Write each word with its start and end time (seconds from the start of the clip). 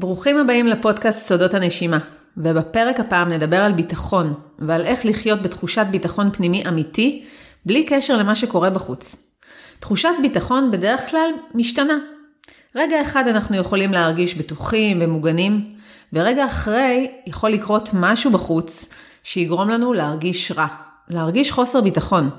ברוכים 0.00 0.38
הבאים 0.38 0.66
לפודקאסט 0.66 1.26
סודות 1.26 1.54
הנשימה, 1.54 1.98
ובפרק 2.36 3.00
הפעם 3.00 3.32
נדבר 3.32 3.56
על 3.56 3.72
ביטחון, 3.72 4.34
ועל 4.58 4.84
איך 4.84 5.06
לחיות 5.06 5.42
בתחושת 5.42 5.86
ביטחון 5.90 6.30
פנימי 6.30 6.68
אמיתי, 6.68 7.24
בלי 7.66 7.84
קשר 7.84 8.16
למה 8.16 8.34
שקורה 8.34 8.70
בחוץ. 8.70 9.16
תחושת 9.80 10.08
ביטחון 10.22 10.70
בדרך 10.70 11.10
כלל 11.10 11.30
משתנה. 11.54 11.98
רגע 12.76 13.02
אחד 13.02 13.28
אנחנו 13.28 13.56
יכולים 13.56 13.92
להרגיש 13.92 14.34
בטוחים 14.34 14.98
ומוגנים, 15.00 15.74
ורגע 16.12 16.46
אחרי 16.46 17.10
יכול 17.26 17.50
לקרות 17.50 17.90
משהו 17.92 18.30
בחוץ 18.30 18.88
שיגרום 19.22 19.70
לנו 19.70 19.92
להרגיש 19.92 20.52
רע, 20.52 20.66
להרגיש 21.08 21.50
חוסר 21.50 21.80
ביטחון. 21.80 22.30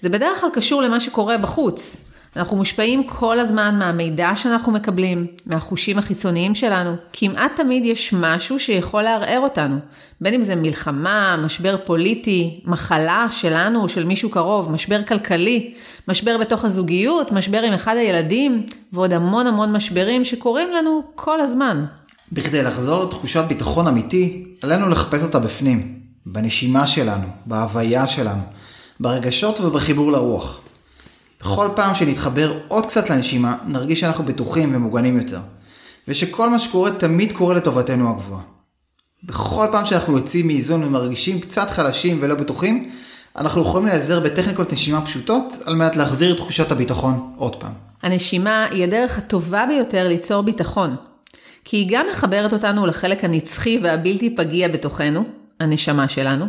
זה 0.00 0.08
בדרך 0.08 0.40
כלל 0.40 0.50
קשור 0.52 0.82
למה 0.82 1.00
שקורה 1.00 1.38
בחוץ. 1.38 2.09
אנחנו 2.36 2.56
מושפעים 2.56 3.04
כל 3.04 3.38
הזמן 3.38 3.78
מהמידע 3.78 4.30
שאנחנו 4.36 4.72
מקבלים, 4.72 5.26
מהחושים 5.46 5.98
החיצוניים 5.98 6.54
שלנו. 6.54 6.94
כמעט 7.12 7.52
תמיד 7.56 7.84
יש 7.84 8.12
משהו 8.12 8.58
שיכול 8.58 9.02
לערער 9.02 9.40
אותנו. 9.40 9.76
בין 10.20 10.34
אם 10.34 10.42
זה 10.42 10.56
מלחמה, 10.56 11.36
משבר 11.44 11.76
פוליטי, 11.84 12.60
מחלה 12.64 13.26
שלנו 13.30 13.82
או 13.82 13.88
של 13.88 14.04
מישהו 14.04 14.30
קרוב, 14.30 14.70
משבר 14.70 15.02
כלכלי, 15.02 15.74
משבר 16.08 16.38
בתוך 16.38 16.64
הזוגיות, 16.64 17.32
משבר 17.32 17.62
עם 17.62 17.72
אחד 17.72 17.96
הילדים, 17.96 18.66
ועוד 18.92 19.12
המון 19.12 19.46
המון 19.46 19.72
משברים 19.72 20.24
שקורים 20.24 20.70
לנו 20.70 21.02
כל 21.14 21.40
הזמן. 21.40 21.84
בכדי 22.32 22.62
לחזור 22.62 23.04
לתחושת 23.04 23.44
ביטחון 23.48 23.86
אמיתי, 23.86 24.44
עלינו 24.62 24.88
לחפש 24.88 25.22
אותה 25.22 25.38
בפנים, 25.38 25.98
בנשימה 26.26 26.86
שלנו, 26.86 27.26
בהוויה 27.46 28.06
שלנו, 28.06 28.42
ברגשות 29.00 29.60
ובחיבור 29.60 30.12
לרוח. 30.12 30.60
בכל 31.40 31.68
פעם 31.76 31.94
שנתחבר 31.94 32.52
עוד 32.68 32.86
קצת 32.86 33.10
לנשימה, 33.10 33.56
נרגיש 33.66 34.00
שאנחנו 34.00 34.24
בטוחים 34.24 34.74
ומוגנים 34.74 35.18
יותר. 35.18 35.40
ושכל 36.08 36.50
מה 36.50 36.58
שקורה 36.58 36.90
תמיד 36.90 37.32
קורה 37.32 37.54
לטובתנו 37.54 38.10
הגבוהה. 38.10 38.42
בכל 39.24 39.66
פעם 39.72 39.86
שאנחנו 39.86 40.16
יוצאים 40.16 40.46
מאיזון 40.46 40.84
ומרגישים 40.84 41.40
קצת 41.40 41.70
חלשים 41.70 42.18
ולא 42.20 42.34
בטוחים, 42.34 42.90
אנחנו 43.36 43.62
יכולים 43.62 43.86
להיעזר 43.86 44.20
בטכניקות 44.20 44.72
נשימה 44.72 45.00
פשוטות 45.00 45.54
על 45.66 45.74
מנת 45.74 45.96
להחזיר 45.96 46.32
את 46.32 46.36
תחושת 46.36 46.72
הביטחון 46.72 47.32
עוד 47.36 47.56
פעם. 47.56 47.72
הנשימה 48.02 48.66
היא 48.70 48.84
הדרך 48.84 49.18
הטובה 49.18 49.64
ביותר 49.68 50.08
ליצור 50.08 50.42
ביטחון, 50.42 50.96
כי 51.64 51.76
היא 51.76 51.86
גם 51.90 52.06
מחברת 52.10 52.52
אותנו 52.52 52.86
לחלק 52.86 53.24
הנצחי 53.24 53.78
והבלתי 53.82 54.36
פגיע 54.36 54.68
בתוכנו, 54.68 55.24
הנשמה 55.60 56.08
שלנו. 56.08 56.46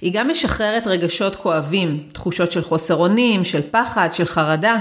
היא 0.00 0.12
גם 0.14 0.30
משחררת 0.30 0.86
רגשות 0.86 1.36
כואבים, 1.36 2.08
תחושות 2.12 2.52
של 2.52 2.62
חוסר 2.62 2.94
אונים, 2.94 3.44
של 3.44 3.60
פחד, 3.70 4.08
של 4.12 4.24
חרדה. 4.24 4.78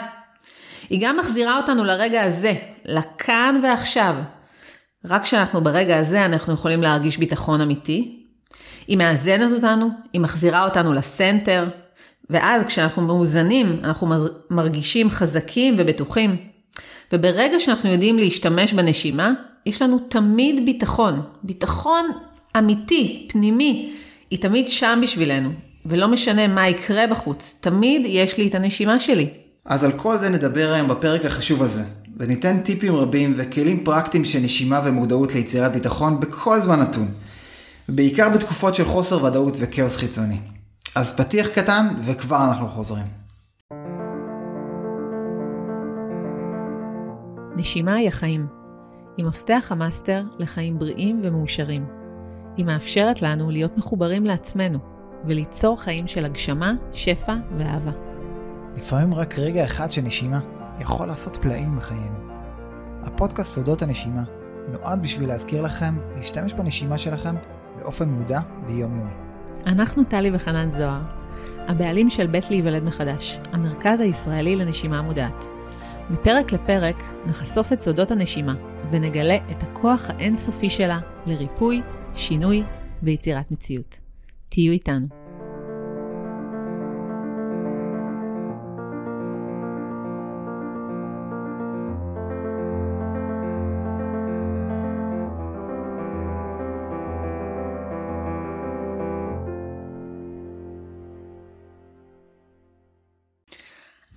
היא 0.89 0.99
גם 1.01 1.17
מחזירה 1.17 1.57
אותנו 1.57 1.83
לרגע 1.83 2.23
הזה, 2.23 2.53
לכאן 2.85 3.59
ועכשיו. 3.63 4.15
רק 5.05 5.23
כשאנחנו 5.23 5.61
ברגע 5.61 5.97
הזה 5.99 6.25
אנחנו 6.25 6.53
יכולים 6.53 6.81
להרגיש 6.81 7.17
ביטחון 7.17 7.61
אמיתי. 7.61 8.25
היא 8.87 8.97
מאזנת 8.97 9.51
אותנו, 9.51 9.89
היא 10.13 10.21
מחזירה 10.21 10.63
אותנו 10.63 10.93
לסנטר, 10.93 11.65
ואז 12.29 12.63
כשאנחנו 12.63 13.01
מאוזנים 13.01 13.79
אנחנו 13.83 14.07
מרגישים 14.49 15.09
חזקים 15.09 15.75
ובטוחים. 15.77 16.35
וברגע 17.13 17.59
שאנחנו 17.59 17.89
יודעים 17.89 18.17
להשתמש 18.17 18.73
בנשימה, 18.73 19.31
יש 19.65 19.81
לנו 19.81 19.99
תמיד 19.99 20.65
ביטחון, 20.65 21.21
ביטחון 21.43 22.05
אמיתי, 22.57 23.27
פנימי, 23.31 23.93
היא 24.33 24.41
תמיד 24.41 24.69
שם 24.69 24.99
בשבילנו, 25.03 25.49
ולא 25.85 26.07
משנה 26.07 26.47
מה 26.47 26.69
יקרה 26.69 27.07
בחוץ, 27.07 27.59
תמיד 27.61 28.01
יש 28.05 28.37
לי 28.37 28.47
את 28.47 28.55
הנשימה 28.55 28.99
שלי. 28.99 29.29
אז 29.65 29.83
על 29.83 29.91
כל 29.91 30.17
זה 30.17 30.29
נדבר 30.29 30.71
היום 30.73 30.87
בפרק 30.87 31.25
החשוב 31.25 31.63
הזה, 31.63 31.83
וניתן 32.17 32.59
טיפים 32.59 32.95
רבים 32.95 33.33
וכלים 33.37 33.83
פרקטיים 33.83 34.25
של 34.25 34.39
נשימה 34.39 34.81
ומודעות 34.85 35.35
ליצירת 35.35 35.71
ביטחון 35.71 36.19
בכל 36.19 36.61
זמן 36.61 36.79
נתון, 36.79 37.07
ובעיקר 37.89 38.29
בתקופות 38.29 38.75
של 38.75 38.85
חוסר 38.85 39.23
ודאות 39.23 39.57
וכאוס 39.59 39.97
חיצוני. 39.97 40.37
אז 40.95 41.17
פתיח 41.17 41.47
קטן 41.47 41.87
וכבר 42.05 42.45
אנחנו 42.49 42.69
חוזרים. 42.69 43.05
נשימה 47.55 47.95
היא 47.95 48.07
החיים. 48.07 48.45
היא 49.17 49.25
מפתח 49.25 49.67
המאסטר 49.69 50.23
לחיים 50.39 50.79
בריאים 50.79 51.19
ומאושרים. 51.23 52.02
היא 52.57 52.65
מאפשרת 52.65 53.21
לנו 53.21 53.51
להיות 53.51 53.77
מחוברים 53.77 54.25
לעצמנו 54.25 54.79
וליצור 55.25 55.81
חיים 55.81 56.07
של 56.07 56.25
הגשמה, 56.25 56.73
שפע 56.93 57.35
ואהבה. 57.57 57.91
לפעמים 58.75 59.13
רק 59.13 59.39
רגע 59.39 59.63
אחד 59.63 59.91
של 59.91 60.01
נשימה 60.01 60.39
יכול 60.79 61.07
לעשות 61.07 61.37
פלאים 61.37 61.75
בחיינו. 61.75 62.15
הפודקאסט 63.03 63.55
סודות 63.55 63.81
הנשימה 63.81 64.23
נועד 64.71 65.01
בשביל 65.01 65.29
להזכיר 65.29 65.61
לכם 65.61 65.97
להשתמש 66.15 66.53
בנשימה 66.53 66.97
שלכם 66.97 67.35
באופן 67.77 68.09
מודע 68.09 68.39
ויומיומי. 68.67 69.13
אנחנו 69.65 70.03
טלי 70.03 70.29
וחנן 70.33 70.71
זוהר, 70.71 71.01
הבעלים 71.67 72.09
של 72.09 72.27
בית 72.27 72.49
להיוולד 72.49 72.83
מחדש, 72.83 73.39
המרכז 73.51 73.99
הישראלי 73.99 74.55
לנשימה 74.55 75.01
מודעת. 75.01 75.45
מפרק 76.09 76.51
לפרק 76.51 77.03
נחשוף 77.25 77.73
את 77.73 77.81
סודות 77.81 78.11
הנשימה 78.11 78.53
ונגלה 78.91 79.37
את 79.51 79.63
הכוח 79.63 80.09
האינסופי 80.09 80.69
שלה 80.69 80.99
לריפוי, 81.25 81.81
שינוי 82.15 82.63
ויצירת 83.03 83.51
מציאות. 83.51 83.97
תהיו 84.49 84.71
איתנו. 84.71 85.07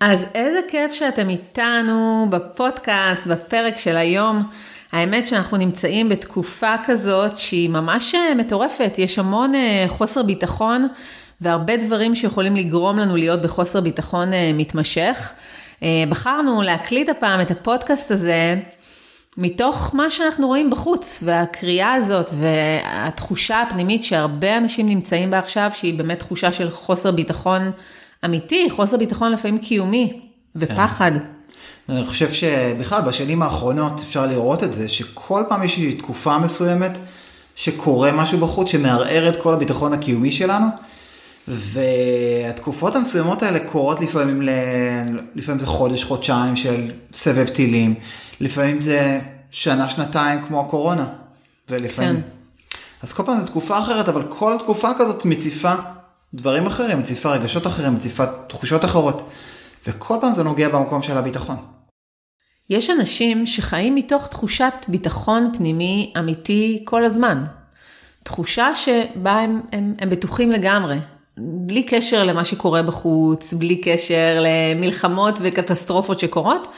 אז 0.00 0.26
איזה 0.34 0.60
כיף 0.70 0.92
שאתם 0.92 1.28
איתנו 1.28 2.26
בפודקאסט, 2.30 3.26
בפרק 3.26 3.76
של 3.78 3.96
היום. 3.96 4.48
האמת 4.96 5.26
שאנחנו 5.26 5.56
נמצאים 5.56 6.08
בתקופה 6.08 6.74
כזאת 6.86 7.36
שהיא 7.36 7.70
ממש 7.70 8.14
אה, 8.14 8.34
מטורפת, 8.34 8.94
יש 8.98 9.18
המון 9.18 9.54
אה, 9.54 9.84
חוסר 9.88 10.22
ביטחון 10.22 10.88
והרבה 11.40 11.76
דברים 11.76 12.14
שיכולים 12.14 12.56
לגרום 12.56 12.98
לנו 12.98 13.16
להיות 13.16 13.42
בחוסר 13.42 13.80
ביטחון 13.80 14.32
אה, 14.32 14.50
מתמשך. 14.54 15.32
בחרנו 16.08 16.62
להקליט 16.62 17.08
הפעם 17.08 17.40
את 17.40 17.50
הפודקאסט 17.50 18.10
הזה 18.10 18.60
מתוך 19.36 19.90
מה 19.94 20.10
שאנחנו 20.10 20.46
רואים 20.46 20.70
בחוץ, 20.70 21.20
והקריאה 21.22 21.94
הזאת 21.94 22.30
והתחושה 22.40 23.62
הפנימית 23.62 24.04
שהרבה 24.04 24.56
אנשים 24.56 24.88
נמצאים 24.88 25.30
בה 25.30 25.38
עכשיו, 25.38 25.70
שהיא 25.74 25.98
באמת 25.98 26.18
תחושה 26.18 26.52
של 26.52 26.70
חוסר 26.70 27.10
ביטחון 27.10 27.70
אמיתי, 28.24 28.70
חוסר 28.70 28.96
ביטחון 28.96 29.32
לפעמים 29.32 29.58
קיומי 29.58 30.20
ופחד. 30.56 31.12
כן. 31.14 31.35
אני 31.88 32.06
חושב 32.06 32.32
שבכלל 32.32 33.02
בשנים 33.02 33.42
האחרונות 33.42 34.00
אפשר 34.00 34.26
לראות 34.26 34.64
את 34.64 34.74
זה, 34.74 34.88
שכל 34.88 35.42
פעם 35.48 35.62
יש 35.62 35.72
איזושהי 35.72 35.92
תקופה 35.92 36.38
מסוימת 36.38 36.98
שקורה 37.56 38.12
משהו 38.12 38.38
בחוץ 38.38 38.70
שמערער 38.70 39.28
את 39.28 39.42
כל 39.42 39.54
הביטחון 39.54 39.92
הקיומי 39.92 40.32
שלנו. 40.32 40.66
והתקופות 41.48 42.96
המסוימות 42.96 43.42
האלה 43.42 43.58
קורות 43.58 44.00
לפעמים, 44.00 44.42
ל... 44.42 44.50
לפעמים 45.34 45.60
זה 45.60 45.66
חודש, 45.66 46.04
חודשיים 46.04 46.56
של 46.56 46.90
סבב 47.12 47.48
טילים, 47.48 47.94
לפעמים 48.40 48.80
זה 48.80 49.20
שנה, 49.50 49.90
שנתיים 49.90 50.44
כמו 50.48 50.60
הקורונה, 50.60 51.06
ולפעמים... 51.68 52.16
כן. 52.16 52.20
אז 53.02 53.12
כל 53.12 53.22
פעם 53.22 53.40
זו 53.40 53.46
תקופה 53.46 53.78
אחרת, 53.78 54.08
אבל 54.08 54.22
כל 54.28 54.56
תקופה 54.58 54.88
כזאת 54.98 55.24
מציפה 55.24 55.74
דברים 56.34 56.66
אחרים, 56.66 56.98
מציפה 56.98 57.30
רגשות 57.30 57.66
אחרים, 57.66 57.94
מציפה 57.94 58.24
תחושות 58.46 58.84
אחרות, 58.84 59.30
וכל 59.86 60.16
פעם 60.20 60.34
זה 60.34 60.42
נוגע 60.42 60.68
במקום 60.68 61.02
של 61.02 61.16
הביטחון. 61.16 61.56
יש 62.70 62.90
אנשים 62.90 63.46
שחיים 63.46 63.94
מתוך 63.94 64.26
תחושת 64.26 64.74
ביטחון 64.88 65.52
פנימי 65.56 66.12
אמיתי 66.18 66.82
כל 66.84 67.04
הזמן. 67.04 67.44
תחושה 68.22 68.74
שבה 68.74 69.32
הם, 69.32 69.60
הם, 69.72 69.94
הם 69.98 70.10
בטוחים 70.10 70.52
לגמרי, 70.52 70.96
בלי 71.38 71.82
קשר 71.82 72.24
למה 72.24 72.44
שקורה 72.44 72.82
בחוץ, 72.82 73.52
בלי 73.52 73.80
קשר 73.80 74.38
למלחמות 74.40 75.38
וקטסטרופות 75.42 76.18
שקורות, 76.18 76.68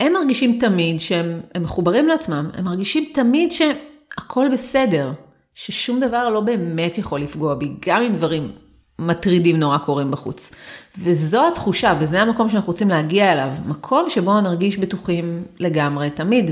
הם 0.00 0.12
מרגישים 0.12 0.58
תמיד 0.60 1.00
שהם 1.00 1.40
מחוברים 1.60 2.08
לעצמם, 2.08 2.50
הם 2.54 2.64
מרגישים 2.64 3.04
תמיד 3.14 3.52
שהכל 3.52 4.48
בסדר, 4.52 5.12
ששום 5.54 6.00
דבר 6.00 6.28
לא 6.28 6.40
באמת 6.40 6.98
יכול 6.98 7.20
לפגוע 7.20 7.54
בי, 7.54 7.72
גם 7.86 8.02
אם 8.02 8.14
דברים 8.16 8.52
מטרידים 9.00 9.56
נורא 9.56 9.78
קורים 9.78 10.10
בחוץ. 10.10 10.50
וזו 10.98 11.48
התחושה, 11.48 11.94
וזה 12.00 12.22
המקום 12.22 12.50
שאנחנו 12.50 12.66
רוצים 12.66 12.88
להגיע 12.88 13.32
אליו, 13.32 13.52
מקום 13.66 14.10
שבו 14.10 14.40
נרגיש 14.40 14.78
בטוחים 14.78 15.42
לגמרי, 15.58 16.10
תמיד. 16.10 16.50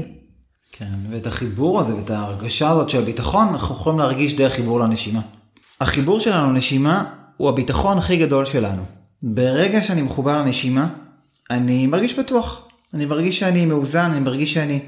כן, 0.73 0.85
ואת 1.11 1.27
החיבור 1.27 1.81
הזה 1.81 1.95
ואת 1.95 2.11
ההרגשה 2.11 2.71
הזאת 2.71 2.91
של 2.91 3.05
ביטחון, 3.05 3.49
אנחנו 3.49 3.75
יכולים 3.75 3.99
להרגיש 3.99 4.37
דרך 4.37 4.53
חיבור 4.53 4.81
לנשימה. 4.81 5.21
החיבור 5.81 6.21
שלנו 6.21 6.53
לנשימה 6.53 7.05
הוא 7.37 7.49
הביטחון 7.49 7.99
הכי 7.99 8.17
גדול 8.17 8.45
שלנו. 8.47 8.83
ברגע 9.23 9.83
שאני 9.83 10.03
מחובר 10.03 10.39
לנשימה, 10.39 10.89
אני 11.51 11.87
מרגיש 11.87 12.19
בטוח. 12.19 12.69
אני 12.95 13.07
מרגיש 13.07 13.39
שאני 13.39 13.67
מאוזן, 13.67 14.11
אני 14.11 14.21
מרגיש 14.21 14.55
שאני 14.55 14.81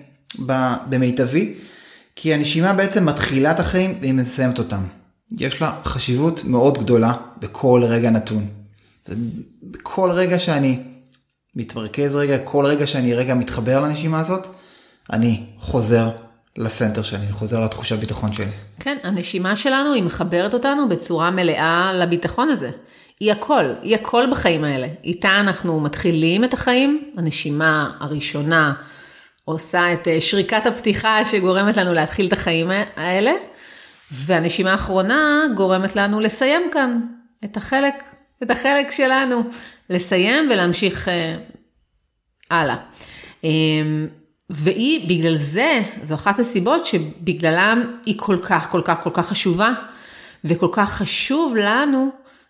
במיטבי, 0.88 1.54
כי 2.16 2.34
הנשימה 2.34 2.72
בעצם 2.72 3.06
מתחילה 3.06 3.50
את 3.50 3.60
החיים 3.60 3.98
והיא 4.00 4.14
מסיימת 4.14 4.58
אותם. 4.58 4.82
יש 5.38 5.62
לה 5.62 5.72
חשיבות 5.84 6.44
מאוד 6.44 6.78
גדולה 6.78 7.14
בכל 7.38 7.82
רגע 7.84 8.10
נתון. 8.10 8.46
בכל 9.62 10.10
רגע 10.10 10.38
שאני 10.38 10.78
מתמרכז 11.56 12.16
רגע, 12.16 12.38
כל 12.44 12.66
רגע 12.66 12.86
שאני 12.86 13.14
רגע 13.14 13.34
מתחבר 13.34 13.80
לנשימה 13.80 14.20
הזאת, 14.20 14.46
אני 15.12 15.42
חוזר 15.58 16.10
לסנטר 16.56 17.02
שלי, 17.02 17.18
אני 17.18 17.32
חוזר 17.32 17.64
לתחושת 17.64 17.98
ביטחון 17.98 18.32
שלי. 18.32 18.50
כן, 18.80 18.96
הנשימה 19.02 19.56
שלנו 19.56 19.92
היא 19.92 20.02
מחברת 20.02 20.54
אותנו 20.54 20.88
בצורה 20.88 21.30
מלאה 21.30 21.92
לביטחון 21.94 22.48
הזה. 22.48 22.70
היא 23.20 23.32
הכל, 23.32 23.64
היא 23.82 23.94
הכל 23.94 24.24
בחיים 24.30 24.64
האלה. 24.64 24.86
איתה 25.04 25.40
אנחנו 25.40 25.80
מתחילים 25.80 26.44
את 26.44 26.54
החיים, 26.54 27.10
הנשימה 27.16 27.90
הראשונה 28.00 28.72
עושה 29.44 29.92
את 29.92 30.08
אה, 30.08 30.20
שריקת 30.20 30.66
הפתיחה 30.66 31.24
שגורמת 31.24 31.76
לנו 31.76 31.94
להתחיל 31.94 32.26
את 32.26 32.32
החיים 32.32 32.70
האלה, 32.96 33.32
והנשימה 34.12 34.72
האחרונה 34.72 35.42
גורמת 35.54 35.96
לנו 35.96 36.20
לסיים 36.20 36.62
כאן 36.72 37.00
את 37.44 37.56
החלק, 37.56 37.94
את 38.42 38.50
החלק 38.50 38.90
שלנו, 38.90 39.42
לסיים 39.90 40.48
ולהמשיך 40.50 41.08
אה, 41.08 41.36
הלאה. 42.50 42.76
אה, 43.44 43.50
והיא, 44.50 45.08
בגלל 45.08 45.36
זה, 45.36 45.82
זו 46.04 46.14
אחת 46.14 46.38
הסיבות 46.38 46.86
שבגללם 46.86 47.96
היא 48.06 48.14
כל 48.18 48.38
כך, 48.42 48.70
כל 48.70 48.82
כך, 48.84 49.02
כל 49.02 49.10
כך 49.12 49.28
חשובה, 49.28 49.72
וכל 50.44 50.68
כך 50.72 50.92
חשוב 50.92 51.56
לנו 51.56 52.08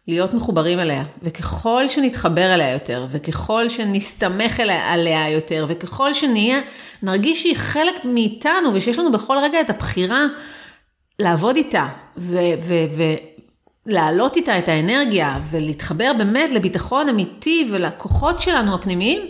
להיות 0.08 0.34
מחוברים 0.34 0.80
אליה. 0.80 1.04
וככל 1.22 1.88
שנתחבר 1.88 2.54
אליה 2.54 2.72
יותר, 2.72 3.06
וככל 3.10 3.68
שנסתמך 3.68 4.60
אליה, 4.60 4.92
עליה 4.92 5.30
יותר, 5.30 5.66
וככל 5.68 6.14
שנהיה, 6.14 6.60
נרגיש 7.02 7.42
שהיא 7.42 7.56
חלק 7.56 8.04
מאיתנו, 8.04 8.74
ושיש 8.74 8.98
לנו 8.98 9.12
בכל 9.12 9.36
רגע 9.42 9.60
את 9.60 9.70
הבחירה 9.70 10.26
לעבוד 11.20 11.56
איתה, 11.56 11.88
ולהעלות 13.86 14.36
איתה 14.36 14.58
את 14.58 14.68
האנרגיה, 14.68 15.38
ולהתחבר 15.50 16.12
באמת 16.18 16.50
לביטחון 16.50 17.08
אמיתי 17.08 17.68
ולכוחות 17.72 18.40
שלנו 18.40 18.74
הפנימיים, 18.74 19.20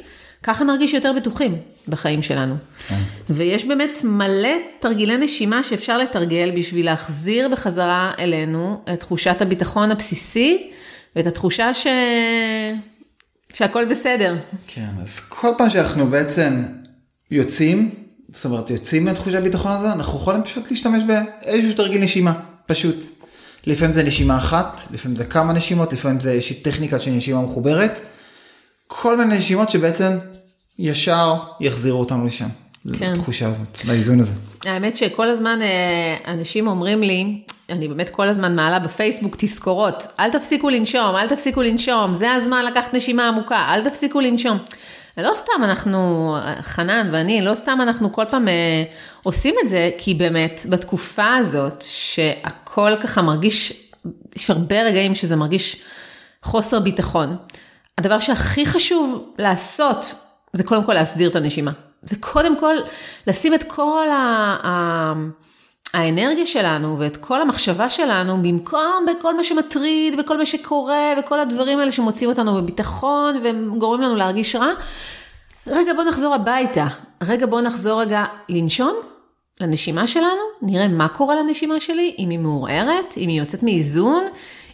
ככה 0.42 0.64
נרגיש 0.64 0.94
יותר 0.94 1.12
בטוחים 1.12 1.56
בחיים 1.88 2.22
שלנו. 2.22 2.54
כן. 2.88 2.94
ויש 3.30 3.64
באמת 3.64 4.00
מלא 4.04 4.48
תרגילי 4.78 5.16
נשימה 5.16 5.62
שאפשר 5.62 5.98
לתרגל 5.98 6.50
בשביל 6.56 6.86
להחזיר 6.86 7.48
בחזרה 7.48 8.12
אלינו 8.18 8.82
את 8.92 9.00
תחושת 9.00 9.42
הביטחון 9.42 9.90
הבסיסי 9.90 10.70
ואת 11.16 11.26
התחושה 11.26 11.74
ש... 11.74 11.86
שהכל 13.54 13.84
בסדר. 13.84 14.36
כן, 14.66 14.88
אז 15.02 15.20
כל 15.20 15.48
פעם 15.58 15.70
שאנחנו 15.70 16.06
בעצם 16.06 16.62
יוצאים, 17.30 17.90
זאת 18.32 18.44
אומרת 18.44 18.70
יוצאים 18.70 19.04
מהתחושת 19.04 19.34
הביטחון 19.34 19.72
הזה, 19.72 19.92
אנחנו 19.92 20.18
יכולים 20.18 20.42
פשוט 20.42 20.70
להשתמש 20.70 21.02
באיזשהו 21.06 21.76
תרגיל 21.76 22.02
נשימה, 22.02 22.32
פשוט. 22.66 22.96
לפעמים 23.66 23.92
זה 23.92 24.02
נשימה 24.02 24.38
אחת, 24.38 24.86
לפעמים 24.92 25.16
זה 25.16 25.24
כמה 25.24 25.52
נשימות, 25.52 25.92
לפעמים 25.92 26.20
זה 26.20 26.32
איזושהי 26.32 26.56
טכניקה 26.56 27.00
של 27.00 27.10
נשימה 27.10 27.42
מחוברת. 27.42 28.00
כל 28.86 29.16
מיני 29.16 29.38
נשימות 29.38 29.70
שבעצם 29.70 30.18
ישר 30.78 31.34
יחזירו 31.60 32.00
אותנו 32.00 32.26
לשם. 32.26 32.48
כן. 32.98 33.12
לתחושה 33.12 33.48
הזאת, 33.48 33.84
לאיזון 33.88 34.20
הזה. 34.20 34.32
האמת 34.64 34.96
שכל 34.96 35.28
הזמן 35.28 35.58
אה, 35.62 36.32
אנשים 36.32 36.66
אומרים 36.66 37.02
לי, 37.02 37.42
אני 37.70 37.88
באמת 37.88 38.08
כל 38.08 38.28
הזמן 38.28 38.56
מעלה 38.56 38.78
בפייסבוק 38.78 39.36
תזכורות, 39.38 40.06
אל 40.20 40.30
תפסיקו 40.30 40.70
לנשום, 40.70 41.16
אל 41.16 41.28
תפסיקו 41.28 41.62
לנשום, 41.62 42.14
זה 42.14 42.32
הזמן 42.32 42.64
לקחת 42.64 42.94
נשימה 42.94 43.28
עמוקה, 43.28 43.66
אל 43.68 43.84
תפסיקו 43.84 44.20
לנשום. 44.20 44.58
לא 45.16 45.32
סתם 45.34 45.64
אנחנו, 45.64 46.36
חנן 46.62 47.08
ואני, 47.12 47.40
לא 47.40 47.54
סתם 47.54 47.78
אנחנו 47.82 48.12
כל 48.12 48.24
פעם 48.30 48.48
אה, 48.48 48.84
עושים 49.22 49.54
את 49.62 49.68
זה, 49.68 49.90
כי 49.98 50.14
באמת 50.14 50.60
בתקופה 50.68 51.34
הזאת 51.34 51.84
שהכל 51.88 52.92
ככה 53.02 53.22
מרגיש, 53.22 53.72
יש 54.36 54.50
הרבה 54.50 54.82
רגעים 54.82 55.14
שזה 55.14 55.36
מרגיש 55.36 55.76
חוסר 56.42 56.80
ביטחון. 56.80 57.36
הדבר 57.98 58.18
שהכי 58.18 58.66
חשוב 58.66 59.34
לעשות 59.38 60.14
זה 60.52 60.64
קודם 60.64 60.84
כל 60.84 60.94
להסדיר 60.94 61.30
את 61.30 61.36
הנשימה. 61.36 61.72
זה 62.02 62.16
קודם 62.20 62.60
כל 62.60 62.74
לשים 63.26 63.54
את 63.54 63.62
כל 63.62 64.08
ה... 64.10 64.56
ה... 64.66 65.12
האנרגיה 65.94 66.46
שלנו 66.46 66.98
ואת 66.98 67.16
כל 67.16 67.42
המחשבה 67.42 67.90
שלנו 67.90 68.42
במקום 68.42 69.06
בכל 69.06 69.36
מה 69.36 69.44
שמטריד 69.44 70.14
וכל 70.18 70.38
מה 70.38 70.46
שקורה 70.46 71.14
וכל 71.18 71.40
הדברים 71.40 71.78
האלה 71.78 71.92
שמוצאים 71.92 72.30
אותנו 72.30 72.54
בביטחון 72.54 73.42
וגורמים 73.42 74.02
לנו 74.02 74.16
להרגיש 74.16 74.56
רע. 74.56 74.70
רגע 75.66 75.94
בוא 75.94 76.04
נחזור 76.04 76.34
הביתה, 76.34 76.86
רגע 77.22 77.46
בוא 77.46 77.60
נחזור 77.60 78.00
רגע 78.00 78.24
לנשום 78.48 78.96
לנשימה 79.60 80.06
שלנו, 80.06 80.42
נראה 80.62 80.88
מה 80.88 81.08
קורה 81.08 81.34
לנשימה 81.34 81.80
שלי, 81.80 82.14
אם 82.18 82.30
היא 82.30 82.38
מעורערת, 82.38 83.14
אם 83.16 83.28
היא 83.28 83.40
יוצאת 83.40 83.62
מאיזון, 83.62 84.24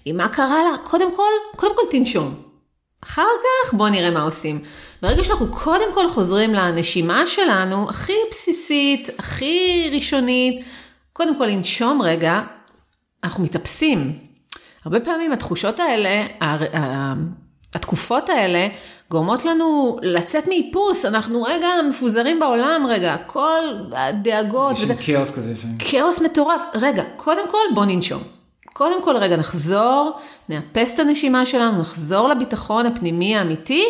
אם 0.07 0.17
מה 0.17 0.29
קרה 0.29 0.65
לה, 0.65 0.79
קודם 0.85 1.17
כל, 1.17 1.57
קודם 1.57 1.75
כל 1.77 1.83
תנשום. 1.91 2.35
אחר 3.03 3.23
כך 3.23 3.75
בואו 3.75 3.89
נראה 3.89 4.11
מה 4.11 4.23
עושים. 4.23 4.63
ברגע 5.03 5.25
שאנחנו 5.25 5.47
קודם 5.51 5.95
כל 5.95 6.09
חוזרים 6.09 6.55
לנשימה 6.55 7.27
שלנו, 7.27 7.91
הכי 7.91 8.13
בסיסית, 8.31 9.11
הכי 9.19 9.91
ראשונית, 9.93 10.65
קודם 11.17 11.39
כל 11.39 11.47
לנשום 11.47 12.03
רגע, 12.03 12.41
אנחנו 13.25 13.45
מתאפסים. 13.45 14.19
הרבה 14.85 15.01
פעמים 15.01 15.33
התחושות 15.33 15.81
האלה, 15.81 16.27
התקופות 17.75 18.29
האלה, 18.29 18.69
גורמות 19.11 19.45
לנו 19.45 19.99
לצאת 20.03 20.49
מאיפוס, 20.49 21.05
אנחנו 21.05 21.43
רגע 21.43 21.69
מפוזרים 21.89 22.41
בעולם 22.41 22.87
רגע, 22.89 23.17
כל 23.27 23.61
הדאגות. 23.93 24.79
יש 24.79 24.85
כאוס 25.07 25.35
כזה 25.35 25.53
לפעמים. 25.53 25.77
כאוס 25.79 26.21
מטורף. 26.21 26.63
רגע, 26.75 27.03
קודם 27.17 27.51
כל 27.51 27.75
בוא 27.75 27.85
ננשום. 27.85 28.23
קודם 28.73 29.03
כל 29.03 29.17
רגע 29.17 29.37
נחזור, 29.37 30.13
נאפס 30.49 30.95
את 30.95 30.99
הנשימה 30.99 31.47
שלנו, 31.47 31.81
נחזור 31.81 32.29
לביטחון 32.29 32.87
הפנימי 32.87 33.37
האמיתי, 33.37 33.85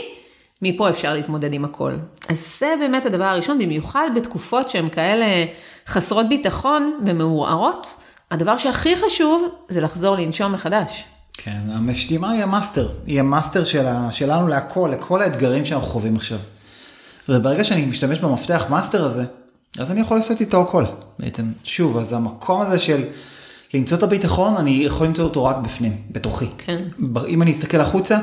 מפה 0.63 0.91
אפשר 0.91 1.15
להתמודד 1.15 1.53
עם 1.53 1.65
הכל. 1.65 1.93
אז 2.29 2.57
זה 2.59 2.75
באמת 2.81 3.07
הדבר 3.07 3.25
הראשון, 3.25 3.59
במיוחד 3.59 4.09
בתקופות 4.17 4.71
שהן 4.71 4.89
כאלה 4.89 5.27
חסרות 5.87 6.29
ביטחון 6.29 6.99
ומעורערות, 7.05 7.95
הדבר 8.31 8.59
שהכי 8.59 8.97
חשוב 8.97 9.49
זה 9.69 9.81
לחזור 9.81 10.17
לנשום 10.17 10.53
מחדש. 10.53 11.05
כן, 11.33 11.61
הנשימה 11.69 12.31
היא 12.31 12.43
המאסטר, 12.43 12.89
היא 13.07 13.21
המאסטר 13.21 13.65
שלה, 13.65 14.13
שלנו 14.13 14.49
להכל, 14.49 14.91
לכל 14.93 15.23
האתגרים 15.23 15.65
שאנחנו 15.65 15.87
חווים 15.87 16.17
עכשיו. 16.17 16.39
וברגע 17.29 17.65
שאני 17.65 17.87
משתמש 17.87 18.19
במפתח 18.19 18.65
מאסטר 18.71 19.05
הזה, 19.05 19.25
אז 19.79 19.91
אני 19.91 20.01
יכול 20.01 20.17
לעשות 20.17 20.41
איתו 20.41 20.61
הכל. 20.63 20.85
בעצם, 21.19 21.53
שוב, 21.65 21.99
אז 21.99 22.13
המקום 22.13 22.61
הזה 22.61 22.79
של 22.79 23.05
למצוא 23.75 23.99
את 23.99 24.03
הביטחון, 24.03 24.57
אני 24.57 24.71
יכול 24.71 25.07
למצוא 25.07 25.25
אותו 25.25 25.45
רק 25.45 25.57
בפנים, 25.57 25.97
בתוכי. 26.11 26.47
כן. 26.59 26.85
אם 27.29 27.43
אני 27.43 27.51
אסתכל 27.51 27.81
החוצה, 27.81 28.19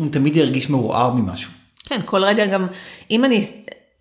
אני 0.00 0.08
תמיד 0.08 0.38
ארגיש 0.38 0.70
מעורער 0.70 1.10
ממשהו. 1.10 1.50
כן, 1.86 2.00
כל 2.04 2.24
רגע 2.24 2.46
גם, 2.46 2.66
אם 3.10 3.24
אני 3.24 3.46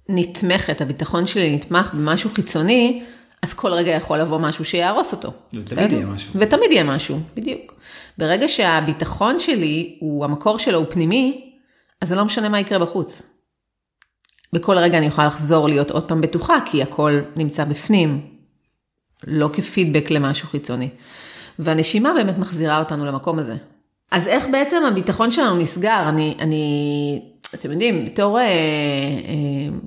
נתמכת, 0.10 0.82
הביטחון 0.82 1.26
שלי 1.26 1.56
נתמך 1.56 1.94
במשהו 1.94 2.30
חיצוני, 2.30 3.04
אז 3.42 3.54
כל 3.54 3.74
רגע 3.74 3.92
יכול 3.92 4.20
לבוא 4.20 4.40
משהו 4.40 4.66
שיהרוס 4.66 5.12
אותו. 5.12 5.34
ותמיד 5.54 5.92
יהיה 5.92 6.06
משהו. 6.06 6.32
ותמיד 6.36 6.72
יהיה 6.72 6.84
משהו, 6.84 7.20
בדיוק. 7.36 7.74
ברגע 8.18 8.48
שהביטחון 8.48 9.40
שלי, 9.40 9.98
הוא, 10.00 10.26
המקור 10.26 10.60
שלו 10.60 10.80
הוא 10.80 10.86
פנימי, 10.90 11.54
אז 12.02 12.10
זה 12.10 12.16
לא 12.16 12.26
משנה 12.26 12.50
מה 12.50 12.60
יקרה 12.60 12.80
בחוץ. 12.80 13.36
בכל 14.54 14.78
רגע 14.78 14.98
אני 14.98 15.06
יכולה 15.06 15.28
לחזור 15.28 15.68
להיות 15.68 15.92
עוד 15.92 16.08
פעם 16.08 16.22
בטוחה, 16.22 16.56
כי 16.66 16.84
הכל 16.84 17.20
נמצא 17.36 17.64
בפנים, 17.64 18.22
לא 19.28 19.50
כפידבק 19.54 20.12
למשהו 20.12 20.48
חיצוני. 20.48 20.90
והנשימה 21.60 22.14
באמת 22.14 22.38
מחזירה 22.38 22.80
אותנו 22.80 23.06
למקום 23.06 23.40
הזה. 23.40 23.56
אז 24.12 24.28
איך 24.28 24.48
בעצם 24.52 24.84
הביטחון 24.86 25.32
שלנו 25.32 25.58
נסגר? 25.58 26.04
אני, 26.10 26.36
אני 26.40 27.22
אתם 27.54 27.72
יודעים, 27.72 28.06
בתור 28.06 28.40
אה, 28.40 28.44
אה, 28.44 28.50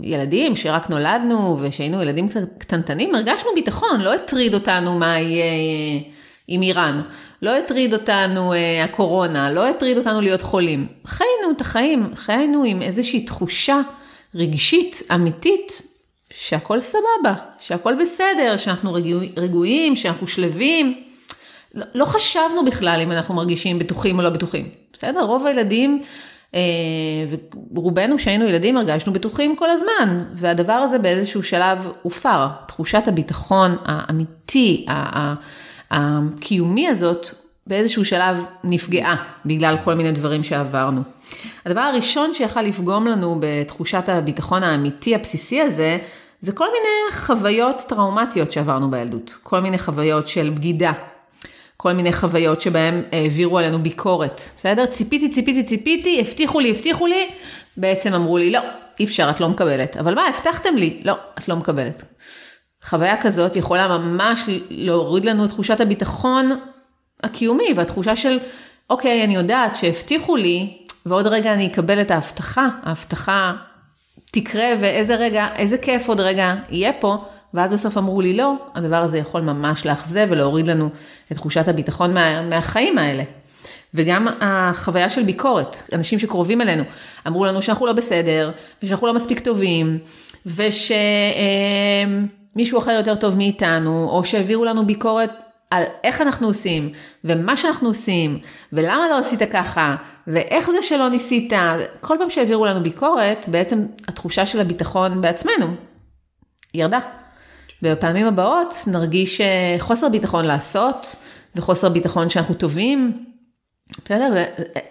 ילדים 0.03 0.57
שרק 0.57 0.91
נולדנו 0.91 1.57
ושהיינו 1.61 2.03
ילדים 2.03 2.27
קטנטנים, 2.59 3.15
הרגשנו 3.15 3.51
ביטחון, 3.55 4.01
לא 4.01 4.15
הטריד 4.15 4.55
אותנו 4.55 4.99
מה 4.99 5.21
יהיה 5.21 5.45
אה, 5.45 6.11
עם 6.49 6.63
איראן, 6.63 7.01
לא 7.43 7.51
הטריד 7.51 7.93
אותנו 7.93 8.53
אה, 8.53 8.85
הקורונה, 8.85 9.51
לא 9.53 9.69
הטריד 9.69 9.99
אותנו 9.99 10.21
להיות 10.21 10.43
חולים. 10.43 10.87
חיינו 11.07 11.51
את 11.57 11.61
החיים, 11.61 12.11
חיינו 12.15 12.65
עם 12.65 12.83
איזושהי 12.83 13.25
תחושה 13.25 13.81
רגשית, 14.35 15.03
אמיתית, 15.15 15.83
שהכל 16.35 16.81
סבבה, 16.81 17.35
שהכל 17.59 17.95
בסדר, 18.03 18.57
שאנחנו 18.57 18.93
רגוע, 18.95 19.21
רגועים, 19.37 19.97
שאנחנו 19.97 20.29
שלווים. 20.29 21.05
לא, 21.95 22.05
חשבנו 22.05 22.65
בכלל 22.67 23.01
אם 23.03 23.13
אנחנו 23.13 23.35
מרגישים 23.35 23.79
בטוחים 23.79 24.19
או 24.19 24.23
לא 24.23 24.31
בטוחים. 24.31 24.69
בסדר? 24.93 25.23
רוב 25.23 25.47
הילדים, 25.47 26.01
אה, 26.55 26.61
ורובנו 27.75 28.19
שהיינו 28.19 28.45
ילדים 28.45 28.77
הרגשנו 28.77 29.13
בטוחים 29.13 29.57
כל 29.57 29.71
הזמן, 29.71 30.25
והדבר 30.35 30.73
הזה 30.73 30.99
באיזשהו 30.99 31.43
שלב 31.43 31.93
הופר. 32.03 32.47
תחושת 32.67 33.03
הביטחון 33.09 33.77
האמיתי, 33.85 34.87
הקיומי 35.91 36.89
הזאת, 36.89 37.29
באיזשהו 37.67 38.05
שלב 38.05 38.45
נפגעה 38.65 39.17
בגלל 39.47 39.77
כל 39.85 39.95
מיני 39.95 40.13
דברים 40.13 40.45
שעברנו. 40.45 41.01
הדבר 41.67 41.81
הראשון 41.81 42.35
שיכל 42.35 42.63
לפגום 42.63 43.07
לנו 43.07 43.37
בתחושת 43.41 44.09
הביטחון 44.09 44.63
האמיתי 44.63 45.15
הבסיסי 45.15 45.61
הזה, 45.61 45.99
זה 46.41 46.53
כל 46.53 46.67
מיני 46.67 47.21
חוויות 47.21 47.85
טראומטיות 47.89 48.53
שעברנו 48.53 48.91
בילדות, 48.91 49.39
כל 49.43 49.61
מיני 49.61 49.79
חוויות 49.79 50.29
של 50.29 50.51
בגידה, 50.51 50.93
כל 51.83 51.93
מיני 51.93 52.13
חוויות 52.13 52.61
שבהם 52.61 53.03
העבירו 53.13 53.59
עלינו 53.59 53.79
ביקורת, 53.83 54.41
בסדר? 54.57 54.87
ציפיתי, 54.87 55.29
ציפיתי, 55.29 55.63
ציפיתי, 55.63 56.21
הבטיחו 56.21 56.61
לי, 56.61 56.71
הבטיחו 56.71 57.07
לי, 57.07 57.29
בעצם 57.77 58.15
אמרו 58.15 58.39
לי, 58.39 58.51
לא, 58.51 58.61
אי 59.01 59.05
אפשר, 59.05 59.31
את 59.31 59.41
לא 59.41 59.49
מקבלת. 59.49 59.97
אבל 59.97 60.15
מה, 60.15 60.23
הבטחתם 60.29 60.77
לי? 60.77 61.01
לא, 61.05 61.15
את 61.39 61.49
לא 61.49 61.57
מקבלת. 61.57 62.03
חוויה 62.85 63.23
כזאת 63.23 63.57
יכולה 63.57 63.99
ממש 63.99 64.45
להוריד 64.71 65.25
לנו 65.25 65.45
את 65.45 65.51
תחושת 65.51 65.81
הביטחון 65.81 66.61
הקיומי 67.23 67.73
והתחושה 67.77 68.17
של, 68.17 68.39
אוקיי, 68.91 69.25
אני 69.25 69.35
יודעת 69.35 69.77
שהבטיחו 69.77 70.37
לי, 70.37 70.79
ועוד 71.07 71.27
רגע 71.27 71.53
אני 71.53 71.67
אקבל 71.67 72.01
את 72.01 72.11
ההבטחה, 72.11 72.69
ההבטחה 72.83 73.53
תקרה 74.33 74.69
ואיזה 74.81 75.15
רגע, 75.15 75.49
איזה 75.57 75.79
כיף 75.79 76.09
עוד 76.09 76.21
רגע 76.21 76.55
יהיה 76.71 76.93
פה, 76.93 77.25
ואז 77.55 77.73
בסוף 77.73 77.99
אמרו 77.99 78.21
לי 78.21 78.37
לא, 78.37 78.55
הדבר 78.75 78.97
הזה 78.97 79.19
יכול 79.19 79.41
ממש 79.41 79.87
לאכזב 79.87 80.27
ולהוריד 80.31 80.67
לנו 80.67 80.89
את 81.33 81.37
תחושת 81.37 81.69
הביטחון 81.69 82.15
מה, 82.15 82.43
מהחיים 82.43 82.99
האלה. 82.99 83.25
וגם 83.95 84.29
החוויה 84.41 85.11
של 85.11 85.23
ביקורת, 85.23 85.83
אנשים 85.93 86.19
שקרובים 86.19 86.61
אלינו, 86.61 86.83
אמרו 87.27 87.47
לנו 87.47 87.63
שאנחנו 87.63 87.87
לא 87.87 87.93
בסדר, 87.93 88.51
ושאנחנו 88.83 89.07
לא 89.07 89.15
מספיק 89.15 89.41
טובים, 89.41 89.99
ושמישהו 90.47 90.79
אחר 92.79 92.91
יותר 92.91 93.15
טוב 93.15 93.37
מאיתנו, 93.37 94.09
או 94.11 94.25
שהעבירו 94.25 94.65
לנו 94.65 94.87
ביקורת 94.87 95.31
על 95.71 95.83
איך 96.05 96.21
אנחנו 96.21 96.47
עושים, 96.47 96.93
ומה 97.25 97.57
שאנחנו 97.57 97.89
עושים, 97.89 98.39
ולמה 98.73 99.09
לא 99.09 99.19
עשית 99.19 99.43
ככה, 99.53 99.97
ואיך 100.27 100.71
זה 100.71 100.83
שלא 100.83 101.09
ניסית, 101.09 101.53
כל 102.01 102.17
פעם 102.19 102.31
שהעבירו 102.31 102.67
לנו 102.67 102.83
ביקורת, 102.83 103.47
בעצם 103.49 103.87
התחושה 104.09 104.47
של 104.47 104.61
הביטחון 104.61 105.21
בעצמנו 105.21 105.67
ירדה. 106.75 106.99
ובפעמים 107.83 108.27
הבאות 108.27 108.75
נרגיש 108.87 109.41
אה, 109.41 109.77
חוסר 109.79 110.09
ביטחון 110.09 110.45
לעשות, 110.45 111.17
וחוסר 111.57 111.89
ביטחון 111.89 112.29
שאנחנו 112.29 112.55
טובים. 112.55 113.25
בסדר? 114.05 114.45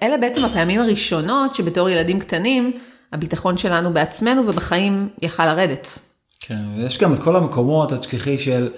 אלה 0.04 0.18
בעצם 0.18 0.46
הפעמים 0.46 0.82
הראשונות 0.82 1.56
שבתור 1.56 1.90
ילדים 1.90 2.20
קטנים, 2.20 2.78
הביטחון 3.14 3.58
שלנו 3.58 3.94
בעצמנו 3.94 4.48
ובחיים 4.48 5.10
יכל 5.22 5.46
לרדת. 5.46 6.00
כן, 6.40 6.60
ויש 6.78 6.98
גם 6.98 7.14
את 7.14 7.20
כל 7.20 7.36
המקומות, 7.36 7.94
את 7.94 8.00
תשכחי 8.00 8.40
של... 8.40 8.70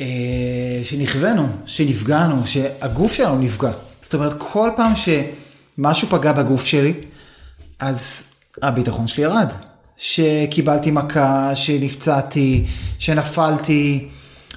אה, 0.00 0.80
שנכוונו, 0.84 1.48
שנפגענו, 1.66 2.46
שהגוף 2.46 3.12
שלנו 3.12 3.38
נפגע. 3.38 3.70
זאת 4.02 4.14
אומרת, 4.14 4.32
כל 4.38 4.70
פעם 4.76 4.92
שמשהו 4.96 6.08
פגע 6.08 6.32
בגוף 6.32 6.64
שלי, 6.64 6.94
אז 7.80 8.30
הביטחון 8.62 9.06
שלי 9.06 9.22
ירד. 9.22 9.48
שקיבלתי 10.00 10.90
מכה, 10.90 11.56
שנפצעתי, 11.56 12.66
שנפלתי, 12.98 14.08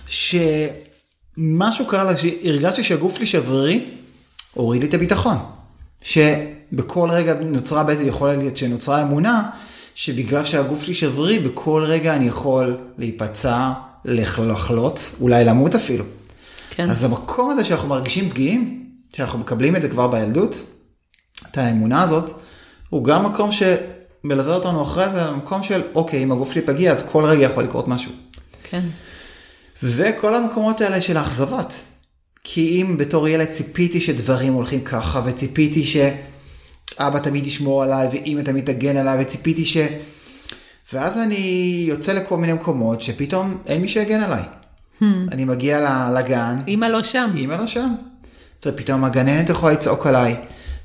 שמשהו 0.08 1.86
קרה 1.88 2.04
לה, 2.04 2.18
שהרגשתי 2.18 2.84
שהגוף 2.84 3.16
שלי 3.16 3.26
שברירי, 3.26 3.86
הוריד 4.54 4.82
לי 4.82 4.90
את 4.90 4.94
הביטחון. 4.94 5.38
שבכל 6.02 7.10
רגע 7.12 7.34
נוצרה 7.40 7.84
בעצם, 7.84 8.08
יכולה 8.08 8.36
להיות 8.36 8.58
שנוצרה 8.58 9.02
אמונה, 9.02 9.50
שבגלל 9.96 10.44
שהגוף 10.44 10.84
שלי 10.84 10.96
שברירי, 10.96 11.40
בכל 11.40 11.84
רגע 11.86 12.16
אני 12.16 12.26
יכול 12.28 12.78
להיפצע, 12.98 13.72
לחלות, 14.06 15.16
אולי 15.22 15.46
למות 15.46 15.76
אפילו. 15.76 16.06
כן. 16.70 16.90
אז 16.90 17.04
המקום 17.04 17.50
הזה 17.50 17.66
שאנחנו 17.66 17.88
מרגישים 17.88 18.30
פגיעים, 18.30 18.86
שאנחנו 19.16 19.40
מקבלים 19.40 19.76
את 19.76 19.82
זה 19.82 19.90
כבר 19.90 20.08
בילדות, 20.08 20.62
את 21.52 21.58
האמונה 21.58 22.02
הזאת, 22.02 22.32
הוא 22.90 23.04
גם 23.04 23.26
מקום 23.26 23.52
שמלווה 24.24 24.56
אותנו 24.56 24.84
אחרי 24.84 25.12
זה 25.12 25.22
למקום 25.22 25.64
של, 25.64 25.82
אוקיי, 25.96 26.24
אם 26.24 26.32
הגוף 26.32 26.52
שלי 26.52 26.62
פגיע, 26.62 26.92
אז 26.92 27.12
כל 27.12 27.26
רגע 27.26 27.46
יכול 27.46 27.64
לקרות 27.64 27.88
משהו. 27.88 28.12
כן. 28.64 28.82
וכל 29.84 30.36
המקומות 30.36 30.82
האלה 30.82 31.02
של 31.02 31.18
האכזבות. 31.18 31.74
כי 32.44 32.82
אם 32.82 32.98
בתור 32.98 33.28
ילד 33.28 33.48
ציפיתי 33.48 34.02
שדברים 34.02 34.54
הולכים 34.54 34.84
ככה, 34.84 35.22
וציפיתי 35.26 35.86
שאבא 35.86 37.20
תמיד 37.20 37.48
ישמור 37.48 37.84
עליי, 37.84 38.08
ואמא 38.12 38.42
תמיד 38.42 38.66
תגן 38.66 38.98
עליי, 38.98 39.22
וציפיתי 39.22 39.66
ש... 39.66 39.78
ואז 40.94 41.18
אני 41.18 41.86
יוצא 41.88 42.14
לכל 42.14 42.38
מיני 42.38 42.54
מקומות 42.54 43.02
שפתאום 43.02 43.58
אין 43.68 43.82
מי 43.82 43.88
שיגן 43.88 44.24
עליי. 44.24 44.44
Hmm. 45.02 45.06
אני 45.32 45.46
מגיע 45.46 46.10
לגן. 46.16 46.56
אמא 46.68 46.86
לא 46.86 47.04
שם. 47.04 47.30
אמא 47.38 47.54
לא 47.54 47.68
שם. 47.68 47.96
ופתאום 48.66 49.04
הגננת 49.04 49.50
יכולה 49.50 49.74
לצעוק 49.74 50.08
עליי, 50.08 50.36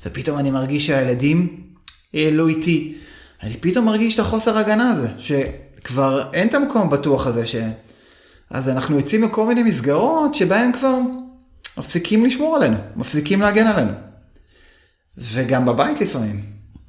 ופתאום 0.05 0.39
אני 0.39 0.51
מרגיש 0.51 0.87
שהילדים 0.87 1.63
לא 2.13 2.47
איתי. 2.47 2.95
אני 3.43 3.57
פתאום 3.57 3.85
מרגיש 3.85 4.15
את 4.15 4.19
החוסר 4.19 4.57
הגנה 4.57 4.89
הזה, 4.89 5.07
שכבר 5.17 6.29
אין 6.33 6.47
את 6.47 6.53
המקום 6.53 6.81
הבטוח 6.81 7.27
הזה. 7.27 7.47
ש... 7.47 7.55
אז 8.49 8.69
אנחנו 8.69 8.95
יוצאים 8.95 9.21
מכל 9.21 9.45
מיני 9.45 9.63
מסגרות 9.63 10.35
שבהן 10.35 10.71
כבר 10.73 10.97
מפסיקים 11.77 12.25
לשמור 12.25 12.55
עלינו, 12.55 12.77
מפסיקים 12.95 13.41
להגן 13.41 13.67
עלינו. 13.67 13.91
וגם 15.17 15.65
בבית 15.65 16.01
לפעמים. 16.01 16.41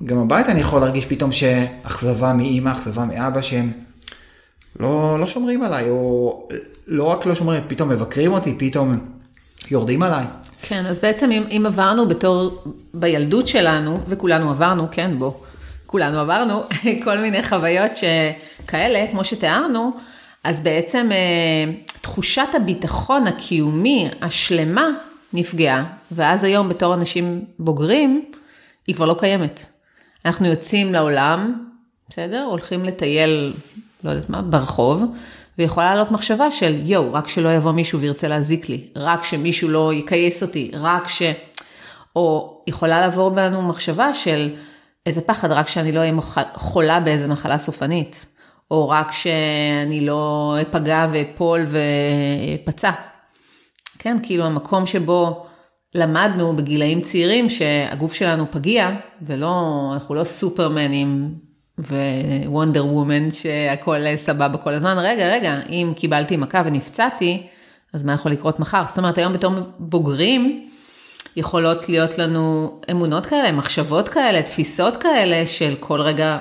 גם 0.04 0.25
בבית 0.25 0.47
אני 0.47 0.61
יכול 0.61 0.80
להרגיש 0.80 1.07
פתאום 1.07 1.33
שאכזבה 1.33 2.33
מאימא, 2.33 2.73
אכזבה 2.73 3.04
מאבא 3.04 3.42
שהם 3.42 3.73
לא, 4.80 5.21
לא 5.21 5.26
שומרים 5.26 5.62
עליי, 5.62 5.90
או 5.90 6.49
לא 6.87 7.04
רק 7.04 7.26
לא 7.26 7.35
שומרים, 7.35 7.62
פתאום 7.69 7.88
מבקרים 7.88 8.33
אותי, 8.33 8.54
פתאום 8.59 8.99
יורדים 9.71 10.02
עליי. 10.02 10.25
כן, 10.62 10.87
אז 10.87 11.00
בעצם 11.00 11.30
אם, 11.30 11.42
אם 11.50 11.66
עברנו 11.66 12.09
בתור, 12.09 12.64
בילדות 12.95 13.47
שלנו, 13.47 14.00
וכולנו 14.07 14.50
עברנו, 14.50 14.88
כן, 14.90 15.19
בוא, 15.19 15.33
כולנו 15.91 16.19
עברנו 16.19 16.63
כל 17.05 17.19
מיני 17.19 17.43
חוויות 17.43 17.91
שכאלה, 17.97 19.07
כמו 19.11 19.25
שתיארנו, 19.25 19.93
אז 20.45 20.61
בעצם 20.61 21.09
אה, 21.13 21.73
תחושת 22.01 22.49
הביטחון 22.55 23.27
הקיומי, 23.27 24.09
השלמה, 24.23 24.89
נפגעה, 25.33 25.85
ואז 26.13 26.45
היום 26.45 26.69
בתור 26.69 26.95
אנשים 26.95 27.45
בוגרים, 27.59 28.25
היא 28.87 28.95
כבר 28.95 29.05
לא 29.05 29.17
קיימת. 29.21 29.67
אנחנו 30.25 30.47
יוצאים 30.47 30.93
לעולם, 30.93 31.67
בסדר? 32.09 32.43
הולכים 32.43 32.85
לטייל, 32.85 33.53
לא 34.05 34.11
יודעת 34.11 34.31
מה, 34.31 34.43
ברחוב, 34.43 35.05
ויכולה 35.59 35.95
לעלות 35.95 36.11
מחשבה 36.11 36.51
של 36.51 36.77
יואו, 36.83 37.13
רק 37.13 37.29
שלא 37.29 37.49
יבוא 37.49 37.73
מישהו 37.73 38.01
וירצה 38.01 38.29
להזיק 38.29 38.69
לי, 38.69 38.81
רק 38.97 39.25
שמישהו 39.25 39.69
לא 39.69 39.93
יכייס 39.95 40.43
אותי, 40.43 40.71
רק 40.75 41.09
ש... 41.09 41.23
או 42.17 42.59
יכולה 42.67 43.01
לעבור 43.01 43.31
בנו 43.31 43.63
מחשבה 43.63 44.15
של 44.15 44.51
איזה 45.07 45.21
פחד, 45.21 45.50
רק 45.50 45.69
שאני 45.69 45.92
לא 45.92 46.00
אהיה 46.00 46.12
חולה 46.54 47.00
באיזה 47.00 47.26
מחלה 47.26 47.59
סופנית, 47.59 48.26
או 48.71 48.88
רק 48.88 49.12
שאני 49.12 50.07
לא 50.07 50.57
אפגע 50.62 51.07
ואפול 51.12 51.66
ואפצע. 51.66 52.90
כן, 53.99 54.16
כאילו 54.23 54.45
המקום 54.45 54.87
שבו 54.87 55.47
למדנו 55.95 56.52
בגילאים 56.52 57.00
צעירים 57.00 57.50
שהגוף 57.50 58.14
שלנו 58.14 58.50
פגיע, 58.50 58.90
ולא, 59.23 59.90
אנחנו 59.95 60.14
לא 60.14 60.25
סופרמנים 60.25 61.35
ווונדר 62.47 62.87
וומן 62.87 63.30
שהכל 63.30 63.97
סבבה 64.16 64.59
כל 64.59 64.75
הזמן. 64.75 64.99
רגע, 64.99 65.28
רגע, 65.28 65.61
אם 65.69 65.92
קיבלתי 65.97 66.37
מכה 66.37 66.62
ונפצעתי, 66.64 67.47
אז 67.92 68.04
מה 68.04 68.12
יכול 68.12 68.33
לקרות 68.33 68.61
מחר? 68.61 68.83
זאת 68.87 68.99
אומרת, 68.99 69.19
היום 69.19 69.33
בתור 69.33 69.52
בוגרים, 69.78 70.66
יכולות 71.37 71.89
להיות 71.89 72.19
לנו 72.19 72.75
אמונות 72.91 73.27
כאלה, 73.27 73.53
מחשבות 73.53 74.09
כאלה, 74.09 74.43
תפיסות 74.43 74.97
כאלה, 74.97 75.47
של 75.47 75.75
כל 75.81 76.01
רגע 76.01 76.39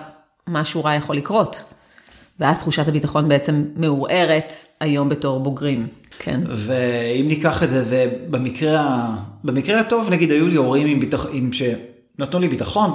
משהו 0.47 0.83
רע 0.83 0.95
יכול 0.95 1.15
לקרות. 1.15 1.63
ואז 2.39 2.59
תחושת 2.59 2.87
הביטחון 2.87 3.29
בעצם 3.29 3.63
מעורערת 3.75 4.51
היום 4.79 5.09
בתור 5.09 5.39
בוגרים. 5.39 5.87
כן. 6.19 6.41
ואם 6.47 7.25
ניקח 7.27 7.63
את 7.63 7.69
זה, 7.69 7.85
ובמקרה 7.89 9.09
במקרה 9.43 9.79
הטוב, 9.79 10.09
נגיד, 10.09 10.31
היו 10.31 10.47
לי 10.47 10.55
הורים 10.55 10.87
עם 10.87 10.99
ביטח... 10.99 11.25
עם 11.31 11.49
שנתנו 11.53 12.39
לי 12.39 12.47
ביטחון 12.47 12.91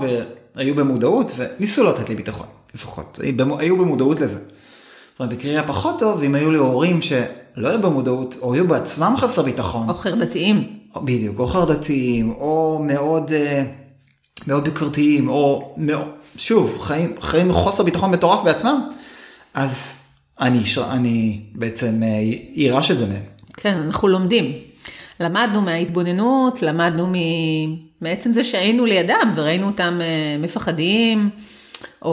והיו 0.55 0.75
במודעות 0.75 1.33
וניסו 1.37 1.85
לתת 1.85 2.09
לי 2.09 2.15
ביטחון, 2.15 2.47
לפחות. 2.75 3.21
היו 3.59 3.77
במודעות 3.77 4.21
לזה. 4.21 4.39
במקרה 5.21 5.61
הפחות 5.61 5.99
טוב, 5.99 6.23
אם 6.23 6.35
היו 6.35 6.51
לי 6.51 6.59
הורים 6.59 7.03
שלא 7.03 7.69
היו 7.69 7.81
במודעות, 7.81 8.37
או 8.43 8.55
היו 8.55 8.69
בעצמם 8.69 9.15
חסר 9.19 9.43
ביטחון. 9.43 9.89
או 9.89 9.95
חרדתיים. 9.95 10.84
בדיוק, 11.03 11.39
או 11.39 11.47
חרדתיים, 11.47 12.31
או 12.31 12.81
מאוד, 12.87 13.33
אה, 13.33 13.65
מאוד 14.47 14.65
ביקורתיים, 14.65 15.29
או 15.29 15.75
מאוד, 15.77 16.09
שוב, 16.37 16.77
חיים, 16.81 17.15
חיים 17.21 17.53
חוסר 17.53 17.83
ביטחון 17.83 18.11
מטורף 18.11 18.45
בעצמם, 18.45 18.81
אז 19.55 20.01
אני, 20.41 20.63
אני 20.91 21.41
בעצם 21.55 22.01
יירש 22.55 22.91
אה, 22.91 22.97
את 22.97 23.01
זה 23.01 23.07
מהם. 23.07 23.23
כן, 23.57 23.75
אנחנו 23.75 24.09
לומדים. 24.09 24.53
למדנו 25.21 25.61
מההתבוננות, 25.61 26.63
למדנו 26.63 27.13
מעצם 28.01 28.33
זה 28.33 28.45
שהיינו 28.45 28.85
לידם 28.85 29.33
וראינו 29.37 29.67
אותם 29.67 29.99
אה, 30.01 30.37
מפחדים 30.39 31.31
או, 32.03 32.11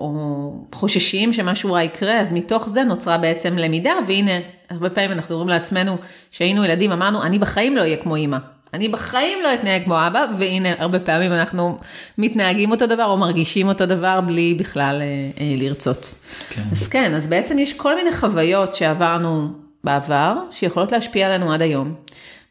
או 0.00 0.52
חוששים 0.74 1.32
שמשהו 1.32 1.72
רע 1.72 1.82
יקרה, 1.82 2.20
אז 2.20 2.32
מתוך 2.32 2.68
זה 2.68 2.84
נוצרה 2.84 3.18
בעצם 3.18 3.58
למידה, 3.58 3.92
והנה, 4.06 4.38
הרבה 4.70 4.90
פעמים 4.90 5.12
אנחנו 5.12 5.34
אומרים 5.34 5.48
לעצמנו 5.48 5.96
שהיינו 6.30 6.64
ילדים, 6.64 6.92
אמרנו, 6.92 7.22
אני 7.22 7.38
בחיים 7.38 7.76
לא 7.76 7.80
אהיה 7.80 7.96
כמו 7.96 8.16
אימא. 8.16 8.38
אני 8.74 8.88
בחיים 8.88 9.38
לא 9.42 9.54
אתנהג 9.54 9.84
כמו 9.84 10.06
אבא, 10.06 10.26
והנה, 10.38 10.68
הרבה 10.78 10.98
פעמים 10.98 11.32
אנחנו 11.32 11.78
מתנהגים 12.18 12.70
אותו 12.70 12.86
דבר 12.86 13.04
או 13.04 13.16
מרגישים 13.16 13.68
אותו 13.68 13.86
דבר 13.86 14.20
בלי 14.20 14.54
בכלל 14.54 15.02
אה, 15.02 15.06
אה, 15.40 15.54
לרצות. 15.56 16.14
כן. 16.50 16.62
אז 16.72 16.88
כן, 16.88 17.14
אז 17.14 17.28
בעצם 17.28 17.58
יש 17.58 17.72
כל 17.72 17.94
מיני 17.94 18.12
חוויות 18.12 18.74
שעברנו 18.74 19.48
בעבר, 19.84 20.34
שיכולות 20.50 20.92
להשפיע 20.92 21.26
עלינו 21.26 21.52
עד 21.52 21.62
היום. 21.62 21.94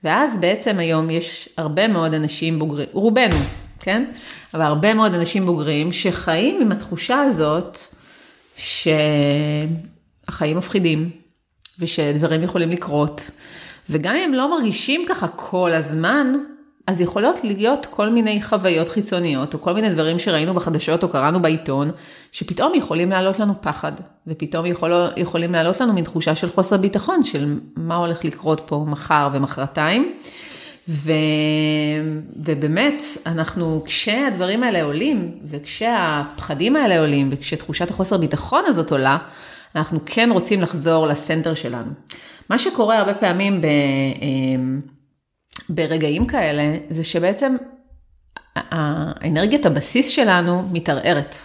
ואז 0.03 0.37
בעצם 0.37 0.79
היום 0.79 1.09
יש 1.09 1.49
הרבה 1.57 1.87
מאוד 1.87 2.13
אנשים 2.13 2.59
בוגרים, 2.59 2.87
רובנו, 2.93 3.35
כן? 3.79 4.05
אבל 4.53 4.61
הרבה 4.61 4.93
מאוד 4.93 5.13
אנשים 5.13 5.45
בוגרים 5.45 5.91
שחיים 5.91 6.61
עם 6.61 6.71
התחושה 6.71 7.21
הזאת 7.21 7.77
שהחיים 8.57 10.57
מפחידים, 10.57 11.09
ושדברים 11.79 12.43
יכולים 12.43 12.69
לקרות. 12.69 13.31
וגם 13.89 14.15
אם 14.15 14.23
הם 14.23 14.33
לא 14.33 14.51
מרגישים 14.51 15.05
ככה 15.09 15.27
כל 15.27 15.73
הזמן, 15.73 16.33
אז 16.87 17.01
יכולות 17.01 17.43
להיות 17.43 17.87
כל 17.89 18.09
מיני 18.09 18.41
חוויות 18.41 18.89
חיצוניות, 18.89 19.53
או 19.53 19.61
כל 19.61 19.73
מיני 19.73 19.89
דברים 19.89 20.19
שראינו 20.19 20.53
בחדשות 20.53 21.03
או 21.03 21.09
קראנו 21.09 21.41
בעיתון, 21.41 21.91
שפתאום 22.31 22.75
יכולים 22.75 23.09
להעלות 23.09 23.39
לנו 23.39 23.53
פחד, 23.61 23.91
ופתאום 24.27 24.65
יכול, 24.65 24.91
יכולים 25.17 25.51
להעלות 25.51 25.81
לנו 25.81 25.93
מין 25.93 26.03
תחושה 26.03 26.35
של 26.35 26.49
חוסר 26.49 26.77
ביטחון, 26.77 27.23
של 27.23 27.59
מה 27.75 27.95
הולך 27.95 28.25
לקרות 28.25 28.61
פה 28.65 28.85
מחר 28.87 29.29
ומחרתיים. 29.33 30.13
ו... 30.89 31.11
ובאמת, 32.35 33.03
אנחנו, 33.25 33.83
כשהדברים 33.85 34.63
האלה 34.63 34.83
עולים, 34.83 35.39
וכשהפחדים 35.45 36.75
האלה 36.75 36.99
עולים, 36.99 37.29
וכשתחושת 37.31 37.89
החוסר 37.89 38.17
ביטחון 38.17 38.63
הזאת 38.67 38.91
עולה, 38.91 39.17
אנחנו 39.75 39.99
כן 40.05 40.29
רוצים 40.31 40.61
לחזור 40.61 41.07
לסנטר 41.07 41.53
שלנו. 41.53 41.91
מה 42.49 42.59
שקורה 42.59 42.97
הרבה 42.97 43.13
פעמים 43.13 43.61
ב... 43.61 43.65
אמ, 44.21 44.81
ברגעים 45.69 46.25
כאלה, 46.25 46.77
זה 46.89 47.03
שבעצם 47.03 47.55
האנרגיית 48.55 49.65
הבסיס 49.65 50.09
שלנו 50.09 50.69
מתערערת. 50.71 51.35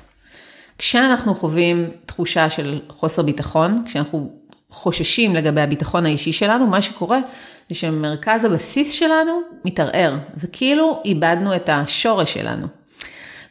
כשאנחנו 0.78 1.34
חווים 1.34 1.90
תחושה 2.06 2.50
של 2.50 2.80
חוסר 2.88 3.22
ביטחון, 3.22 3.82
כשאנחנו 3.86 4.32
חוששים 4.70 5.34
לגבי 5.34 5.60
הביטחון 5.60 6.06
האישי 6.06 6.32
שלנו, 6.32 6.66
מה 6.66 6.82
שקורה 6.82 7.18
זה 7.68 7.74
שמרכז 7.74 8.44
הבסיס 8.44 8.92
שלנו 8.92 9.40
מתערער. 9.64 10.16
זה 10.34 10.46
כאילו 10.46 11.02
איבדנו 11.04 11.56
את 11.56 11.68
השורש 11.72 12.34
שלנו. 12.34 12.66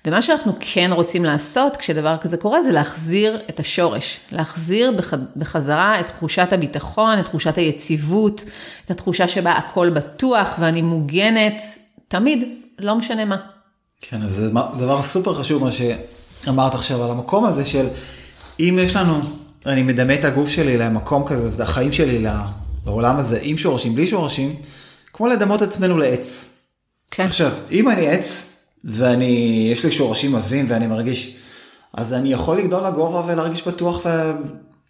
ומה 0.08 0.22
שאנחנו 0.22 0.54
כן 0.60 0.92
רוצים 0.94 1.26
לעשות 1.26 1.78
כשדבר 1.78 2.18
כזה 2.18 2.38
קורה 2.38 2.64
זה 2.64 2.72
להחזיר 2.72 3.42
את 3.50 3.60
השורש, 3.60 4.20
להחזיר 4.32 4.94
בחזרה 5.36 6.00
את 6.00 6.06
תחושת 6.06 6.48
הביטחון, 6.52 7.20
את 7.20 7.26
תחושת 7.26 7.58
היציבות, 7.58 8.46
את 8.86 8.92
התחושה 8.92 9.28
שבה 9.28 9.52
הכל 9.52 9.90
בטוח 9.90 10.56
ואני 10.60 10.82
מוגנת, 10.82 11.62
תמיד, 12.08 12.44
לא 12.80 12.96
משנה 12.96 13.26
מה. 13.26 13.38
כן, 14.02 14.22
אז 14.22 14.34
זה 14.34 14.50
דבר 14.78 15.02
סופר 15.02 15.34
חשוב 15.34 15.64
מה 15.64 15.72
שאמרת 15.72 16.74
עכשיו 16.74 17.04
על 17.04 17.12
המקום 17.12 17.46
הזה 17.46 17.66
של 17.66 17.88
אם 18.60 18.80
יש 18.82 18.96
לנו, 18.96 19.20
אני 19.66 19.84
מדמה 19.84 20.14
את 20.14 20.26
הגוף 20.26 20.50
שלי 20.50 20.78
למקום 20.78 21.24
כזה, 21.28 21.50
את 21.56 21.60
החיים 21.60 21.92
שלי 21.92 22.20
לעולם 22.86 23.18
הזה, 23.18 23.40
עם 23.42 23.58
שורשים, 23.58 23.96
בלי 23.96 24.08
שורשים, 24.08 24.56
כמו 25.14 25.28
לדמות 25.28 25.62
עצמנו 25.62 25.98
לעץ. 25.98 26.50
כן. 27.12 27.24
עכשיו, 27.24 27.52
אם 27.72 27.90
אני 27.90 28.08
עץ, 28.08 28.58
ואני, 28.84 29.68
יש 29.72 29.86
לי 29.86 29.92
שורשים 29.92 30.36
עבים 30.36 30.66
ואני 30.70 30.88
מרגיש, 30.88 31.36
אז 31.94 32.14
אני 32.14 32.34
יכול 32.34 32.58
לגדול 32.58 32.88
לגובה 32.88 33.24
ולהרגיש 33.28 33.68
בטוח 33.68 34.06
ו... 34.06 34.10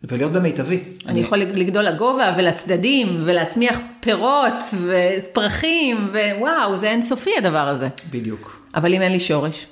ולהיות 0.03 0.31
במיטבי. 0.31 0.75
אני, 0.75 1.11
אני 1.11 1.19
יכול 1.19 1.37
לגדול 1.37 1.83
לגובה 1.83 2.35
ולצדדים 2.37 3.21
ולהצמיח 3.23 3.79
פירות 3.99 4.63
ופרחים 4.83 6.09
ווואו, 6.11 6.77
זה 6.77 6.89
אינסופי 6.91 7.31
הדבר 7.37 7.67
הזה. 7.67 7.87
בדיוק. 8.11 8.63
אבל 8.75 8.93
אם 8.93 9.01
אין 9.01 9.11
לי 9.11 9.19
שורש. 9.19 9.65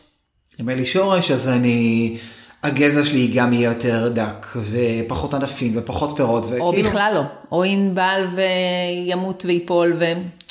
אם 0.62 0.70
אין 0.70 0.78
לי 0.78 0.86
שורש 0.86 1.32
אז 1.32 1.48
אני, 1.48 2.18
הגזע 2.63 3.06
שלי 3.06 3.27
גם 3.27 3.53
יהיה 3.53 3.70
יותר 3.70 4.12
דק 4.13 4.48
ופחות 4.56 5.34
ענפים 5.34 5.74
ופחות 5.75 6.13
פירות. 6.18 6.46
וכאילו... 6.46 6.65
או 6.65 6.74
בכלל 6.74 7.12
לא, 7.15 7.22
או 7.51 7.65
ינבל 7.65 8.27
וימות 8.36 9.46
ויפול 9.48 9.94
ו... 10.00 10.06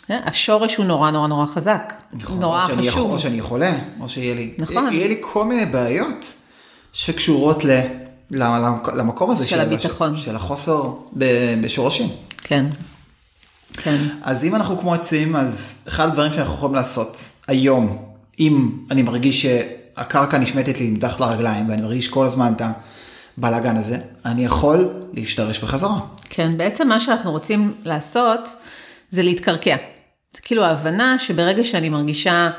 כן, 0.07 0.21
השורש 0.25 0.77
הוא 0.77 0.87
נורא 0.87 1.11
נורא 1.11 1.29
נורא 1.29 1.47
חזק, 1.47 1.93
נכון, 2.13 2.41
נורא 2.41 2.67
חשוב. 2.67 2.85
יכול, 2.85 3.03
או 3.03 3.19
שאני 3.19 3.41
חולה, 3.41 3.73
או 4.01 4.09
שיהיה 4.09 4.35
לי, 4.35 4.55
נכון. 4.59 4.93
יהיה 4.93 5.09
לי 5.09 5.17
כל 5.21 5.45
מיני 5.45 5.67
בעיות 5.67 6.33
שקשורות 6.93 7.65
ל, 7.65 7.81
למקום 8.97 9.31
הזה 9.31 9.45
של, 9.45 9.51
של 9.51 9.61
הביטחון, 9.61 10.17
של, 10.17 10.23
של 10.23 10.37
החוסר 10.37 10.83
בשורשים. 11.63 12.09
כן, 12.43 12.67
כן. 13.73 13.97
אז 14.23 14.45
אם 14.45 14.55
אנחנו 14.55 14.79
כמו 14.79 14.95
עצים, 14.95 15.37
אז 15.37 15.75
אחד 15.89 16.09
הדברים 16.09 16.33
שאנחנו 16.33 16.55
יכולים 16.55 16.75
לעשות 16.75 17.17
היום, 17.49 17.99
אם 18.41 18.71
אני 18.91 19.03
מרגיש 19.03 19.47
שהקרקע 20.01 20.39
נשמטת 20.39 20.81
לי 20.81 20.91
מתחת 20.91 21.21
לרגליים 21.21 21.69
ואני 21.69 21.83
מרגיש 21.83 22.09
כל 22.09 22.27
הזמן 22.27 22.53
את 22.57 22.63
הבלאגן 23.39 23.77
הזה, 23.77 23.99
אני 24.25 24.45
יכול 24.45 24.89
להשתרש 25.13 25.65
בחזרה. 25.65 25.99
כן, 26.31 26.57
בעצם 26.57 26.89
מה 26.89 27.01
שאנחנו 27.01 27.31
רוצים 27.31 27.75
לעשות, 27.85 28.57
זה 29.11 29.23
להתקרקע. 29.23 29.77
זה 30.37 30.43
כאילו 30.43 30.65
ההבנה 30.65 31.19
שברגע 31.19 31.65
שאני 31.65 31.89
מרגישה 31.89 32.51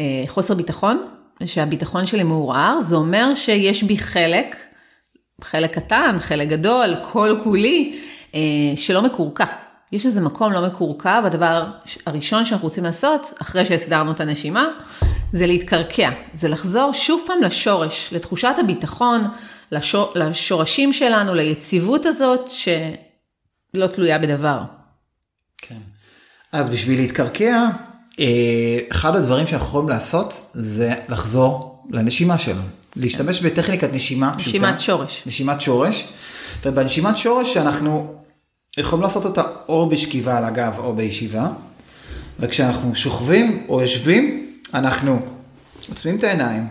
אה, 0.00 0.24
חוסר 0.28 0.54
ביטחון, 0.54 1.06
שהביטחון 1.44 2.06
שלי 2.06 2.22
מעורער, 2.22 2.80
זה 2.80 2.96
אומר 2.96 3.34
שיש 3.34 3.82
בי 3.82 3.98
חלק, 3.98 4.56
חלק 5.40 5.74
קטן, 5.74 6.16
חלק 6.18 6.48
גדול, 6.48 6.94
כל 7.12 7.36
כולי, 7.44 7.98
אה, 8.34 8.40
שלא 8.76 9.02
מקורקע. 9.02 9.44
יש 9.92 10.06
איזה 10.06 10.20
מקום 10.20 10.52
לא 10.52 10.66
מקורקע, 10.66 11.20
והדבר 11.24 11.64
הראשון 12.06 12.44
שאנחנו 12.44 12.64
רוצים 12.64 12.84
לעשות, 12.84 13.32
אחרי 13.42 13.64
שהסדרנו 13.64 14.12
את 14.12 14.20
הנשימה, 14.20 14.68
זה 15.32 15.46
להתקרקע. 15.46 16.10
זה 16.34 16.48
לחזור 16.48 16.92
שוב 16.92 17.22
פעם 17.26 17.42
לשורש, 17.42 18.08
לתחושת 18.12 18.54
הביטחון, 18.60 19.24
לשור, 19.72 20.12
לשורשים 20.14 20.92
שלנו, 20.92 21.34
ליציבות 21.34 22.06
הזאת, 22.06 22.50
שלא 22.50 23.86
תלויה 23.86 24.18
בדבר. 24.18 24.62
כן. 25.58 25.78
אז 26.52 26.70
בשביל 26.70 27.00
להתקרקע, 27.00 27.66
אה, 28.20 28.78
אחד 28.90 29.16
הדברים 29.16 29.46
שאנחנו 29.46 29.66
יכולים 29.66 29.88
לעשות 29.88 30.50
זה 30.52 30.94
לחזור 31.08 31.84
לנשימה 31.90 32.38
שלנו. 32.38 32.62
להשתמש 32.96 33.40
בטכניקת 33.40 33.92
נשימה 33.92 34.34
נשימת 34.36 34.80
שורש. 34.80 35.22
נשימת 35.26 35.60
שורש. 35.60 36.08
ובנשימת 36.64 37.16
שורש 37.18 37.54
שאנחנו 37.54 38.22
יכולים 38.78 39.02
לעשות 39.02 39.24
אותה 39.24 39.42
או 39.68 39.88
בשכיבה 39.88 40.38
על 40.38 40.44
הגב 40.44 40.74
או 40.78 40.96
בישיבה. 40.96 41.48
וכשאנחנו 42.40 42.94
שוכבים 42.94 43.66
או 43.68 43.80
יושבים, 43.80 44.46
אנחנו 44.74 45.26
עוצמים 45.88 46.18
את 46.18 46.24
העיניים, 46.24 46.66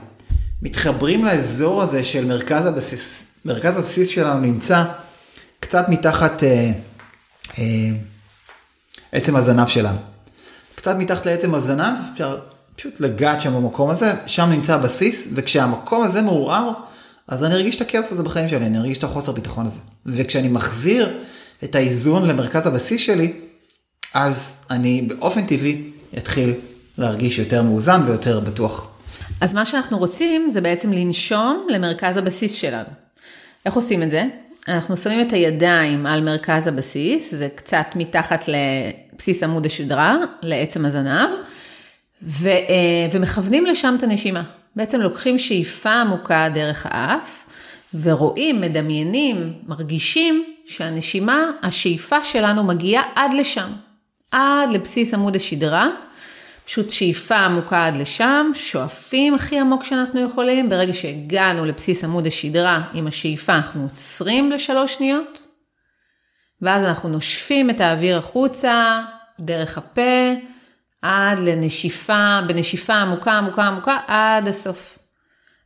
מתחברים 0.62 1.26
לאזור 1.26 1.82
הזה 1.82 2.06
של 2.06 2.26
מרכז 2.26 2.66
הבסיס. 2.66 3.24
מרכז 3.46 3.78
הבסיס 3.78 4.10
שלנו 4.10 4.40
נמצא 4.40 4.84
קצת 5.60 5.90
מתחת 5.90 6.44
אה, 6.44 6.72
אה, 7.60 7.90
עצם 9.12 9.36
הזנב 9.36 9.68
שלנו. 9.68 9.98
קצת 10.76 10.96
מתחת 10.96 11.26
לעצם 11.26 11.56
הזנב, 11.56 11.98
אפשר 12.14 12.40
פשוט 12.76 13.00
לגעת 13.00 13.42
שם 13.42 13.54
במקום 13.54 13.90
הזה, 13.90 14.14
שם 14.28 14.50
נמצא 14.50 14.76
הבסיס, 14.76 15.28
וכשהמקום 15.34 16.04
הזה 16.04 16.22
מעורער, 16.22 16.72
אז 17.28 17.44
אני 17.44 17.54
ארגיש 17.54 17.76
את 17.76 17.82
הכאוס 17.82 18.12
הזה 18.12 18.24
בחיים 18.24 18.50
שלי, 18.50 18.66
אני 18.66 18.78
ארגיש 18.78 18.98
את 18.98 19.04
החוסר 19.04 19.32
ביטחון 19.32 19.66
הזה. 19.66 19.80
וכשאני 20.06 20.48
מחזיר 20.48 21.24
את 21.64 21.76
האיזון 21.76 22.28
למרכז 22.28 22.68
הבסיס 22.68 23.02
שלי, 23.02 23.34
אז 24.14 24.66
אני 24.70 25.02
באופן 25.02 25.46
טבעי 25.46 25.82
אתחיל 26.18 26.54
להרגיש 26.98 27.40
יותר 27.40 27.64
מאוזן 27.64 28.02
ויותר 28.08 28.40
בטוח. 28.40 28.92
אז 29.42 29.54
מה 29.54 29.66
שאנחנו 29.66 29.98
רוצים 29.98 30.50
זה 30.50 30.62
בעצם 30.62 30.94
לנשום 30.94 31.68
למרכז 31.70 32.18
הבסיס 32.18 32.54
שלנו. 32.54 32.90
איך 33.66 33.74
עושים 33.74 34.04
את 34.04 34.12
זה? 34.12 34.24
אנחנו 34.68 34.98
שמים 34.98 35.28
את 35.28 35.34
הידיים 35.34 36.06
על 36.06 36.24
מרכז 36.24 36.68
הבסיס, 36.68 37.36
זה 37.36 37.48
קצת 37.56 37.86
מתחת 37.96 38.46
לבסיס 38.48 39.44
עמוד 39.44 39.66
השדרה, 39.66 40.18
לעצם 40.42 40.86
הזנב, 40.86 41.30
ו, 42.24 42.50
אה, 42.50 42.56
ומכוונים 43.12 43.66
לשם 43.66 43.96
את 43.98 44.04
הנשימה. 44.04 44.44
בעצם 44.76 45.02
לוקחים 45.02 45.40
שאיפה 45.40 45.94
עמוקה 45.94 46.48
דרך 46.54 46.86
האף, 46.90 47.46
ורואים, 48.02 48.62
מדמיינים, 48.62 49.54
מרגישים 49.68 50.44
שהנשימה, 50.72 51.52
השאיפה 51.64 52.24
שלנו 52.24 52.64
מגיעה 52.64 53.04
עד 53.16 53.34
לשם, 53.34 53.70
עד 54.32 54.70
לבסיס 54.70 55.14
עמוד 55.14 55.36
השדרה. 55.36 55.88
פשוט 56.66 56.90
שאיפה 56.90 57.36
עמוקה 57.36 57.88
עד 57.88 57.98
לשם, 57.98 58.52
שואפים 58.54 59.34
הכי 59.34 59.60
עמוק 59.60 59.84
שאנחנו 59.84 60.22
יכולים, 60.22 60.70
ברגע 60.70 60.94
שהגענו 60.94 61.66
לבסיס 61.66 62.04
עמוד 62.04 62.28
השדרה 62.28 62.82
עם 62.94 63.08
השאיפה 63.08 63.56
אנחנו 63.56 63.84
עוצרים 63.84 64.52
לשלוש 64.52 64.94
שניות, 64.94 65.48
ואז 66.62 66.84
אנחנו 66.86 67.10
נושפים 67.10 67.70
את 67.70 67.82
האוויר 67.82 68.18
החוצה 68.18 69.02
דרך 69.40 69.78
הפה, 69.78 70.34
עד 71.02 71.40
לנשיפה, 71.40 72.40
בנשיפה 72.48 72.94
עמוקה 72.94 73.32
עמוקה 73.32 73.64
עמוקה 73.64 73.98
עד 74.08 74.48
הסוף. 74.48 75.00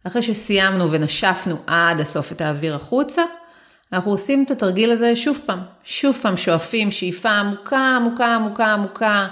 אחרי 0.07 0.21
שסיימנו 0.21 0.91
ונשפנו 0.91 1.57
עד 1.67 2.01
הסוף 2.01 2.31
את 2.31 2.41
האוויר 2.41 2.75
החוצה, 2.75 3.23
אנחנו 3.95 4.11
עושים 4.11 4.43
את 4.43 4.51
התרגיל 4.51 4.91
הזה 4.91 5.15
שוב 5.15 5.41
פעם, 5.45 5.59
שוב 5.83 6.15
פעם 6.15 6.37
שואפים 6.37 6.91
שאיפה 6.91 7.29
עמוקה 7.29 7.95
עמוקה 7.95 8.35
עמוקה 8.35 8.73
עמוקה 8.73 9.27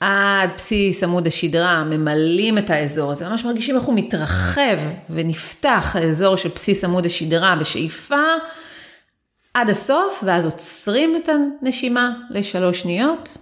עד 0.00 0.50
בסיס 0.56 1.02
עמוד 1.02 1.26
השדרה, 1.26 1.84
ממלאים 1.84 2.58
את 2.58 2.70
האזור 2.70 3.12
הזה, 3.12 3.28
ממש 3.28 3.44
מרגישים 3.44 3.76
איך 3.76 3.84
הוא 3.84 3.94
מתרחב 3.94 4.78
ונפתח 5.10 5.96
האזור 5.98 6.36
של 6.36 6.48
בסיס 6.54 6.84
עמוד 6.84 7.06
השדרה 7.06 7.56
בשאיפה 7.56 8.24
עד 9.54 9.70
הסוף, 9.70 10.24
ואז 10.26 10.44
עוצרים 10.44 11.16
את 11.16 11.28
הנשימה 11.62 12.12
לשלוש 12.30 12.80
שניות, 12.80 13.38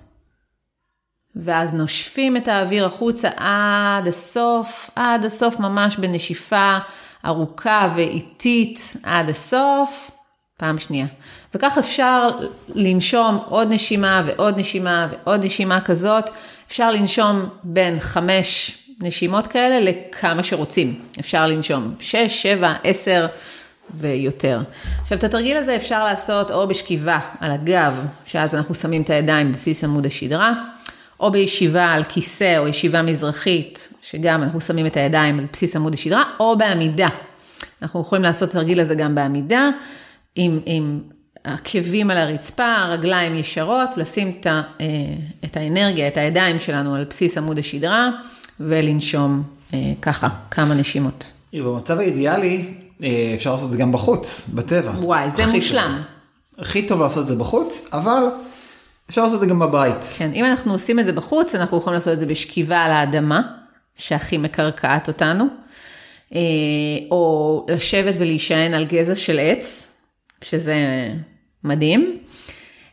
ואז 1.36 1.74
נושפים 1.74 2.36
את 2.36 2.48
האוויר 2.48 2.86
החוצה 2.86 3.28
עד 3.36 4.08
הסוף, 4.08 4.90
עד 4.96 5.24
הסוף 5.24 5.60
ממש 5.60 5.96
בנשיפה 5.96 6.78
ארוכה 7.24 7.92
ואיטית 7.96 8.96
עד 9.02 9.28
הסוף. 9.28 10.10
פעם 10.56 10.78
שנייה. 10.78 11.06
וכך 11.54 11.78
אפשר 11.78 12.28
לנשום 12.68 13.38
עוד 13.48 13.68
נשימה 13.72 14.22
ועוד 14.26 14.58
נשימה 14.58 15.08
ועוד 15.10 15.44
נשימה 15.44 15.80
כזאת. 15.80 16.30
אפשר 16.68 16.90
לנשום 16.90 17.48
בין 17.64 18.00
חמש 18.00 18.78
נשימות 19.00 19.46
כאלה 19.46 19.90
לכמה 19.90 20.42
שרוצים. 20.42 21.00
אפשר 21.20 21.46
לנשום 21.46 21.94
שש, 22.00 22.42
שבע, 22.42 22.74
עשר 22.84 23.26
ויותר. 23.94 24.60
עכשיו, 25.02 25.18
את 25.18 25.24
התרגיל 25.24 25.56
הזה 25.56 25.76
אפשר 25.76 26.04
לעשות 26.04 26.50
או 26.50 26.68
בשכיבה 26.68 27.18
על 27.40 27.50
הגב, 27.50 28.06
שאז 28.26 28.54
אנחנו 28.54 28.74
שמים 28.74 29.02
את 29.02 29.10
הידיים 29.10 29.48
בבסיס 29.48 29.84
עמוד 29.84 30.06
השדרה, 30.06 30.52
או 31.20 31.30
בישיבה 31.30 31.84
על 31.84 32.04
כיסא 32.04 32.58
או 32.58 32.68
ישיבה 32.68 33.02
מזרחית, 33.02 33.92
שגם 34.02 34.42
אנחנו 34.42 34.60
שמים 34.60 34.86
את 34.86 34.96
הידיים 34.96 35.38
על 35.38 35.46
בסיס 35.52 35.76
עמוד 35.76 35.94
השדרה, 35.94 36.22
או 36.40 36.58
בעמידה. 36.58 37.08
אנחנו 37.82 38.00
יכולים 38.00 38.22
לעשות 38.22 38.48
את 38.48 38.54
התרגיל 38.54 38.80
הזה 38.80 38.94
גם 38.94 39.14
בעמידה. 39.14 39.70
עם, 40.36 40.60
עם 40.66 41.00
עקבים 41.44 42.10
על 42.10 42.16
הרצפה, 42.16 42.84
רגליים 42.88 43.36
ישרות, 43.36 43.96
לשים 43.96 44.32
את, 44.40 44.46
ה, 44.46 44.62
אה, 44.80 44.86
את 45.44 45.56
האנרגיה, 45.56 46.08
את 46.08 46.16
הידיים 46.16 46.60
שלנו 46.60 46.94
על 46.94 47.04
בסיס 47.04 47.38
עמוד 47.38 47.58
השדרה 47.58 48.10
ולנשום 48.60 49.42
אה, 49.74 49.92
ככה, 50.02 50.28
כמה 50.50 50.74
נשימות. 50.74 51.32
במצב 51.52 51.98
האידיאלי 51.98 52.64
אה, 53.02 53.32
אפשר 53.34 53.52
לעשות 53.52 53.66
את 53.66 53.72
זה 53.72 53.78
גם 53.78 53.92
בחוץ, 53.92 54.50
בטבע. 54.54 54.90
וואי, 54.90 55.30
זה 55.30 55.46
מושלם. 55.46 55.96
טוב. 55.96 56.64
הכי 56.64 56.86
טוב 56.86 57.02
לעשות 57.02 57.22
את 57.22 57.28
זה 57.28 57.36
בחוץ, 57.36 57.88
אבל 57.92 58.22
אפשר 59.10 59.22
לעשות 59.22 59.36
את 59.36 59.40
זה 59.40 59.46
גם 59.46 59.58
בבית. 59.58 60.04
כן, 60.18 60.30
אם 60.34 60.44
אנחנו 60.44 60.72
עושים 60.72 60.98
את 60.98 61.06
זה 61.06 61.12
בחוץ, 61.12 61.54
אנחנו 61.54 61.78
יכולים 61.78 61.94
לעשות 61.94 62.12
את 62.12 62.18
זה 62.18 62.26
בשכיבה 62.26 62.78
על 62.78 62.90
האדמה, 62.90 63.42
שהכי 63.96 64.38
מקרקעת 64.38 65.08
אותנו, 65.08 65.44
או 67.10 67.66
לשבת 67.68 68.14
ולהישען 68.18 68.74
על 68.74 68.84
גזע 68.84 69.14
של 69.14 69.38
עץ, 69.38 69.95
שזה 70.44 70.76
מדהים. 71.64 72.18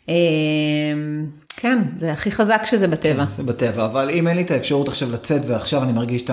אה, 0.09 0.13
כן, 1.55 1.79
זה 1.99 2.13
הכי 2.13 2.31
חזק 2.31 2.61
שזה 2.65 2.87
בטבע. 2.87 3.25
כן, 3.25 3.31
זה 3.37 3.43
בטבע, 3.43 3.85
אבל 3.85 4.09
אם 4.09 4.27
אין 4.27 4.37
לי 4.37 4.43
את 4.43 4.51
האפשרות 4.51 4.87
עכשיו 4.87 5.11
לצאת 5.11 5.41
ועכשיו 5.47 5.83
אני 5.83 5.91
מרגיש 5.91 6.25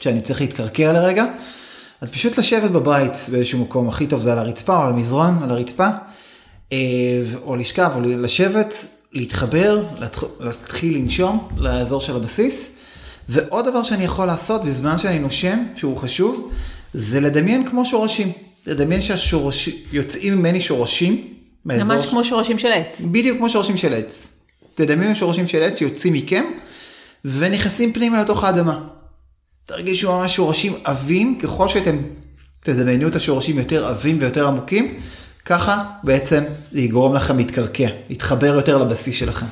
שאני 0.00 0.20
צריך 0.20 0.40
להתקרקע 0.40 0.92
לרגע, 0.92 1.24
אז 2.00 2.10
פשוט 2.10 2.38
לשבת 2.38 2.70
בבית 2.70 3.12
באיזשהו 3.32 3.58
מקום, 3.58 3.88
הכי 3.88 4.06
טוב 4.06 4.20
זה 4.20 4.32
על 4.32 4.38
הרצפה 4.38 4.76
או 4.76 4.82
על 4.82 4.92
מזרון, 4.92 5.42
על 5.42 5.50
הרצפה, 5.50 5.88
אה, 6.72 6.78
או 7.42 7.56
לשכב 7.56 7.90
או 7.94 8.00
לשבת, 8.00 8.74
להתחבר, 9.12 9.84
להתחיל 10.40 10.96
לנשום 10.96 11.48
לאזור 11.56 12.00
של 12.00 12.16
הבסיס. 12.16 12.76
ועוד 13.28 13.66
דבר 13.66 13.82
שאני 13.82 14.04
יכול 14.04 14.26
לעשות 14.26 14.64
בזמן 14.64 14.98
שאני 14.98 15.18
נושם, 15.18 15.58
שהוא 15.76 15.96
חשוב, 15.96 16.50
זה 16.94 17.20
לדמיין 17.20 17.66
כמו 17.66 17.86
שורשים. 17.86 18.32
לדמיין 18.66 19.00
שיוצאים 19.50 20.36
ממני 20.36 20.60
שורשים. 20.60 21.28
מאזור... 21.64 21.94
ממש 21.94 22.06
כמו 22.06 22.24
שורשים 22.24 22.58
של 22.58 22.72
עץ. 22.72 23.00
בדיוק 23.00 23.38
כמו 23.38 23.50
שורשים 23.50 23.76
של 23.76 23.94
עץ. 23.94 24.40
תדמיינו 24.74 25.16
שורשים 25.16 25.48
של 25.48 25.62
עץ 25.62 25.78
שיוצאים 25.78 26.12
מכם 26.12 26.44
ונכנסים 27.24 27.92
פנימה 27.92 28.22
לתוך 28.22 28.44
האדמה. 28.44 28.84
תרגישו 29.66 30.12
ממש 30.12 30.36
שורשים 30.36 30.72
עבים, 30.84 31.38
ככל 31.38 31.68
שאתם 31.68 31.96
תדמיינו 32.62 33.08
את 33.08 33.16
השורשים 33.16 33.58
יותר 33.58 33.86
עבים 33.86 34.18
ויותר 34.20 34.46
עמוקים, 34.46 34.94
ככה 35.44 35.84
בעצם 36.02 36.42
זה 36.70 36.80
יגרום 36.80 37.14
לכם 37.14 37.36
להתקרקע, 37.36 37.88
להתחבר 38.08 38.54
יותר 38.54 38.78
לבסיס 38.78 39.16
שלכם. 39.16 39.46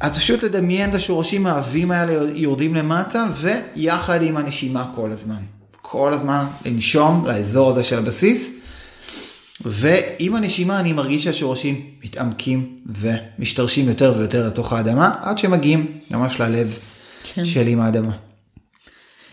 אז 0.00 0.16
פשוט 0.18 0.42
לדמיין 0.42 0.90
את 0.90 0.94
השורשים 0.94 1.46
העבים 1.46 1.90
האלה 1.90 2.30
יורדים 2.34 2.74
למטה 2.74 3.26
ויחד 3.36 4.22
עם 4.22 4.36
הנשימה 4.36 4.92
כל 4.94 5.10
הזמן. 5.12 5.59
כל 5.92 6.12
הזמן 6.12 6.44
לנשום 6.66 7.26
לאזור 7.26 7.70
הזה 7.70 7.84
של 7.84 7.98
הבסיס, 7.98 8.60
ועם 9.60 10.36
הנשימה 10.36 10.80
אני 10.80 10.92
מרגיש 10.92 11.24
שהשורשים 11.24 11.86
מתעמקים 12.04 12.76
ומשתרשים 12.86 13.88
יותר 13.88 14.14
ויותר 14.18 14.46
לתוך 14.46 14.72
האדמה, 14.72 15.14
עד 15.22 15.38
שמגיעים 15.38 15.86
ממש 16.10 16.40
ללב 16.40 16.78
כן. 17.34 17.44
של 17.44 17.66
עם 17.66 17.80
האדמה. 17.80 18.10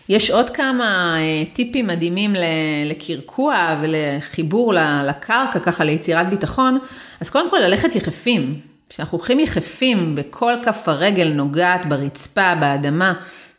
יש 0.08 0.30
עוד 0.30 0.50
כמה 0.50 1.16
אה, 1.18 1.44
טיפים 1.52 1.86
מדהימים 1.86 2.34
לקרקוע 2.86 3.80
ולחיבור 3.82 4.74
לקרקע, 5.06 5.58
ככה 5.58 5.84
ליצירת 5.84 6.30
ביטחון. 6.30 6.78
אז 7.20 7.30
קודם 7.30 7.50
כל 7.50 7.58
ללכת 7.58 7.96
יחפים. 7.96 8.60
כשאנחנו 8.88 9.18
הולכים 9.18 9.40
יחפים 9.40 10.14
בכל 10.14 10.52
כף 10.64 10.88
הרגל 10.88 11.32
נוגעת 11.32 11.86
ברצפה, 11.86 12.54
באדמה, 12.54 13.12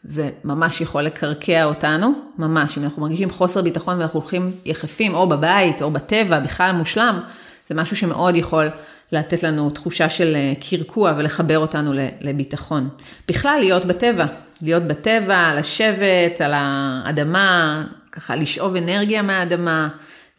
זה 0.03 0.29
ממש 0.43 0.81
יכול 0.81 1.01
לקרקע 1.01 1.63
אותנו, 1.63 2.13
ממש. 2.38 2.77
אם 2.77 2.83
אנחנו 2.83 3.01
מרגישים 3.01 3.29
חוסר 3.29 3.62
ביטחון 3.62 3.97
ואנחנו 3.99 4.19
הולכים 4.19 4.51
יחפים, 4.65 5.15
או 5.15 5.29
בבית, 5.29 5.81
או 5.81 5.91
בטבע, 5.91 6.39
בכלל 6.39 6.71
מושלם, 6.71 7.19
זה 7.67 7.75
משהו 7.75 7.95
שמאוד 7.95 8.35
יכול 8.35 8.69
לתת 9.12 9.43
לנו 9.43 9.69
תחושה 9.69 10.09
של 10.09 10.35
אה, 10.35 10.53
קרקוע 10.69 11.13
ולחבר 11.17 11.59
אותנו 11.59 11.93
לביטחון. 12.21 12.89
בכלל, 13.27 13.57
להיות 13.59 13.85
בטבע, 13.85 14.25
להיות 14.62 14.83
בטבע, 14.83 15.55
לשבת 15.55 16.41
על 16.41 16.51
האדמה, 16.55 17.83
ככה 18.12 18.35
לשאוב 18.35 18.75
אנרגיה 18.75 19.21
מהאדמה, 19.21 19.89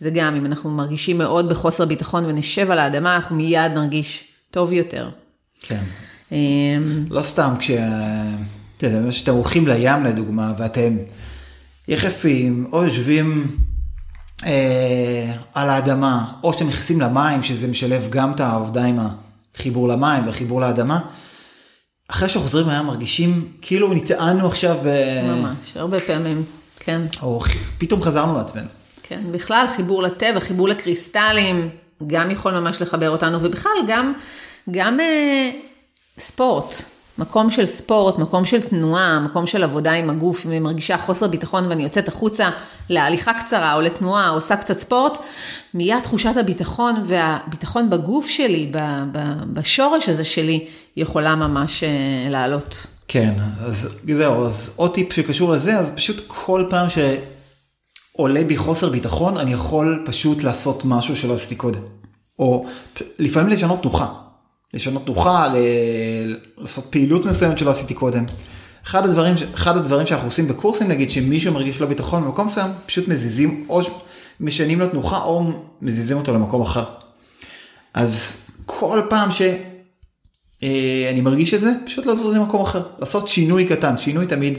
זה 0.00 0.10
גם, 0.10 0.34
אם 0.36 0.46
אנחנו 0.46 0.70
מרגישים 0.70 1.18
מאוד 1.18 1.48
בחוסר 1.48 1.84
ביטחון 1.84 2.24
ונשב 2.24 2.70
על 2.70 2.78
האדמה, 2.78 3.16
אנחנו 3.16 3.36
מיד 3.36 3.72
נרגיש 3.74 4.24
טוב 4.50 4.72
יותר. 4.72 5.08
כן. 5.60 5.82
אמ, 6.32 7.04
לא 7.10 7.22
סתם, 7.22 7.54
כש... 7.58 7.70
אתה 8.80 8.88
יודע, 8.88 9.12
שאתם 9.12 9.32
הולכים 9.32 9.68
לים 9.68 10.04
לדוגמה, 10.04 10.52
ואתם 10.58 10.96
יחפים, 11.88 12.66
או 12.72 12.84
יושבים 12.84 13.56
אה, 14.46 15.32
על 15.54 15.68
האדמה, 15.68 16.32
או 16.42 16.52
שאתם 16.52 16.68
נכנסים 16.68 17.00
למים, 17.00 17.42
שזה 17.42 17.66
משלב 17.66 18.06
גם 18.10 18.32
את 18.32 18.40
העובדה 18.40 18.84
עם 18.84 18.98
החיבור 19.54 19.88
למים 19.88 20.26
והחיבור 20.26 20.60
לאדמה, 20.60 21.00
אחרי 22.08 22.28
שחוזרים 22.28 22.68
לים 22.68 22.86
מרגישים 22.86 23.52
כאילו 23.62 23.94
נטענו 23.94 24.46
עכשיו 24.46 24.78
ב... 24.84 24.88
ממש, 25.22 25.56
הרבה 25.74 26.00
פעמים, 26.00 26.44
כן. 26.78 27.00
או 27.22 27.40
פתאום 27.78 28.02
חזרנו 28.02 28.36
לעצמנו. 28.36 28.68
כן, 29.02 29.22
בכלל 29.32 29.66
חיבור 29.76 30.02
לטבע, 30.02 30.40
חיבור 30.40 30.68
לקריסטלים, 30.68 31.68
גם 32.06 32.30
יכול 32.30 32.60
ממש 32.60 32.82
לחבר 32.82 33.10
אותנו, 33.10 33.42
ובכלל 33.42 33.72
גם, 33.88 34.12
גם 34.70 35.00
אה, 35.00 35.50
ספורט. 36.18 36.74
מקום 37.20 37.50
של 37.50 37.66
ספורט, 37.66 38.18
מקום 38.18 38.44
של 38.44 38.62
תנועה, 38.62 39.20
מקום 39.20 39.46
של 39.46 39.62
עבודה 39.62 39.92
עם 39.92 40.10
הגוף, 40.10 40.46
אם 40.46 40.50
אני 40.50 40.60
מרגישה 40.60 40.98
חוסר 40.98 41.26
ביטחון 41.26 41.66
ואני 41.68 41.82
יוצאת 41.82 42.08
החוצה 42.08 42.50
להליכה 42.90 43.32
קצרה 43.32 43.74
או 43.74 43.80
לתנועה 43.80 44.28
או 44.28 44.34
עושה 44.34 44.56
קצת 44.56 44.78
ספורט, 44.78 45.18
מיד 45.74 46.00
תחושת 46.02 46.36
הביטחון 46.36 47.04
והביטחון 47.06 47.90
בגוף 47.90 48.28
שלי, 48.28 48.72
בשורש 49.52 50.08
הזה 50.08 50.24
שלי, 50.24 50.66
יכולה 50.96 51.34
ממש 51.34 51.84
אה, 51.84 52.30
לעלות. 52.30 52.86
כן, 53.08 53.34
אז 53.60 54.00
זהו, 54.16 54.46
אז 54.46 54.72
עוד 54.76 54.94
טיפ 54.94 55.12
שקשור 55.12 55.52
לזה, 55.52 55.78
אז 55.78 55.92
פשוט 55.96 56.24
כל 56.26 56.64
פעם 56.70 56.86
שעולה 56.90 58.44
בי 58.44 58.56
חוסר 58.56 58.88
ביטחון, 58.88 59.36
אני 59.36 59.52
יכול 59.52 60.02
פשוט 60.06 60.42
לעשות 60.42 60.82
משהו 60.84 61.16
שלא 61.16 61.34
עשיתי 61.34 61.54
קודם. 61.56 61.80
או 62.38 62.66
לפעמים 63.18 63.48
לשנות 63.48 63.82
תנוחה. 63.82 64.06
לשנות 64.74 65.04
תנוחה, 65.04 65.52
לעשות 66.58 66.86
פעילות 66.90 67.24
מסוימת 67.24 67.58
שלא 67.58 67.70
עשיתי 67.70 67.94
קודם. 67.94 68.24
אחד 68.86 69.04
הדברים, 69.04 69.34
אחד 69.54 69.76
הדברים 69.76 70.06
שאנחנו 70.06 70.26
עושים 70.28 70.48
בקורסים, 70.48 70.88
נגיד 70.88 71.10
שמישהו 71.10 71.54
מרגיש 71.54 71.80
לא 71.80 71.86
ביטחון 71.86 72.24
במקום 72.24 72.46
מסוים, 72.46 72.70
פשוט 72.86 73.08
מזיזים 73.08 73.66
או 73.68 73.80
משנים 74.40 74.80
לו 74.80 74.88
תנוחה 74.88 75.22
או 75.22 75.42
מזיזים 75.82 76.16
אותו 76.16 76.34
למקום 76.34 76.62
אחר. 76.62 76.84
אז 77.94 78.46
כל 78.66 79.02
פעם 79.10 79.30
שאני 79.30 79.58
אה, 81.16 81.22
מרגיש 81.22 81.54
את 81.54 81.60
זה, 81.60 81.72
פשוט 81.86 82.06
לזוז 82.06 82.34
למקום 82.34 82.62
אחר, 82.62 82.82
לעשות 82.98 83.28
שינוי 83.28 83.64
קטן, 83.64 83.98
שינוי 83.98 84.26
תמיד 84.26 84.58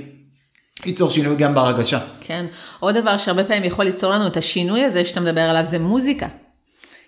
ייצור 0.85 1.09
שינוי 1.09 1.35
גם 1.35 1.53
בהרגשה. 1.53 1.99
כן, 2.21 2.45
עוד 2.79 2.97
דבר 2.97 3.17
שהרבה 3.17 3.43
פעמים 3.43 3.63
יכול 3.63 3.85
ליצור 3.85 4.11
לנו 4.11 4.27
את 4.27 4.37
השינוי 4.37 4.83
הזה 4.83 5.05
שאתה 5.05 5.19
מדבר 5.19 5.41
עליו 5.41 5.65
זה 5.65 5.79
מוזיקה. 5.79 6.27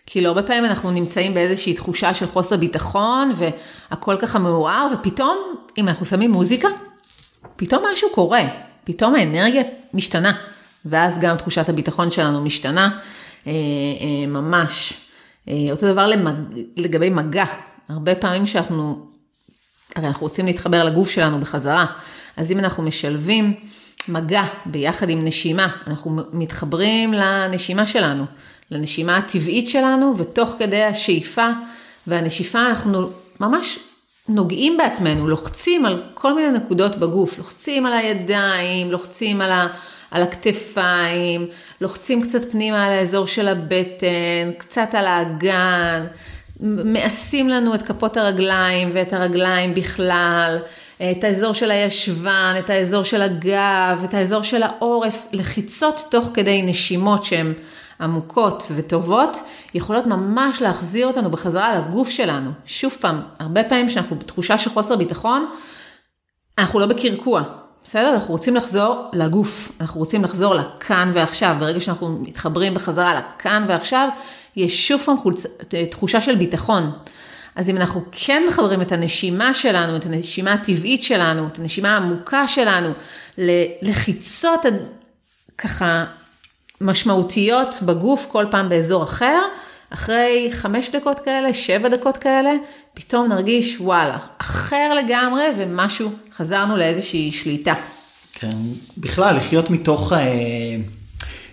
כאילו 0.06 0.28
הרבה 0.28 0.44
פעמים 0.44 0.66
אנחנו 0.66 0.92
נמצאים 0.92 1.34
באיזושהי 1.34 1.74
תחושה 1.74 2.14
של 2.14 2.28
חוסר 2.28 2.58
ביטחון 2.58 3.34
והכל 3.36 4.18
ככה 4.20 4.40
מעורער 4.40 4.88
ופתאום 4.94 5.38
אם 5.78 5.88
אנחנו 5.88 6.06
שמים 6.06 6.32
מוזיקה, 6.32 6.68
פתאום 7.56 7.84
משהו 7.94 8.10
קורה, 8.14 8.42
פתאום 8.84 9.16
האנרגיה 9.16 9.64
משתנה 9.94 10.32
ואז 10.86 11.20
גם 11.20 11.38
תחושת 11.38 11.70
הביטחון 11.70 12.12
שלנו 12.12 12.42
משתנה 12.42 13.00
אה, 13.48 13.52
אה, 13.52 14.28
ממש. 14.28 14.94
אה, 15.50 15.54
אותו 15.72 15.92
דבר 15.92 16.08
למג... 16.08 16.34
לגבי 16.78 17.10
מגע, 17.10 17.46
הרבה 17.90 18.16
פעמים 18.16 18.48
שאנחנו 18.48 19.08
הרי 19.96 20.08
אנחנו 20.08 20.22
רוצים 20.24 20.46
להתחבר 20.46 20.84
לגוף 20.84 21.10
שלנו 21.10 21.40
בחזרה. 21.40 21.86
אז 22.38 22.52
אם 22.52 22.60
אנחנו 22.60 22.84
משלבים 22.84 23.54
מגע 24.08 24.44
ביחד 24.66 25.10
עם 25.10 25.26
נשימה, 25.26 25.68
אנחנו 25.88 26.20
מתחברים 26.34 27.14
לנשימה 27.14 27.88
שלנו, 27.88 28.26
לנשימה 28.72 29.18
הטבעית 29.18 29.70
שלנו, 29.70 30.18
ותוך 30.18 30.56
כדי 30.60 30.84
השאיפה 30.84 31.48
והנשיפה 32.08 32.60
אנחנו 32.60 33.10
ממש 33.40 33.80
נוגעים 34.30 34.78
בעצמנו, 34.78 35.28
לוחצים 35.28 35.86
על 35.86 36.02
כל 36.14 36.34
מיני 36.34 36.50
נקודות 36.58 36.98
בגוף, 36.98 37.38
לוחצים 37.38 37.86
על 37.86 37.94
הידיים, 37.94 38.92
לוחצים 38.92 39.42
על, 39.42 39.52
ה, 39.52 39.68
על 40.12 40.24
הכתפיים, 40.24 41.48
לוחצים 41.82 42.22
קצת 42.22 42.52
פנימה 42.52 42.86
על 42.86 42.94
האזור 42.94 43.28
של 43.28 43.48
הבטן, 43.48 44.52
קצת 44.58 44.90
על 44.94 45.06
האגן, 45.06 46.06
מעשים 46.60 47.50
לנו 47.50 47.76
את 47.76 47.84
כפות 47.84 48.18
הרגליים 48.18 48.90
ואת 48.94 49.14
הרגליים 49.14 49.74
בכלל, 49.74 50.58
את 51.12 51.24
האזור 51.24 51.54
של 51.54 51.72
הישבן, 51.72 52.56
את 52.60 52.70
האזור 52.70 53.04
של 53.04 53.22
הגב, 53.22 54.02
את 54.04 54.14
האזור 54.14 54.44
של 54.44 54.64
העורף, 54.64 55.28
לחיצות 55.32 56.04
תוך 56.12 56.30
כדי 56.34 56.62
נשימות 56.62 57.24
שהן 57.24 57.54
עמוקות 58.04 58.72
וטובות, 58.76 59.38
יכולות 59.74 60.06
ממש 60.06 60.62
להחזיר 60.62 61.08
אותנו 61.08 61.32
בחזרה 61.32 61.76
לגוף 61.76 62.10
שלנו. 62.10 62.52
שוב 62.66 62.98
פעם, 63.02 63.22
הרבה 63.40 63.64
פעמים 63.64 63.88
כשאנחנו 63.88 64.16
בתחושה 64.16 64.58
של 64.58 64.70
חוסר 64.70 64.96
ביטחון, 64.96 65.50
אנחנו 66.58 66.80
לא 66.80 66.86
בקרקוע, 66.86 67.42
בסדר? 67.84 68.10
אנחנו 68.10 68.34
רוצים 68.34 68.56
לחזור 68.56 69.10
לגוף, 69.14 69.72
אנחנו 69.82 70.00
רוצים 70.00 70.24
לחזור 70.24 70.56
לכאן 70.56 71.12
ועכשיו. 71.14 71.56
ברגע 71.60 71.80
שאנחנו 71.80 72.20
מתחברים 72.22 72.74
בחזרה 72.74 73.14
לכאן 73.20 73.66
ועכשיו, 73.68 74.10
יש 74.56 74.88
שוב 74.88 75.02
פעם 75.02 75.18
חולצ... 75.18 75.46
תחושה 75.92 76.22
של 76.22 76.36
ביטחון. 76.36 76.92
אז 77.56 77.70
אם 77.70 77.78
אנחנו 77.78 78.02
כן 78.12 78.44
מחברים 78.48 78.82
את 78.82 78.92
הנשימה 78.92 79.54
שלנו, 79.54 79.96
את 79.96 80.06
הנשימה 80.06 80.54
הטבעית 80.54 81.04
שלנו, 81.04 81.48
את 81.48 81.60
הנשימה 81.60 81.94
העמוקה 81.94 82.48
שלנו, 82.48 82.90
לחיצות 83.82 84.66
ככה 85.58 86.06
משמעותיות 86.84 87.80
בגוף 87.86 88.28
כל 88.32 88.46
פעם 88.52 88.70
באזור 88.70 89.04
אחר, 89.04 89.42
אחרי 89.90 90.50
חמש 90.52 90.90
דקות 90.90 91.20
כאלה, 91.20 91.54
שבע 91.54 91.90
דקות 91.90 92.18
כאלה, 92.18 92.52
פתאום 92.94 93.28
נרגיש 93.28 93.78
וואלה, 93.80 94.18
אחר 94.38 94.94
לגמרי 94.94 95.44
ומשהו, 95.58 96.12
חזרנו 96.32 96.78
לאיזושהי 96.78 97.32
שליטה. 97.32 97.74
כן, 98.34 98.58
בכלל, 98.98 99.36
לחיות 99.36 99.70
מתוך 99.70 100.14
אה, 100.14 100.20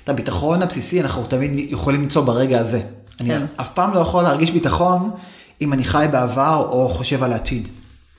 את 0.05 0.09
הביטחון 0.09 0.63
הבסיסי, 0.63 1.01
אנחנו 1.01 1.25
תמיד 1.25 1.73
יכולים 1.73 2.03
למצוא 2.03 2.23
ברגע 2.23 2.61
הזה. 2.61 2.81
כן. 3.19 3.31
אני 3.31 3.45
אף 3.57 3.75
פעם 3.75 3.95
לא 3.95 4.01
יכול 4.01 4.23
להרגיש 4.23 4.51
ביטחון 4.51 5.11
אם 5.61 5.73
אני 5.73 5.85
חי 5.85 6.07
בעבר 6.13 6.67
או 6.71 6.89
חושב 6.89 7.23
על 7.23 7.33
העתיד. 7.33 7.69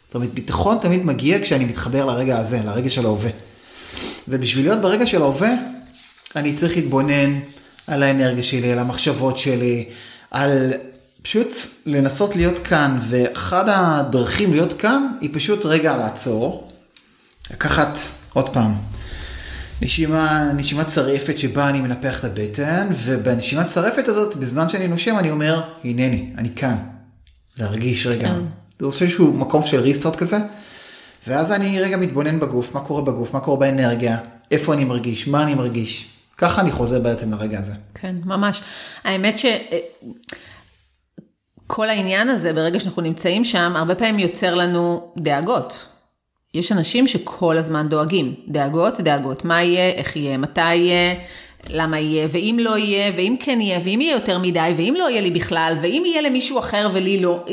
זאת 0.07 0.15
אומרת, 0.15 0.33
ביטחון 0.33 0.77
תמיד 0.81 1.05
מגיע 1.05 1.41
כשאני 1.41 1.65
מתחבר 1.65 2.05
לרגע 2.05 2.37
הזה, 2.37 2.61
לרגע 2.65 2.89
של 2.89 3.05
ההווה. 3.05 3.29
ובשביל 4.27 4.65
להיות 4.65 4.81
ברגע 4.81 5.07
של 5.07 5.21
ההווה, 5.21 5.53
אני 6.35 6.55
צריך 6.55 6.75
להתבונן 6.75 7.39
על 7.87 8.03
האנרגיה 8.03 8.43
שלי, 8.43 8.71
על 8.71 8.79
המחשבות 8.79 9.37
שלי, 9.37 9.85
על 10.31 10.73
פשוט 11.21 11.47
לנסות 11.85 12.35
להיות 12.35 12.59
כאן, 12.63 12.99
ואחד 13.09 13.65
הדרכים 13.67 14.53
להיות 14.53 14.73
כאן 14.73 15.07
היא 15.21 15.29
פשוט 15.33 15.65
רגע 15.65 15.97
לעצור, 15.97 16.71
לקחת 17.51 17.97
עוד 18.33 18.49
פעם 18.49 18.75
נשימה, 19.81 20.51
נשימה 20.55 20.83
צרפת 20.83 21.39
שבה 21.39 21.69
אני 21.69 21.81
מנפח 21.81 22.19
את 22.19 22.23
הבטן, 22.23 22.87
ובנשימה 23.03 23.63
צרפת 23.63 24.07
הזאת, 24.07 24.35
בזמן 24.35 24.69
שאני 24.69 24.87
נושם, 24.87 25.19
אני 25.19 25.31
אומר, 25.31 25.61
הנני, 25.83 26.29
אני 26.37 26.49
כאן. 26.55 26.75
להרגיש 27.57 28.07
רגע. 28.07 28.27
כן. 28.27 28.41
זה 28.79 28.85
עושה 28.85 29.05
איזשהו 29.05 29.33
מקום 29.33 29.65
של 29.65 29.79
ריסטארט 29.79 30.15
כזה, 30.15 30.37
ואז 31.27 31.51
אני 31.51 31.81
רגע 31.81 31.97
מתבונן 31.97 32.39
בגוף, 32.39 32.75
מה 32.75 32.81
קורה 32.81 33.01
בגוף, 33.01 33.33
מה 33.33 33.39
קורה 33.39 33.57
באנרגיה, 33.57 34.17
איפה 34.51 34.73
אני 34.73 34.85
מרגיש, 34.85 35.27
מה 35.27 35.43
אני 35.43 35.55
מרגיש. 35.55 36.07
ככה 36.41 36.61
אני 36.61 36.71
חוזר 36.71 36.99
בעצם 36.99 37.33
לרגע 37.33 37.59
הזה. 37.59 37.73
כן, 37.93 38.15
ממש. 38.25 38.61
האמת 39.03 39.35
שכל 41.67 41.89
העניין 41.89 42.29
הזה, 42.29 42.53
ברגע 42.53 42.79
שאנחנו 42.79 43.01
נמצאים 43.01 43.45
שם, 43.45 43.73
הרבה 43.75 43.95
פעמים 43.95 44.19
יוצר 44.19 44.55
לנו 44.55 45.13
דאגות. 45.17 45.87
יש 46.53 46.71
אנשים 46.71 47.07
שכל 47.07 47.57
הזמן 47.57 47.87
דואגים. 47.87 48.35
דאגות, 48.47 48.99
דאגות. 49.01 49.45
מה 49.45 49.63
יהיה, 49.63 49.89
איך 49.89 50.15
יהיה, 50.15 50.37
מתי 50.37 50.75
יהיה, 50.75 51.15
למה 51.69 51.99
יהיה, 51.99 52.27
ואם 52.31 52.57
לא 52.61 52.77
יהיה, 52.77 53.11
ואם 53.15 53.35
כן 53.39 53.61
יהיה, 53.61 53.79
ואם 53.83 54.01
יהיה 54.01 54.13
יותר 54.13 54.39
מדי, 54.39 54.73
ואם 54.77 54.95
לא 54.97 55.09
יהיה 55.09 55.21
לי 55.21 55.31
בכלל, 55.31 55.73
ואם 55.81 56.03
יהיה 56.05 56.21
למישהו 56.21 56.59
אחר 56.59 56.89
ולי 56.93 57.21
לא. 57.21 57.45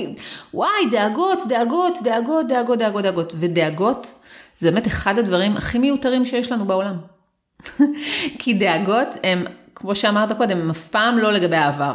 וואי, 0.54 0.70
דאגות, 0.90 1.38
דאגות, 1.48 1.94
דאגות, 2.04 2.46
דאגות, 2.48 2.78
דאגות. 3.02 3.32
ודאגות 3.36 4.14
זה 4.58 4.70
באמת 4.70 4.86
אחד 4.86 5.18
הדברים 5.18 5.56
הכי 5.56 5.78
מיותרים 5.78 6.24
שיש 6.24 6.52
לנו 6.52 6.64
בעולם. 6.64 7.17
כי 8.38 8.54
דאגות 8.54 9.08
הם, 9.24 9.44
כמו 9.74 9.94
שאמרת 9.94 10.32
קודם, 10.32 10.58
הם 10.58 10.70
אף 10.70 10.88
פעם 10.88 11.18
לא 11.18 11.32
לגבי 11.32 11.56
העבר, 11.56 11.94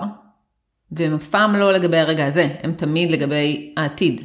והם 0.92 1.16
אף 1.16 1.28
פעם 1.28 1.56
לא 1.56 1.74
לגבי 1.74 1.98
הרגע 1.98 2.26
הזה, 2.26 2.50
הם 2.64 2.74
תמיד 2.74 3.12
לגבי 3.12 3.74
העתיד. 3.78 4.22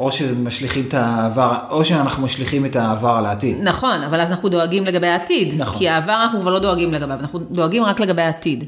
או 0.00 0.12
שמשליכים 0.12 0.84
את 0.88 0.94
העבר, 0.94 1.56
או 1.70 1.84
שאנחנו 1.84 2.24
משליכים 2.24 2.66
את 2.66 2.76
העבר 2.76 3.10
על 3.18 3.26
העתיד. 3.26 3.58
נכון, 3.62 4.02
אבל 4.02 4.20
אז 4.20 4.30
אנחנו 4.30 4.48
דואגים 4.48 4.84
לגבי 4.84 5.06
העתיד. 5.06 5.54
נכון. 5.56 5.78
כי 5.78 5.88
העבר 5.88 6.22
אנחנו 6.22 6.40
כבר 6.40 6.50
לא 6.50 6.58
דואגים 6.58 6.94
לגביו, 6.94 7.20
אנחנו 7.20 7.38
דואגים 7.38 7.84
רק 7.84 8.00
לגבי 8.00 8.22
העתיד. 8.22 8.64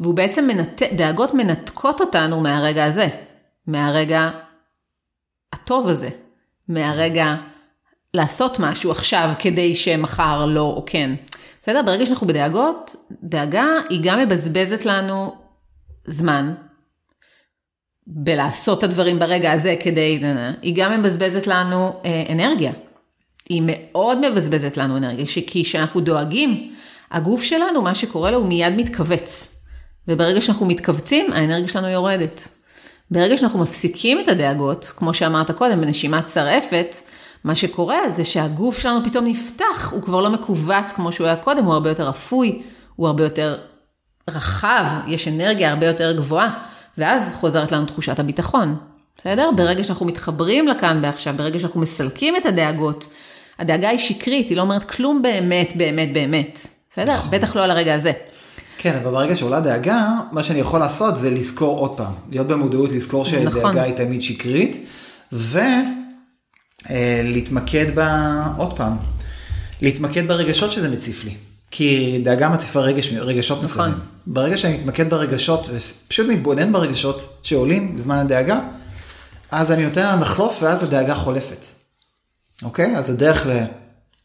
והוא 0.00 0.14
בעצם 0.14 0.46
מנת... 0.46 0.82
דאגות 0.92 1.34
מנתקות 1.34 2.00
אותנו 2.00 2.40
מהרגע 2.40 2.84
הזה, 2.84 3.08
מהרגע 3.66 4.30
הטוב 5.52 5.88
הזה, 5.88 6.08
מהרגע 6.68 7.34
לעשות 8.14 8.60
משהו 8.60 8.90
עכשיו 8.90 9.30
כדי 9.38 9.76
שמחר 9.76 10.46
לא 10.46 10.60
או 10.76 10.84
כן. 10.86 11.14
בסדר? 11.68 11.82
ברגע 11.82 12.06
שאנחנו 12.06 12.26
בדאגות, 12.26 12.96
דאגה 13.22 13.66
היא 13.90 14.00
גם 14.02 14.18
מבזבזת 14.18 14.84
לנו 14.84 15.34
זמן, 16.06 16.54
בלעשות 18.06 18.78
את 18.78 18.84
הדברים 18.84 19.18
ברגע 19.18 19.52
הזה 19.52 19.76
כדי, 19.80 20.22
היא 20.62 20.74
גם 20.76 21.00
מבזבזת 21.00 21.46
לנו 21.46 22.00
אה, 22.04 22.32
אנרגיה. 22.32 22.72
היא 23.48 23.62
מאוד 23.66 24.30
מבזבזת 24.30 24.76
לנו 24.76 24.96
אנרגיה, 24.96 25.24
כי 25.46 25.64
כשאנחנו 25.64 26.00
דואגים, 26.00 26.72
הגוף 27.10 27.42
שלנו, 27.42 27.82
מה 27.82 27.94
שקורה 27.94 28.30
לו, 28.30 28.38
הוא 28.38 28.46
מיד 28.46 28.72
מתכווץ. 28.76 29.60
וברגע 30.08 30.40
שאנחנו 30.40 30.66
מתכווצים, 30.66 31.32
האנרגיה 31.32 31.68
שלנו 31.68 31.88
יורדת. 31.88 32.48
ברגע 33.10 33.36
שאנחנו 33.36 33.58
מפסיקים 33.58 34.20
את 34.20 34.28
הדאגות, 34.28 34.92
כמו 34.96 35.14
שאמרת 35.14 35.50
קודם, 35.50 35.80
בנשימת 35.80 36.24
צרעפת, 36.24 36.96
מה 37.44 37.54
שקורה 37.54 37.98
זה 38.10 38.24
שהגוף 38.24 38.78
שלנו 38.78 39.04
פתאום 39.04 39.24
נפתח, 39.24 39.90
הוא 39.92 40.02
כבר 40.02 40.20
לא 40.20 40.30
מכווץ 40.30 40.92
כמו 40.96 41.12
שהוא 41.12 41.26
היה 41.26 41.36
קודם, 41.36 41.64
הוא 41.64 41.74
הרבה 41.74 41.88
יותר 41.88 42.10
אפוי, 42.10 42.62
הוא 42.96 43.06
הרבה 43.06 43.24
יותר 43.24 43.58
רחב, 44.30 44.84
יש 45.06 45.28
אנרגיה 45.28 45.70
הרבה 45.70 45.86
יותר 45.86 46.12
גבוהה. 46.12 46.58
ואז 46.98 47.30
חוזרת 47.34 47.72
לנו 47.72 47.86
תחושת 47.86 48.18
הביטחון, 48.18 48.76
בסדר? 49.18 49.50
ברגע 49.56 49.84
שאנחנו 49.84 50.06
מתחברים 50.06 50.68
לכאן 50.68 51.00
ועכשיו, 51.02 51.34
ברגע 51.36 51.58
שאנחנו 51.58 51.80
מסלקים 51.80 52.36
את 52.36 52.46
הדאגות, 52.46 53.08
הדאגה 53.58 53.88
היא 53.88 53.98
שקרית, 53.98 54.48
היא 54.48 54.56
לא 54.56 54.62
אומרת 54.62 54.84
כלום 54.84 55.22
באמת, 55.22 55.72
באמת, 55.76 56.12
באמת, 56.12 56.66
בסדר? 56.90 57.14
נכון. 57.14 57.30
בטח 57.30 57.56
לא 57.56 57.64
על 57.64 57.70
הרגע 57.70 57.94
הזה. 57.94 58.12
כן, 58.78 58.96
אבל 59.02 59.10
ברגע 59.10 59.36
שעולה 59.36 59.60
דאגה, 59.60 60.08
מה 60.32 60.42
שאני 60.42 60.58
יכול 60.58 60.80
לעשות 60.80 61.16
זה 61.16 61.30
לזכור 61.30 61.78
עוד 61.78 61.96
פעם, 61.96 62.12
להיות 62.30 62.46
במודעות, 62.46 62.92
לזכור 62.92 63.24
שדאגה 63.24 63.48
נכון. 63.48 63.78
היא 63.78 63.94
תמיד 63.94 64.22
שקרית, 64.22 64.86
ולהתמקד 65.32 65.97
אה, 66.90 67.22
בה, 67.94 68.42
עוד 68.56 68.76
פעם, 68.76 68.96
להתמקד 69.82 70.28
ברגשות 70.28 70.72
שזה 70.72 70.88
מציף 70.88 71.24
לי. 71.24 71.34
כי 71.70 72.20
דאגה 72.24 72.48
מציפה 72.48 72.80
רגש, 72.80 73.12
רגשות 73.12 73.62
נכון. 73.62 73.66
מסוימים. 73.70 73.98
ברגע 74.26 74.58
שאני 74.58 74.76
מתמקד 74.76 75.10
ברגשות 75.10 75.68
ופשוט 75.72 76.26
מתבונן 76.28 76.72
ברגשות 76.72 77.38
שעולים 77.42 77.96
בזמן 77.96 78.16
הדאגה, 78.16 78.60
אז 79.50 79.72
אני 79.72 79.84
נותן 79.84 80.02
להם 80.02 80.20
לחלוף 80.20 80.58
ואז 80.62 80.82
הדאגה 80.82 81.14
חולפת. 81.14 81.64
אוקיי? 82.62 82.96
אז 82.96 83.10
הדרך 83.10 83.46
ל... 83.46 83.64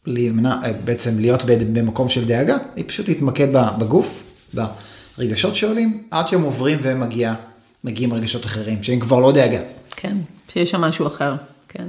להימנע, 0.06 0.56
בעצם 0.84 1.18
להיות 1.18 1.44
במקום 1.44 2.08
של 2.08 2.24
דאגה, 2.24 2.56
היא 2.76 2.84
פשוט 2.86 3.08
להתמקד 3.08 3.48
בגוף, 3.78 4.32
ברגשות 4.54 5.56
שעולים, 5.56 6.02
עד 6.10 6.28
שהם 6.28 6.42
עוברים 6.42 6.78
ומגיעים 6.82 8.14
רגשות 8.14 8.44
אחרים, 8.44 8.82
שהם 8.82 9.00
כבר 9.00 9.20
לא 9.20 9.32
דאגה. 9.32 9.60
כן, 9.96 10.16
שיש 10.52 10.70
שם 10.70 10.80
משהו 10.80 11.06
אחר, 11.06 11.34
כן. 11.68 11.88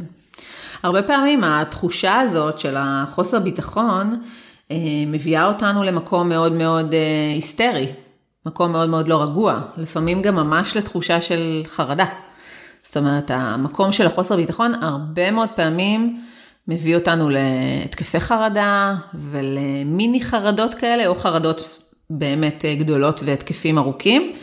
הרבה 0.83 1.03
פעמים 1.03 1.43
התחושה 1.43 2.19
הזאת 2.19 2.59
של 2.59 2.75
החוסר 2.77 3.39
ביטחון, 3.39 4.21
אה, 4.71 4.77
מביאה 5.07 5.45
אותנו 5.45 5.83
למקום 5.83 6.29
מאוד 6.29 6.51
מאוד 6.51 6.93
אה, 6.93 6.99
היסטרי, 7.35 7.87
מקום 8.45 8.71
מאוד 8.71 8.89
מאוד 8.89 9.07
לא 9.07 9.23
רגוע, 9.23 9.61
לפעמים 9.77 10.21
גם 10.21 10.35
ממש 10.35 10.77
לתחושה 10.77 11.21
של 11.21 11.61
חרדה. 11.67 12.05
זאת 12.83 12.97
אומרת, 12.97 13.31
המקום 13.31 13.91
של 13.91 14.05
החוסר 14.05 14.35
ביטחון 14.35 14.73
הרבה 14.73 15.31
מאוד 15.31 15.49
פעמים 15.55 16.21
מביא 16.67 16.95
אותנו 16.95 17.29
להתקפי 17.29 18.19
חרדה 18.19 18.95
ולמיני 19.13 20.21
חרדות 20.21 20.73
כאלה, 20.73 21.07
או 21.07 21.15
חרדות 21.15 21.79
באמת 22.09 22.65
גדולות 22.79 23.21
והתקפים 23.25 23.77
ארוכים. 23.77 24.33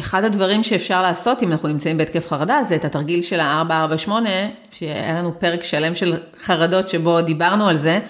אחד 0.00 0.24
הדברים 0.24 0.62
שאפשר 0.62 1.02
לעשות 1.02 1.42
אם 1.42 1.52
אנחנו 1.52 1.68
נמצאים 1.68 1.98
בהתקף 1.98 2.28
חרדה 2.28 2.62
זה 2.62 2.74
את 2.76 2.84
התרגיל 2.84 3.22
של 3.22 3.40
ה-448, 3.40 4.10
שהיה 4.72 5.18
לנו 5.18 5.40
פרק 5.40 5.64
שלם 5.64 5.94
של 5.94 6.16
חרדות 6.44 6.88
שבו 6.88 7.20
דיברנו 7.20 7.68
על 7.68 7.76
זה, 7.76 8.00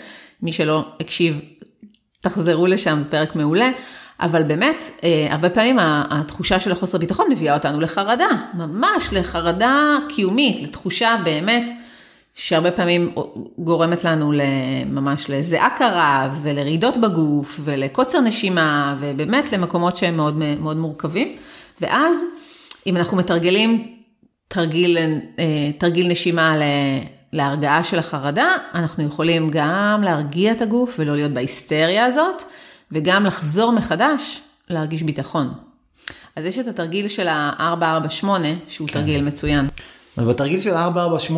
מי 0.42 0.52
שלא 0.52 0.84
הקשיב, 1.00 1.40
תחזרו 2.20 2.66
לשם, 2.66 2.98
זה 3.02 3.10
פרק 3.10 3.36
מעולה. 3.36 3.70
אבל 4.20 4.42
באמת, 4.42 4.84
אה, 5.04 5.26
הרבה 5.30 5.50
פעמים 5.50 5.76
התחושה 5.80 6.60
של 6.60 6.72
החוסר 6.72 6.98
ביטחון 6.98 7.26
מביאה 7.30 7.54
אותנו 7.54 7.80
לחרדה, 7.80 8.28
ממש 8.54 9.08
לחרדה 9.12 9.96
קיומית, 10.08 10.62
לתחושה 10.62 11.16
באמת 11.24 11.70
שהרבה 12.34 12.70
פעמים 12.70 13.14
גורמת 13.58 14.04
לנו 14.04 14.32
ממש 14.86 15.30
לזיעה 15.30 15.70
קרה 15.78 16.28
ולרעידות 16.42 16.96
בגוף 16.96 17.60
ולקוצר 17.64 18.20
נשימה 18.20 18.96
ובאמת 19.00 19.52
למקומות 19.52 19.96
שהם 19.96 20.16
מאוד, 20.16 20.42
מאוד 20.60 20.76
מורכבים. 20.76 21.36
ואז 21.80 22.18
אם 22.86 22.96
אנחנו 22.96 23.16
מתרגלים 23.16 23.96
תרגיל, 24.48 24.98
אה, 25.38 25.44
תרגיל 25.78 26.08
נשימה 26.08 26.54
להרגעה 27.32 27.84
של 27.84 27.98
החרדה, 27.98 28.48
אנחנו 28.74 29.04
יכולים 29.04 29.50
גם 29.52 30.00
להרגיע 30.04 30.52
את 30.52 30.62
הגוף 30.62 30.96
ולא 30.98 31.16
להיות 31.16 31.32
בהיסטריה 31.32 32.04
הזאת, 32.04 32.42
וגם 32.92 33.26
לחזור 33.26 33.72
מחדש 33.72 34.40
להרגיש 34.68 35.02
ביטחון. 35.02 35.52
אז 36.36 36.44
יש 36.44 36.58
את 36.58 36.68
התרגיל 36.68 37.08
של 37.08 37.28
ה-448, 37.28 38.26
שהוא 38.68 38.88
כן. 38.88 38.94
תרגיל 38.94 39.22
מצוין. 39.22 39.66
אז 40.16 40.24
בתרגיל 40.24 40.60
של 40.60 40.74
ה-448, 40.74 41.32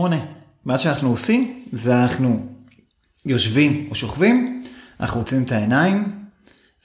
מה 0.64 0.78
שאנחנו 0.78 1.10
עושים, 1.10 1.64
זה 1.72 2.02
אנחנו 2.02 2.46
יושבים 3.26 3.86
או 3.90 3.94
שוכבים, 3.94 4.64
אנחנו 5.00 5.20
רוצים 5.20 5.42
את 5.42 5.52
העיניים, 5.52 6.12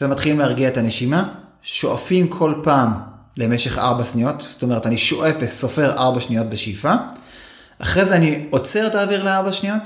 ומתחילים 0.01 0.39
להרגיע 0.39 0.67
את 0.67 0.77
הנשימה, 0.77 1.33
שואפים 1.61 2.27
כל 2.27 2.53
פעם 2.63 3.12
למשך 3.37 3.77
4 3.77 4.05
שניות, 4.05 4.41
זאת 4.41 4.63
אומרת 4.63 4.85
אני 4.85 4.97
שואף 4.97 5.35
וסופר 5.39 5.91
4 5.97 6.19
שניות 6.19 6.49
בשאיפה, 6.49 6.93
אחרי 7.79 8.05
זה 8.05 8.15
אני 8.15 8.45
עוצר 8.49 8.87
את 8.87 8.95
האוויר 8.95 9.23
ל-4 9.23 9.51
שניות, 9.51 9.83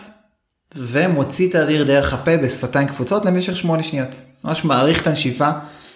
ומוציא 0.76 1.50
את 1.50 1.56
האוויר 1.56 1.84
דרך 1.84 2.14
הפה 2.14 2.38
בשפתיים 2.38 2.88
קפוצות 2.88 3.26
למשך 3.26 3.58
8 3.58 3.84
שניות. 3.84 4.10
ממש 4.44 4.66
מעריך 4.66 5.02
את 5.02 5.08
הנשיפה, 5.08 5.50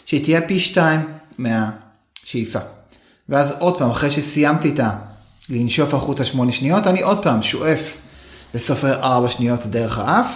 שהיא 0.06 0.24
תהיה 0.24 0.42
פי 0.48 0.60
2 0.60 1.02
מהשאיפה. 1.38 2.60
ואז 3.30 3.56
עוד 3.60 3.78
פעם, 3.80 3.90
אחרי 3.90 4.12
שסיימתי 4.12 4.70
את 4.74 4.80
ה... 4.80 4.98
לנשוף 5.50 5.94
החוצה 5.94 6.26
8 6.26 6.52
שניות, 6.52 6.88
אני 6.88 7.02
עוד 7.02 7.24
פעם 7.24 7.44
שואף 7.44 7.98
וסופר 8.56 8.94
4 9.04 9.30
שניות 9.30 9.66
דרך 9.66 10.00
האף, 10.00 10.36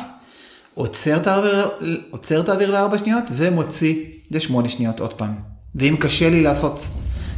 עוצר 0.73 1.17
את 1.17 1.27
האוויר, 1.27 1.69
עוצר 2.11 2.41
את 2.41 2.49
האוויר 2.49 2.71
ל-4 2.71 2.97
שניות 2.97 3.23
ומוציא 3.31 4.05
ל-8 4.31 4.69
שניות 4.69 4.99
עוד 4.99 5.13
פעם. 5.13 5.54
ואם 5.75 5.95
קשה 5.99 6.29
לי 6.29 6.43
לעשות, 6.43 6.79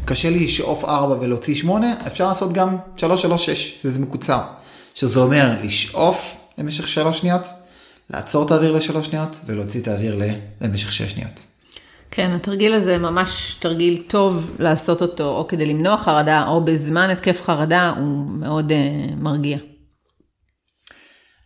קשה 0.05 0.29
לי 0.29 0.39
לשאוף 0.39 0.85
4 0.85 1.17
ולהוציא 1.19 1.55
8, 1.55 1.95
אפשר 2.07 2.27
לעשות 2.27 2.53
גם 2.53 2.77
336, 2.97 3.79
זה 3.83 3.99
מקוצר. 3.99 4.41
שזה 4.95 5.19
אומר 5.19 5.55
לשאוף 5.63 6.35
למשך 6.57 6.87
3 6.87 7.19
שניות, 7.19 7.41
לעצור 8.09 8.45
את 8.45 8.51
האוויר 8.51 8.71
ל-3 8.71 9.03
שניות 9.03 9.39
ולהוציא 9.45 9.81
את 9.81 9.87
האוויר 9.87 10.21
למשך 10.61 10.91
6 10.91 11.01
שניות. 11.01 11.39
כן, 12.11 12.31
התרגיל 12.31 12.73
הזה 12.73 12.97
ממש 12.97 13.55
תרגיל 13.59 14.03
טוב 14.07 14.55
לעשות 14.59 15.01
אותו 15.01 15.37
או 15.37 15.47
כדי 15.47 15.65
למנוע 15.65 15.97
חרדה 15.97 16.47
או 16.47 16.65
בזמן 16.65 17.09
התקף 17.09 17.41
חרדה, 17.41 17.93
הוא 17.97 18.29
מאוד 18.29 18.71
uh, 18.71 19.15
מרגיע. 19.17 19.57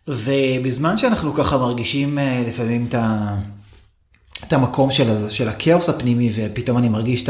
ובזמן 0.08 0.98
שאנחנו 0.98 1.34
ככה 1.34 1.58
מרגישים 1.58 2.18
uh, 2.18 2.48
לפעמים 2.48 2.86
את, 2.88 2.94
ה... 2.94 3.36
את 4.46 4.52
המקום 4.52 4.90
של, 4.90 5.28
של 5.28 5.48
הכאוס 5.48 5.88
הפנימי 5.88 6.30
ופתאום 6.34 6.78
אני 6.78 6.88
מרגיש. 6.88 7.24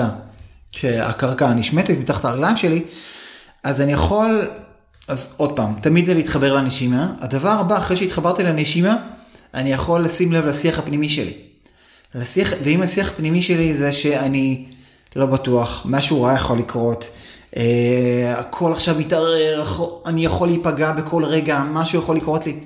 שהקרקע 0.73 1.53
נשמטת 1.53 1.95
מתחת 1.99 2.25
הרגליים 2.25 2.57
שלי, 2.57 2.83
אז 3.65 3.81
אני 3.81 3.93
יכול, 3.93 4.49
אז 5.09 5.35
עוד 5.37 5.57
פעם, 5.57 5.75
תמיד 5.81 6.05
זה 6.05 6.15
להתחבר 6.15 6.53
לנשימה. 6.55 7.15
הדבר 7.21 7.49
הבא, 7.49 7.79
אחרי 7.79 7.97
שהתחברתי 7.97 8.43
לנשימה, 8.43 8.97
אני 9.55 9.73
יכול 9.73 10.05
לשים 10.05 10.33
לב 10.33 10.47
לשיח 10.47 10.79
הפנימי 10.79 11.09
שלי. 11.09 11.33
לשיח, 12.15 12.53
ואם 12.65 12.83
השיח 12.83 13.09
הפנימי 13.09 13.43
שלי 13.43 13.77
זה 13.77 13.93
שאני 13.93 14.65
לא 15.17 15.27
בטוח, 15.27 15.83
משהו 15.85 16.23
רע 16.23 16.33
יכול 16.33 16.59
לקרות, 16.59 17.09
אה, 17.57 18.35
הכל 18.39 18.73
עכשיו 18.73 18.97
מתערער, 18.99 19.65
אני 20.07 20.25
יכול 20.25 20.49
להיפגע 20.49 20.93
בכל 20.93 21.25
רגע, 21.25 21.63
משהו 21.71 21.99
יכול 21.99 22.17
לקרות 22.17 22.47
לי. 22.47 22.59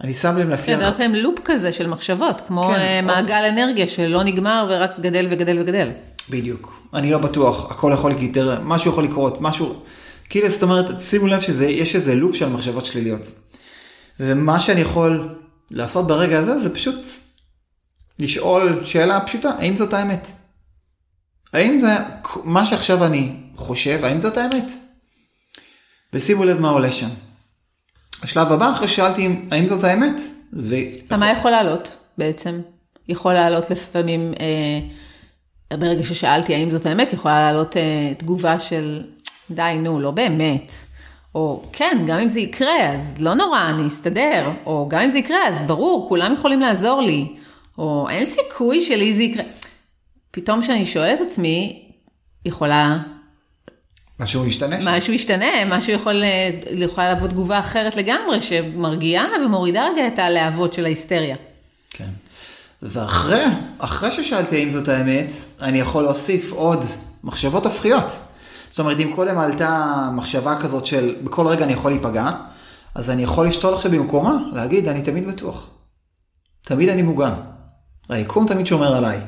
אני 0.00 0.14
שם 0.14 0.36
לב 0.38 0.48
לשיח... 0.48 0.66
כן, 0.66 0.82
הרבה 0.82 0.96
פעמים 0.96 1.14
לופ 1.14 1.38
כזה 1.44 1.72
של 1.72 1.86
מחשבות, 1.86 2.42
כמו 2.46 2.68
כן, 2.68 2.80
אה, 2.80 3.00
מעגל 3.02 3.44
עוד... 3.44 3.44
אנרגיה 3.44 3.86
שלא 3.86 4.24
נגמר 4.24 4.66
ורק 4.70 4.90
גדל 5.00 5.26
וגדל 5.30 5.58
וגדל. 5.60 5.90
בדיוק. 6.30 6.82
אני 6.94 7.10
לא 7.10 7.18
בטוח, 7.18 7.70
הכל 7.70 7.90
יכול 7.94 8.10
לקרות, 8.10 8.58
משהו 8.62 8.90
יכול 8.90 9.04
לקרות, 9.04 9.40
משהו... 9.40 9.82
כאילו, 10.28 10.50
זאת 10.50 10.62
אומרת, 10.62 11.00
שימו 11.00 11.26
לב 11.26 11.40
שיש 11.40 11.96
איזה 11.96 12.14
לופ 12.14 12.34
של 12.36 12.48
מחשבות 12.48 12.86
שליליות. 12.86 13.22
ומה 14.20 14.60
שאני 14.60 14.80
יכול 14.80 15.34
לעשות 15.70 16.06
ברגע 16.06 16.38
הזה 16.38 16.60
זה 16.60 16.74
פשוט 16.74 17.06
לשאול 18.18 18.80
שאלה 18.84 19.20
פשוטה, 19.20 19.50
האם 19.58 19.76
זאת 19.76 19.92
האמת? 19.92 20.28
האם 21.52 21.80
זה 21.80 21.88
מה 22.44 22.66
שעכשיו 22.66 23.04
אני 23.04 23.32
חושב, 23.56 24.04
האם 24.04 24.20
זאת 24.20 24.36
האמת? 24.36 24.70
ושימו 26.12 26.44
לב 26.44 26.60
מה 26.60 26.70
עולה 26.70 26.92
שם. 26.92 27.08
השלב 28.22 28.52
הבא, 28.52 28.72
אחרי 28.72 28.88
ששאלתי 28.88 29.28
האם 29.50 29.68
זאת 29.68 29.84
האמת, 29.84 30.20
ו... 30.52 30.74
מה 31.10 31.30
יכול 31.30 31.50
לעלות 31.50 31.98
בעצם? 32.18 32.60
יכול 33.08 33.32
לעלות 33.32 33.70
לפעמים, 33.70 34.32
אה, 34.40 35.78
ברגע 35.78 36.04
ששאלתי 36.04 36.54
האם 36.54 36.70
זאת 36.70 36.86
האמת, 36.86 37.12
יכולה 37.12 37.40
לעלות 37.40 37.76
אה, 37.76 38.12
תגובה 38.18 38.58
של 38.58 39.02
די, 39.50 39.78
נו, 39.82 40.00
לא 40.00 40.10
באמת. 40.10 40.72
או 41.34 41.62
כן, 41.72 41.98
גם 42.06 42.18
אם 42.18 42.28
זה 42.28 42.40
יקרה, 42.40 42.94
אז 42.94 43.16
לא 43.20 43.34
נורא, 43.34 43.68
אני 43.68 43.88
אסתדר. 43.88 44.50
או 44.66 44.86
גם 44.90 45.00
אם 45.00 45.10
זה 45.10 45.18
יקרה, 45.18 45.48
אז 45.48 45.54
ברור, 45.66 46.08
כולם 46.08 46.34
יכולים 46.34 46.60
לעזור 46.60 47.00
לי. 47.00 47.36
או 47.78 48.08
אין 48.10 48.26
סיכוי 48.26 48.80
שלי 48.80 49.14
זה 49.14 49.22
יקרה. 49.22 49.44
פתאום 50.30 50.62
כשאני 50.62 50.86
שואלת 50.86 51.20
את 51.20 51.26
עצמי, 51.26 51.88
יכולה... 52.44 52.98
משהו 54.20 54.46
ישתנה. 54.46 54.76
משהו 54.84 55.12
ישתנה, 55.12 55.64
משהו 55.66 55.92
יכול, 55.92 56.22
יכולה 56.72 57.12
לבוא 57.12 57.28
תגובה 57.28 57.58
אחרת 57.58 57.96
לגמרי, 57.96 58.40
שמרגיעה 58.40 59.26
ומורידה 59.44 59.86
רגע 59.92 60.06
את 60.06 60.18
הלהבות 60.18 60.72
של 60.72 60.84
ההיסטריה. 60.84 61.36
כן. 61.90 62.08
ואחרי, 62.82 63.44
אחרי 63.78 64.12
ששאלתי 64.12 64.64
אם 64.64 64.72
זאת 64.72 64.88
האמת, 64.88 65.32
אני 65.62 65.80
יכול 65.80 66.02
להוסיף 66.02 66.52
עוד 66.52 66.84
מחשבות 67.24 67.66
הופכיות. 67.66 68.12
זאת 68.70 68.78
אומרת, 68.78 69.00
אם 69.00 69.12
קודם 69.14 69.38
עלתה 69.38 69.94
מחשבה 70.12 70.58
כזאת 70.62 70.86
של 70.86 71.16
בכל 71.24 71.46
רגע 71.46 71.64
אני 71.64 71.72
יכול 71.72 71.90
להיפגע, 71.90 72.30
אז 72.94 73.10
אני 73.10 73.22
יכול 73.22 73.46
לשתול 73.46 73.74
עכשיו 73.74 73.90
במקומה, 73.90 74.36
להגיד, 74.52 74.88
אני 74.88 75.02
תמיד 75.02 75.28
בטוח. 75.28 75.70
תמיד 76.62 76.88
אני 76.88 77.02
מוגן. 77.02 77.32
היקום 78.08 78.48
תמיד 78.48 78.66
שומר 78.66 78.96
עליי. 78.96 79.20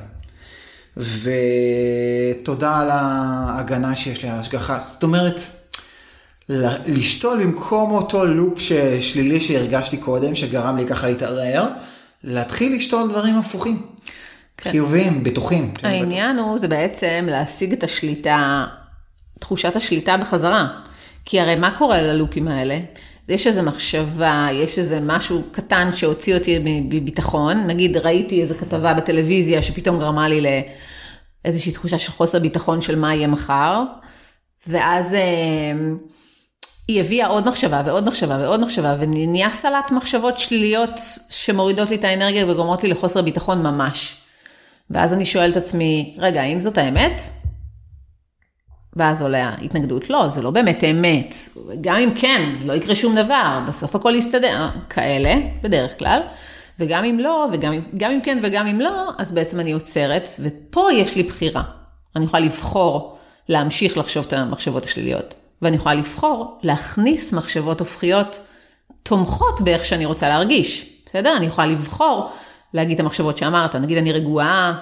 ותודה 0.96 2.79
על 2.81 2.88
ההגנה 2.90 3.96
שיש 3.96 4.22
לי, 4.22 4.29
על 4.29 4.38
השגחה. 4.38 4.79
זאת 4.87 5.03
אומרת, 5.03 5.40
לשתול 6.87 7.42
במקום 7.42 7.90
אותו 7.90 8.24
לופ 8.24 8.59
שלילי 9.00 9.40
שהרגשתי 9.40 9.96
קודם, 9.96 10.35
שגרם 10.35 10.76
לי 10.76 10.87
ככה 10.87 11.09
להתערער, 11.09 11.68
להתחיל 12.24 12.76
לשתול 12.76 13.11
דברים 13.11 13.38
הפוכים. 13.38 13.83
כן. 14.57 14.70
חיוביים, 14.70 15.24
בטוחים. 15.24 15.74
העניין 15.83 16.38
הוא, 16.38 16.59
זה 16.59 16.68
בעצם 16.68 17.26
להשיג 17.31 17.72
את 17.72 17.85
השליטה, 17.85 18.66
תחושת 19.38 19.76
השליטה 19.76 20.16
בחזרה. 20.16 20.66
כי 21.24 21.40
הרי 21.40 21.57
מה 21.57 21.79
קורה 21.79 22.03
ללופים 22.03 22.48
האלה? 22.48 22.79
יש 23.30 23.46
איזו 23.46 23.62
מחשבה, 23.62 24.48
יש 24.52 24.78
איזה 24.78 25.00
משהו 25.02 25.42
קטן 25.52 25.90
שהוציא 25.92 26.34
אותי 26.34 26.58
מביטחון, 26.64 27.66
נגיד 27.66 27.96
ראיתי 27.96 28.42
איזו 28.42 28.54
כתבה 28.54 28.94
בטלוויזיה 28.94 29.62
שפתאום 29.62 29.98
גרמה 29.98 30.28
לי 30.28 30.40
לאיזושהי 31.44 31.72
תחושה 31.72 31.98
של 31.98 32.12
חוסר 32.12 32.38
ביטחון 32.38 32.82
של 32.82 32.98
מה 32.98 33.14
יהיה 33.14 33.28
מחר, 33.28 33.82
ואז 34.66 35.14
אה, 35.14 35.20
היא 36.88 37.00
הביאה 37.00 37.26
עוד 37.26 37.48
מחשבה 37.48 37.82
ועוד 37.86 38.06
מחשבה 38.06 38.38
ועוד 38.40 38.60
מחשבה, 38.60 38.94
ונהיה 39.00 39.50
סלט 39.52 39.90
מחשבות 39.90 40.38
שליליות 40.38 41.00
שמורידות 41.30 41.90
לי 41.90 41.96
את 41.96 42.04
האנרגיה 42.04 42.50
וגורמות 42.50 42.82
לי 42.82 42.88
לחוסר 42.88 43.22
ביטחון 43.22 43.62
ממש. 43.62 44.16
ואז 44.90 45.12
אני 45.12 45.24
שואלת 45.24 45.57
את 45.57 45.62
עצמי, 45.62 46.16
רגע, 46.18 46.42
האם 46.42 46.61
זאת 46.61 46.78
האמת? 46.78 47.22
ואז 48.97 49.22
עולה 49.22 49.49
ההתנגדות, 49.49 50.11
לא, 50.11 50.28
זה 50.28 50.43
לא 50.43 50.51
באמת 50.51 50.84
אמת. 50.84 51.34
גם 51.80 51.97
אם 51.97 52.11
כן, 52.14 52.53
זה 52.59 52.66
לא 52.66 52.72
יקרה 52.72 52.95
שום 52.95 53.14
דבר, 53.14 53.61
בסוף 53.68 53.97
הכל 53.97 54.14
יסתדר, 54.16 54.68
כאלה, 54.88 55.34
בדרך 55.62 55.99
כלל. 55.99 56.20
וגם 56.80 57.05
אם 57.05 57.18
לא, 57.18 57.47
וגם 57.53 57.72
גם 57.97 58.11
אם 58.11 58.20
כן 58.20 58.38
וגם 58.43 58.66
אם 58.66 58.80
לא, 58.80 59.11
אז 59.18 59.32
בעצם 59.32 59.61
אני 59.61 59.72
עוצרת, 59.72 60.28
ופה 60.41 60.93
יש 60.93 61.16
לי 61.16 61.22
בחירה. 61.22 61.62
אני 62.16 62.24
יכולה 62.24 62.43
לבחור 62.43 63.18
להמשיך 63.49 63.99
לחשוב 63.99 64.26
את 64.26 64.32
המחשבות 64.32 64.84
השליליות, 64.84 65.34
ואני 65.62 65.76
יכולה 65.76 65.95
לבחור 65.95 66.59
להכניס 66.62 67.32
מחשבות 67.32 67.80
הופכיות 67.80 68.41
תומכות 69.03 69.61
באיך 69.61 69.84
שאני 69.84 70.05
רוצה 70.05 70.28
להרגיש, 70.28 70.93
בסדר? 71.07 71.36
אני 71.36 71.47
יכולה 71.47 71.66
לבחור 71.66 72.30
להגיד 72.74 72.95
את 72.95 73.01
המחשבות 73.01 73.36
שאמרת, 73.36 73.76
נגיד 73.76 73.99
אני 73.99 74.12
רגועה, 74.12 74.78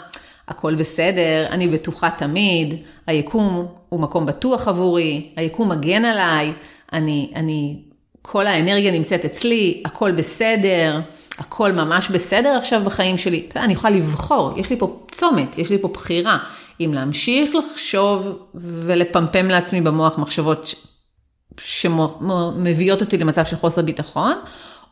הכל 0.49 0.75
בסדר, 0.75 1.47
אני 1.51 1.69
בטוחה 1.69 2.11
תמיד, 2.11 2.75
היקום 3.07 3.67
הוא 3.89 4.01
מקום 4.01 4.27
בטוח 4.27 4.69
עבורי, 4.69 5.31
היקום 5.37 5.69
מגן 5.69 6.05
עליי, 6.05 6.53
אני, 6.93 7.33
אני, 7.35 7.77
כל 8.23 8.47
האנרגיה 8.47 8.93
נמצאת 8.93 9.25
אצלי, 9.25 9.83
הכל 9.85 10.13
בסדר, 10.13 11.01
הכל 11.39 11.73
ממש 11.73 12.09
בסדר 12.09 12.49
עכשיו 12.49 12.83
בחיים 12.85 13.19
שלי. 13.19 13.47
אני 13.57 13.73
יכולה 13.73 13.97
לבחור, 13.97 14.53
יש 14.57 14.71
לי 14.71 14.77
פה 14.77 15.01
צומת, 15.11 15.59
יש 15.59 15.71
לי 15.71 15.79
פה 15.79 15.89
בחירה, 15.89 16.39
אם 16.81 16.91
להמשיך 16.95 17.55
לחשוב 17.55 18.39
ולפמפם 18.55 19.47
לעצמי 19.49 19.81
במוח 19.81 20.19
מחשבות 20.19 20.75
שמביאות 21.61 23.01
אותי 23.01 23.19
למצב 23.19 23.45
של 23.45 23.57
חוסר 23.57 23.83
ביטחון, 23.83 24.35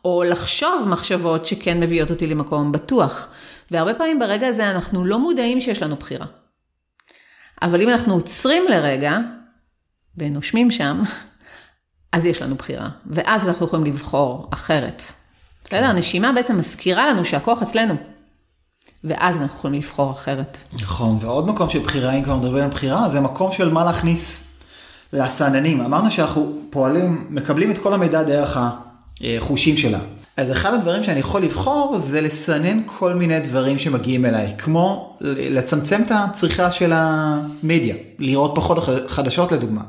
או 0.05 0.23
לחשוב 0.23 0.85
מחשבות 0.87 1.45
שכן 1.45 1.79
מביאות 1.79 2.09
אותי 2.09 2.27
למקום 2.27 2.71
בטוח. 2.71 3.27
והרבה 3.71 3.93
פעמים 3.93 4.19
ברגע 4.19 4.47
הזה 4.47 4.71
אנחנו 4.71 5.05
לא 5.05 5.19
מודעים 5.19 5.61
שיש 5.61 5.83
לנו 5.83 5.95
בחירה. 5.95 6.25
אבל 7.61 7.81
אם 7.81 7.89
אנחנו 7.89 8.13
עוצרים 8.13 8.63
לרגע 8.69 9.17
ונושמים 10.17 10.71
שם, 10.71 11.01
אז 12.11 12.25
יש 12.25 12.41
לנו 12.41 12.55
בחירה, 12.55 12.89
ואז 13.05 13.47
אנחנו 13.47 13.65
יכולים 13.65 13.85
לבחור 13.85 14.49
אחרת. 14.53 15.01
בסדר? 15.63 15.79
כן. 15.79 15.83
הנשימה 15.83 16.31
בעצם 16.31 16.57
מזכירה 16.57 17.09
לנו 17.09 17.25
שהכוח 17.25 17.61
אצלנו. 17.61 17.95
ואז 19.03 19.37
אנחנו 19.37 19.57
יכולים 19.57 19.79
לבחור 19.79 20.11
אחרת. 20.11 20.57
נכון, 20.73 21.17
ועוד 21.21 21.47
מקום 21.47 21.69
של 21.69 21.79
בחירה, 21.79 22.13
אם 22.13 22.23
כבר 22.23 22.35
מדברים 22.35 22.63
על 22.63 22.69
בחירה, 22.69 23.09
זה 23.09 23.21
מקום 23.21 23.51
של 23.51 23.69
מה 23.69 23.83
להכניס 23.83 24.57
לסעננים. 25.13 25.81
אמרנו 25.81 26.11
שאנחנו 26.11 26.61
פועלים, 26.69 27.27
מקבלים 27.29 27.71
את 27.71 27.77
כל 27.77 27.93
המידע 27.93 28.23
דרך 28.23 28.59
החושים 29.21 29.77
שלה. 29.77 29.99
אז 30.37 30.51
אחד 30.51 30.73
הדברים 30.73 31.03
שאני 31.03 31.19
יכול 31.19 31.41
לבחור 31.41 31.97
זה 31.97 32.21
לסנן 32.21 32.81
כל 32.85 33.13
מיני 33.13 33.39
דברים 33.39 33.79
שמגיעים 33.79 34.25
אליי, 34.25 34.53
כמו 34.57 35.17
לצמצם 35.21 36.01
את 36.05 36.11
הצריכה 36.11 36.71
של 36.71 36.91
המדיה, 36.95 37.95
לראות 38.19 38.51
פחות 38.55 38.77
חדשות 39.07 39.51
לדוגמה. 39.51 39.81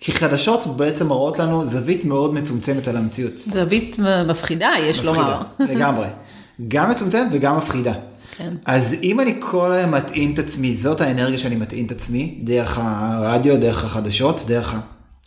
כי 0.00 0.12
חדשות 0.12 0.76
בעצם 0.76 1.06
מראות 1.06 1.38
לנו 1.38 1.66
זווית 1.66 2.04
מאוד 2.04 2.34
מצומצמת 2.34 2.88
על 2.88 2.96
המציאות. 2.96 3.32
זווית 3.38 3.96
מפחידה, 4.26 4.70
יש 4.80 4.98
לומר. 4.98 5.42
מפחידה, 5.60 5.74
לגמרי. 5.74 6.06
גם 6.68 6.90
מצומצמת 6.90 7.26
וגם 7.32 7.56
מפחידה. 7.56 7.92
כן. 8.36 8.54
אז 8.64 8.96
אם 9.02 9.20
אני 9.20 9.34
כל 9.40 9.72
היום 9.72 9.94
מטעין 9.94 10.34
את 10.34 10.38
עצמי, 10.38 10.74
זאת 10.74 11.00
האנרגיה 11.00 11.38
שאני 11.38 11.56
מטעין 11.56 11.86
את 11.86 11.90
עצמי, 11.90 12.38
דרך 12.42 12.78
הרדיו, 12.82 13.60
דרך 13.60 13.84
החדשות, 13.84 14.40
דרך 14.46 14.74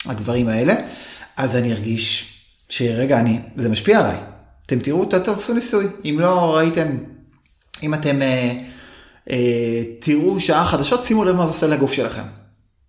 הדברים 0.06 0.48
האלה, 0.48 0.74
אז 1.36 1.56
אני 1.56 1.72
ארגיש 1.72 2.34
שרגע, 2.68 3.20
אני, 3.20 3.38
זה 3.56 3.68
משפיע 3.68 4.00
עליי. 4.00 4.16
אתם 4.72 4.80
תראו, 4.80 5.04
תעשו 5.04 5.54
ניסוי. 5.54 5.86
אם 6.04 6.16
לא 6.20 6.56
ראיתם, 6.56 6.96
אם 7.82 7.94
אתם 7.94 8.22
אה, 8.22 8.52
אה, 9.30 9.82
תראו 10.00 10.40
שעה 10.40 10.66
חדשות, 10.66 11.04
שימו 11.04 11.24
לב 11.24 11.36
מה 11.36 11.46
זה 11.46 11.52
עושה 11.52 11.66
לגוף 11.66 11.92
שלכם. 11.92 12.22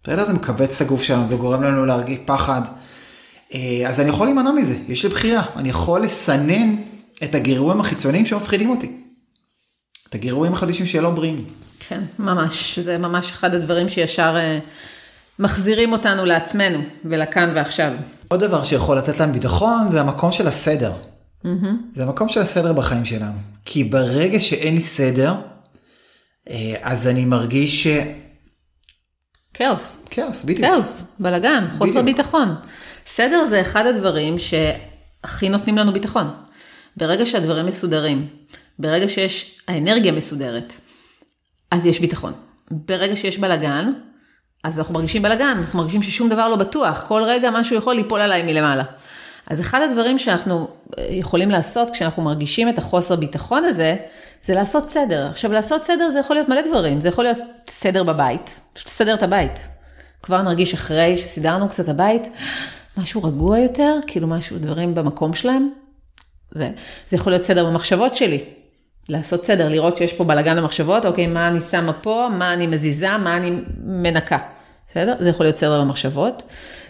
בסדר? 0.03 0.25
זה 0.25 0.34
מכווץ 0.34 0.81
את 0.81 0.88
הגוף 0.88 1.01
שלנו, 1.01 1.27
זה 1.27 1.36
גורם 1.36 1.63
לנו 1.63 1.86
להרגיש 1.86 2.17
פחד. 2.25 2.61
אה, 3.53 3.84
אז 3.88 3.99
אני 3.99 4.09
יכול 4.09 4.27
להימנע 4.27 4.51
מזה, 4.51 4.75
יש 4.88 5.03
לי 5.03 5.09
בחירה. 5.09 5.43
אני 5.55 5.69
יכול 5.69 6.01
לסנן 6.01 6.75
את 7.23 7.36
הגירויים 7.36 7.81
החיצוניים 7.81 8.25
שמפחידים 8.25 8.69
אותי. 8.69 8.91
את 10.09 10.15
הגירויים 10.15 10.53
החדשים 10.53 10.86
שלא 10.86 11.09
בריאים. 11.09 11.45
כן, 11.88 12.01
ממש. 12.19 12.79
זה 12.79 12.97
ממש 12.97 13.31
אחד 13.31 13.55
הדברים 13.55 13.89
שישר 13.89 14.36
אה, 14.38 14.59
מחזירים 15.39 15.91
אותנו 15.91 16.25
לעצמנו 16.25 16.79
ולכאן 17.05 17.51
ועכשיו. 17.55 17.91
עוד 18.27 18.39
דבר 18.39 18.63
שיכול 18.63 18.97
לתת 18.97 19.19
להם 19.19 19.31
ביטחון 19.31 19.89
זה 19.89 20.01
המקום 20.01 20.31
של 20.31 20.47
הסדר. 20.47 20.93
Mm-hmm. 21.46 21.96
זה 21.96 22.04
המקום 22.04 22.30
של 22.30 22.41
הסדר 22.41 22.74
בחיים 22.74 23.06
שלנו. 23.06 23.39
כי 23.66 23.84
ברגע 23.84 24.39
שאין 24.39 24.76
לי 24.76 24.82
סדר, 24.82 25.34
אה, 26.50 26.76
אז 26.82 27.08
אני 27.08 27.26
מרגיש 27.26 27.84
ש... 27.84 27.88
כאוס. 29.54 30.06
כאוס, 30.10 30.44
בדיוק. 30.44 30.70
כאוס, 30.70 31.04
בלאגן, 31.20 31.66
חוסר 31.78 32.02
בדיוק. 32.02 32.18
ביטחון. 32.18 32.56
סדר 33.08 33.46
זה 33.50 33.62
אחד 33.62 33.86
הדברים 33.86 34.36
שהכי 34.39 35.50
נותנים 35.50 35.78
לנו 35.78 35.94
ביטחון. 35.94 36.28
ברגע 36.98 37.26
שהדברים 37.26 37.66
מסודרים, 37.66 38.28
ברגע 38.80 39.10
שיש 39.10 39.60
האנרגיה 39.68 40.12
מסודרת, 40.12 40.74
אז 41.72 41.86
יש 41.86 42.00
ביטחון. 42.00 42.34
ברגע 42.72 43.16
שיש 43.16 43.38
בלאגן, 43.38 43.94
אז 44.64 44.80
אנחנו 44.80 44.94
מרגישים 44.94 45.22
בלאגן, 45.22 45.58
אנחנו 45.58 45.80
מרגישים 45.80 46.04
ששום 46.04 46.30
דבר 46.30 46.50
לא 46.50 46.56
בטוח, 46.56 47.04
כל 47.08 47.24
רגע 47.26 47.52
משהו 47.52 47.76
יכול 47.76 47.96
ליפול 47.96 48.22
עליי 48.22 48.44
מלמעלה. 48.44 48.84
אז 49.48 49.62
אחד 49.62 49.82
הדברים 49.82 50.20
שאנחנו 50.20 50.68
אה, 50.98 51.08
יכולים 51.10 51.52
לעשות 51.52 51.89
כשאנחנו 51.89 52.24
מרגישים 52.24 52.70
את 52.70 52.78
החוסר 52.78 53.16
ביטחון 53.16 53.66
הזה, 53.66 53.96
זה 54.41 54.56
לעשות 54.56 54.89
סדר. 54.89 55.28
עכשיו, 55.30 55.54
לעשות 55.54 55.86
סדר 55.86 56.10
זה 56.10 56.20
יכול 56.20 56.36
להיות 56.36 56.50
מלא 56.50 56.62
דברים, 56.68 57.02
זה 57.02 57.08
יכול 57.08 57.24
להיות 57.24 57.38
סדר 57.68 58.04
בבית, 58.04 58.62
פשוט 58.74 58.88
לסדר 58.88 59.14
את 59.14 59.24
הבית. 59.24 59.70
כבר 60.24 60.41
נרגיש 60.41 60.74
אחרי 60.74 61.18
שסידרנו 61.18 61.70
קצת 61.70 61.89
הבית, 61.89 62.30
משהו 62.98 63.24
רגוע 63.24 63.60
יותר, 63.60 63.96
כאילו 64.08 64.28
משהו, 64.28 64.58
דברים 64.60 64.96
במקום 64.96 65.34
שלהם. 65.34 65.70
זה, 66.52 66.72
זה 67.10 67.18
יכול 67.18 67.32
להיות 67.32 67.44
סדר 67.44 67.66
במחשבות 67.66 68.16
שלי. 68.16 68.44
לעשות 69.10 69.46
סדר, 69.46 69.70
לראות 69.70 69.98
שיש 69.98 70.14
פה 70.14 70.24
בלאגן 70.24 70.58
במחשבות, 70.58 71.06
אוקיי, 71.06 71.28
מה 71.28 71.48
אני 71.48 71.62
שמה 71.62 71.94
פה, 71.94 72.28
מה 72.38 72.54
אני 72.54 72.68
מזיזה, 72.68 73.18
מה 73.18 73.38
אני 73.38 73.52
מנקה. 73.84 74.38
בסדר? 74.91 75.16
זה 75.20 75.30
יכול 75.30 75.46
להיות 75.46 75.58
סדר 75.58 75.82
במחשבות. 75.82 76.44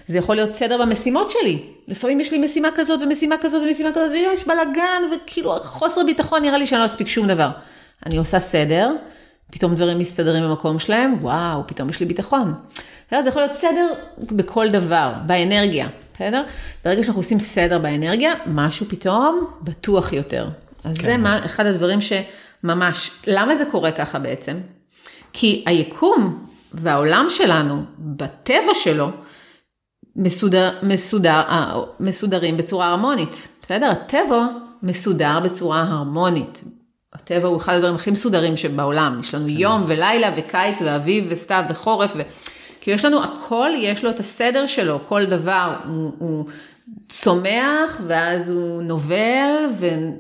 זה 0.08 0.18
יכול 0.18 0.36
להיות 0.36 0.56
סדר 0.56 0.82
במשימות 0.82 1.30
שלי. 1.30 1.60
לפעמים 1.88 2.20
יש 2.20 2.32
לי 2.32 2.38
משימה 2.38 2.70
כזאת 2.76 3.02
ומשימה 3.02 3.36
כזאת 3.42 3.62
ומשימה 3.66 3.90
כזאת, 3.92 4.12
ויש 4.12 4.48
בלאגן, 4.48 5.02
וכאילו 5.16 5.56
חוסר 5.64 6.02
ביטחון, 6.06 6.42
נראה 6.42 6.58
לי 6.58 6.66
שאני 6.68 6.82
לא 6.82 6.86
אספיק 6.86 7.08
שום 7.08 7.28
דבר. 7.28 7.50
אני 8.06 8.18
עושה 8.18 8.40
סדר, 8.40 8.92
פתאום 9.52 9.76
דברים 9.76 10.00
מסתדרים 10.00 10.44
במקום 10.44 10.80
שלהם, 10.80 11.16
וואו, 11.22 11.62
פתאום 11.68 11.90
יש 11.90 12.00
לי 12.00 12.06
ביטחון. 12.06 12.54
זה 13.12 13.30
יכול 13.30 13.42
להיות 13.42 13.58
סדר 13.58 13.94
בכל 14.18 14.70
דבר, 14.70 15.14
באנרגיה, 15.26 15.88
בסדר? 16.14 16.44
ברגע 16.86 17.04
שאנחנו 17.04 17.20
עושים 17.20 17.40
סדר 17.40 17.80
באנרגיה, 17.80 18.34
משהו 18.46 18.86
פתאום 18.90 19.46
בטוח 19.62 20.14
יותר. 20.14 20.48
אז 20.84 20.98
כן. 20.98 21.04
זה 21.04 21.18
מה, 21.18 21.46
אחד 21.46 21.66
הדברים 21.66 22.00
שממש, 22.02 23.12
למה 23.28 23.56
זה 23.56 23.66
קורה 23.66 23.92
ככה 23.92 24.20
בעצם? 24.20 24.58
כי 25.34 25.64
היקום 25.68 26.46
והעולם 26.74 27.26
שלנו, 27.30 27.84
בטבע 27.98 28.74
שלו, 28.74 29.10
מסודר, 30.16 30.72
מסודר, 30.84 31.42
אה, 31.50 31.74
מסודרים 32.00 32.58
בצורה 32.58 32.88
הרמונית. 32.88 33.48
בסדר? 33.62 33.90
הטבע 33.92 34.48
מסודר 34.84 35.40
בצורה 35.40 35.84
הרמונית. 35.84 36.64
הטבע 37.14 37.48
הוא 37.48 37.58
אחד 37.58 37.74
הדברים 37.74 37.96
הכי 37.96 38.12
מסודרים 38.12 38.58
שבעולם. 38.58 39.20
יש 39.20 39.36
לנו 39.36 39.48
יום 39.48 39.84
ולילה 39.88 40.32
וקיץ 40.38 40.78
ואביב 40.82 41.26
וסתיו 41.30 41.64
וחורף. 41.70 42.12
ו... 42.16 42.22
כי 42.82 42.92
יש 42.92 43.06
לנו 43.06 43.24
הכל, 43.24 43.70
יש 43.78 44.04
לו 44.04 44.10
את 44.10 44.20
הסדר 44.20 44.66
שלו, 44.66 45.00
כל 45.08 45.26
דבר 45.26 45.74
הוא, 45.88 46.12
הוא 46.18 46.46
צומח 47.10 48.02
ואז 48.08 48.50
הוא 48.50 48.82
נובל 48.82 49.66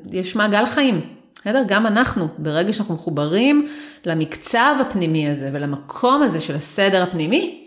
ויש 0.10 0.36
מעגל 0.36 0.66
חיים. 0.66 1.02
בסדר? 1.36 1.64
גם 1.68 1.88
אנחנו, 1.88 2.28
ברגע 2.38 2.74
שאנחנו 2.74 2.94
מחוברים 2.94 3.68
למקצב 4.06 4.76
הפנימי 4.82 5.30
הזה 5.30 5.50
ולמקום 5.54 6.24
הזה 6.24 6.39
של 6.39 6.56
הסדר 6.56 7.04
הפנימי, 7.04 7.62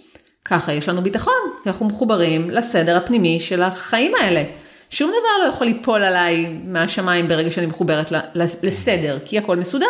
ככה 0.47 0.73
יש 0.73 0.89
לנו 0.89 1.03
ביטחון, 1.03 1.33
אנחנו 1.67 1.87
מחוברים 1.87 2.51
לסדר 2.51 2.97
הפנימי 2.97 3.41
של 3.41 3.63
החיים 3.63 4.13
האלה. 4.21 4.43
שום 4.91 5.11
דבר 5.11 5.45
לא 5.45 5.53
יכול 5.53 5.67
ליפול 5.67 6.03
עליי 6.03 6.47
מהשמיים 6.65 7.29
ברגע 7.29 7.51
שאני 7.51 7.67
מחוברת 7.67 8.13
לסדר, 8.63 9.19
כי 9.25 9.39
הכל 9.39 9.57
מסודר. 9.57 9.87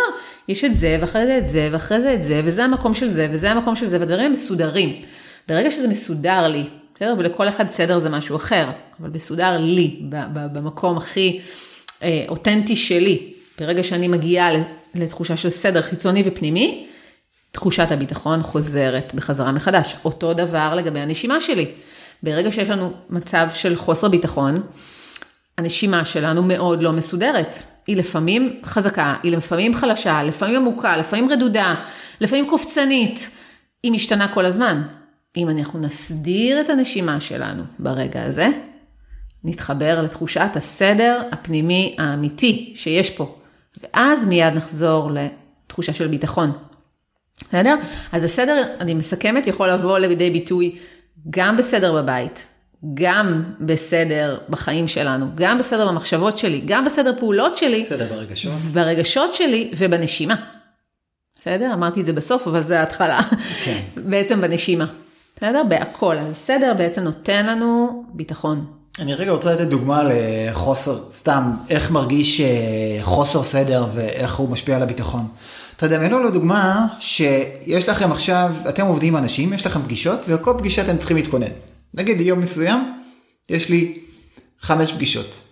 יש 0.49 0.65
את 0.65 0.75
זה, 0.75 0.99
ואחרי 1.01 1.27
זה 1.27 1.39
את 1.39 1.49
זה, 1.49 1.69
ואחרי 1.73 2.01
זה 2.01 2.15
את 2.15 2.23
זה, 2.23 2.41
וזה 2.45 2.65
המקום 2.65 2.95
של 2.95 3.09
זה, 3.09 3.29
וזה 3.31 3.51
המקום 3.51 3.77
של 3.77 3.87
זה, 3.87 4.01
והדברים 4.01 4.33
מסודרים. 4.33 5.03
ברגע 5.49 5.71
שזה 5.71 5.89
מסודר 5.89 6.49
לי, 6.49 6.65
בסדר? 6.95 7.15
ולכל 7.19 7.49
אחד 7.49 7.69
סדר 7.69 7.99
זה 7.99 8.09
משהו 8.09 8.37
אחר, 8.37 8.67
אבל 9.01 9.11
מסודר 9.15 9.59
לי, 9.59 9.97
במקום 10.33 10.97
הכי 10.97 11.41
אה, 12.03 12.25
אותנטי 12.29 12.77
שלי. 12.77 13.33
ברגע 13.61 13.83
שאני 13.83 14.09
מגיעה 14.09 14.51
לתחושה 14.95 15.37
של 15.37 15.51
סדר 15.51 15.83
חיצוני 15.83 16.23
ופנימי, 16.27 16.87
תחושת 17.57 17.93
הביטחון 17.93 18.43
חוזרת 18.43 19.15
בחזרה 19.15 19.53
מחדש. 19.53 19.97
אותו 20.05 20.35
דבר 20.35 20.75
לגבי 20.75 21.01
הנשימה 21.01 21.41
שלי. 21.41 21.67
ברגע 22.23 22.53
שיש 22.53 22.69
לנו 22.69 22.93
מצב 23.11 23.49
של 23.55 23.77
חוסר 23.77 24.09
ביטחון, 24.09 24.63
הנשימה 25.59 26.05
שלנו 26.05 26.43
מאוד 26.43 26.83
לא 26.83 26.93
מסודרת. 26.93 27.55
היא 27.87 27.97
לפעמים 27.97 28.61
חזקה, 28.65 29.15
היא 29.23 29.37
לפעמים 29.37 29.75
חלשה, 29.75 30.23
לפעמים 30.23 30.57
עמוקה, 30.57 30.97
לפעמים 30.97 31.31
רדודה, 31.31 31.75
לפעמים 32.21 32.49
קופצנית. 32.49 33.31
היא 33.83 33.93
משתנה 33.93 34.29
כל 34.29 34.47
הזמן. 34.47 34.83
אם 35.37 35.51
אנחנו 35.51 35.81
נסדיר 35.81 36.61
את 36.61 36.71
הנשימה 36.71 37.21
שלנו 37.21 37.63
ברגע 37.79 38.23
הזה, 38.25 38.49
נתחבר 39.45 40.03
לתחושת 40.03 40.51
הסדר 40.55 41.21
הפנימי 41.33 41.97
האמיתי 41.99 42.73
שיש 42.77 43.11
פה, 43.11 43.37
ואז 43.83 44.25
מיד 44.25 44.55
נחזור 44.55 45.11
לתחושה 45.13 45.93
של 45.93 46.07
ביטחון. 46.07 46.66
בסדר? 47.49 47.75
אז 48.13 48.25
הסדר, 48.25 48.63
אני 48.81 48.95
מסכמת, 48.95 49.47
יכול 49.47 49.71
לבוא 49.71 49.99
לידי 49.99 50.31
ביטוי 50.31 50.79
גם 51.31 51.57
בסדר 51.57 52.03
בבית, 52.03 52.47
גם 52.95 53.43
בסדר 53.61 54.39
בחיים 54.49 54.89
שלנו, 54.89 55.27
גם 55.35 55.59
בסדר 55.59 55.89
במחשבות 55.89 56.39
שלי, 56.39 56.63
גם 56.65 56.85
בסדר 56.85 57.13
פעולות 57.19 57.57
שלי. 57.57 57.83
בסדר 57.83 58.07
ברגשות. 58.07 58.53
ברגשות 58.53 59.35
שלי 59.35 59.71
ובנשימה. 59.77 60.35
בסדר? 61.35 61.73
אמרתי 61.73 62.01
את 62.01 62.07
זה 62.07 62.13
בסוף, 62.13 62.47
אבל 62.47 62.63
זה 62.63 62.81
ההתחלה. 62.81 63.21
כן. 63.65 63.81
בעצם 64.11 64.41
בנשימה. 64.41 64.87
בסדר? 65.37 65.63
בהכל. 65.69 66.19
אז 66.19 66.33
הסדר 66.33 66.75
בעצם 66.79 67.03
נותן 67.03 67.47
לנו 67.47 68.05
ביטחון. 68.13 68.67
אני 68.99 69.15
רגע 69.15 69.31
רוצה 69.31 69.53
לתת 69.53 69.67
דוגמה 69.67 70.03
לחוסר, 70.05 70.99
סתם, 71.13 71.51
איך 71.71 71.91
מרגיש 71.91 72.41
אה, 72.41 72.99
חוסר 73.03 73.43
סדר 73.43 73.87
ואיך 73.95 74.37
הוא 74.37 74.49
משפיע 74.49 74.77
על 74.77 74.83
הביטחון. 74.83 75.27
תדמיינו 75.77 76.23
לדוגמה 76.23 76.87
שיש 77.01 77.89
לכם 77.89 78.13
עכשיו, 78.13 78.55
אתם 78.69 78.87
עובדים 78.87 79.17
עם 79.17 79.25
אנשים, 79.25 79.53
יש 79.53 79.67
לכם 79.67 79.83
פגישות, 79.83 80.21
ולכל 80.29 80.55
פגישה 80.59 80.83
אתם 80.83 80.99
צריכים 80.99 81.17
להתכונן. 81.17 81.47
נגיד 81.95 82.21
יום 82.21 82.41
מסוים, 82.41 82.93
יש 83.49 83.69
לי 83.69 83.99
חמש 84.61 84.93
פגישות. 84.93 85.43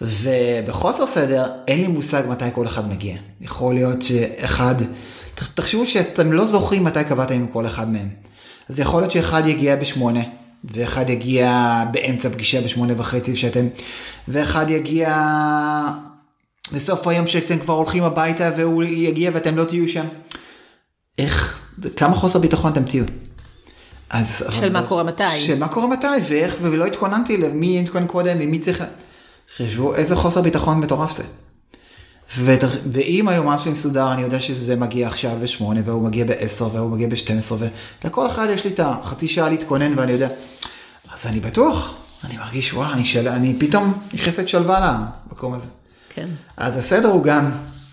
ובחוסר 0.00 1.06
סדר, 1.06 1.46
אין 1.68 1.80
לי 1.80 1.88
מושג 1.88 2.22
מתי 2.28 2.44
כל 2.54 2.66
אחד 2.66 2.88
מגיע. 2.88 3.16
יכול 3.40 3.74
להיות 3.74 4.02
שאחד, 4.02 4.74
תחשבו 5.34 5.86
שאתם 5.86 6.32
לא 6.32 6.46
זוכרים 6.46 6.84
מתי 6.84 7.04
קבעתם 7.04 7.34
עם 7.34 7.46
כל 7.46 7.66
אחד 7.66 7.92
מהם. 7.92 8.08
אז 8.68 8.78
יכול 8.78 9.02
להיות 9.02 9.12
שאחד 9.12 9.46
יגיע 9.46 9.76
בשמונה, 9.76 10.20
ואחד 10.64 11.10
יגיע 11.10 11.84
באמצע 11.92 12.30
פגישה 12.30 12.60
בשמונה 12.60 12.92
וחצי 12.96 13.36
שאתם, 13.36 13.66
ואחד 14.28 14.70
יגיע 14.70 15.16
בסוף 16.72 17.06
היום 17.06 17.26
שאתם 17.26 17.58
כבר 17.58 17.74
הולכים 17.74 18.04
הביתה 18.04 18.50
והוא 18.56 18.82
יגיע 18.82 19.30
ואתם 19.34 19.56
לא 19.56 19.64
תהיו 19.64 19.88
שם. 19.88 20.06
איך, 21.18 21.60
כמה 21.96 22.16
חוסר 22.16 22.38
ביטחון 22.38 22.72
אתם 22.72 22.84
תהיו. 22.84 23.04
אז... 24.10 24.44
של 24.50 24.72
מה 24.72 24.86
קורה 24.86 25.02
מתי. 25.02 25.40
של 25.40 25.58
מה 25.58 25.68
קורה 25.68 25.86
מתי, 25.86 26.06
ואיך, 26.28 26.54
ולא 26.62 26.86
התכוננתי 26.86 27.36
למי 27.36 27.80
התכונן 27.80 28.06
קודם, 28.06 28.36
ומי 28.40 28.58
צריך... 28.58 28.84
חשבו 29.56 29.94
איזה 29.94 30.16
חוסר 30.16 30.40
ביטחון 30.40 30.80
מטורף 30.80 31.16
זה. 31.16 31.24
ואם 32.92 33.28
היומן 33.28 33.58
שלי 33.58 33.70
מסודר, 33.70 34.12
אני 34.12 34.22
יודע 34.22 34.40
שזה 34.40 34.76
מגיע 34.76 35.08
עכשיו 35.08 35.36
בשמונה, 35.42 35.80
והוא 35.84 36.02
מגיע 36.02 36.24
בעשר, 36.24 36.68
והוא 36.72 36.90
מגיע 36.90 37.08
בשתים 37.08 37.38
עשרה, 37.38 37.68
ולכל 38.04 38.26
אחד 38.26 38.46
יש 38.50 38.64
לי 38.64 38.70
את 38.70 38.80
החצי 38.80 39.28
שעה 39.28 39.48
להתכונן, 39.48 39.98
ואני 39.98 40.12
יודע, 40.12 40.28
אז 41.14 41.26
אני 41.26 41.40
בטוח, 41.40 41.94
אני 42.24 42.36
מרגיש, 42.36 42.74
וואו, 42.74 42.92
אני, 42.92 43.04
של... 43.04 43.28
אני 43.28 43.54
פתאום 43.58 43.92
נכנסת 44.14 44.48
שלווה 44.48 44.98
למקום 45.30 45.54
הזה. 45.54 45.66
כן. 46.14 46.28
אז 46.56 46.76
הסדר 46.76 47.08
הוא 47.08 47.22
גם 47.22 47.50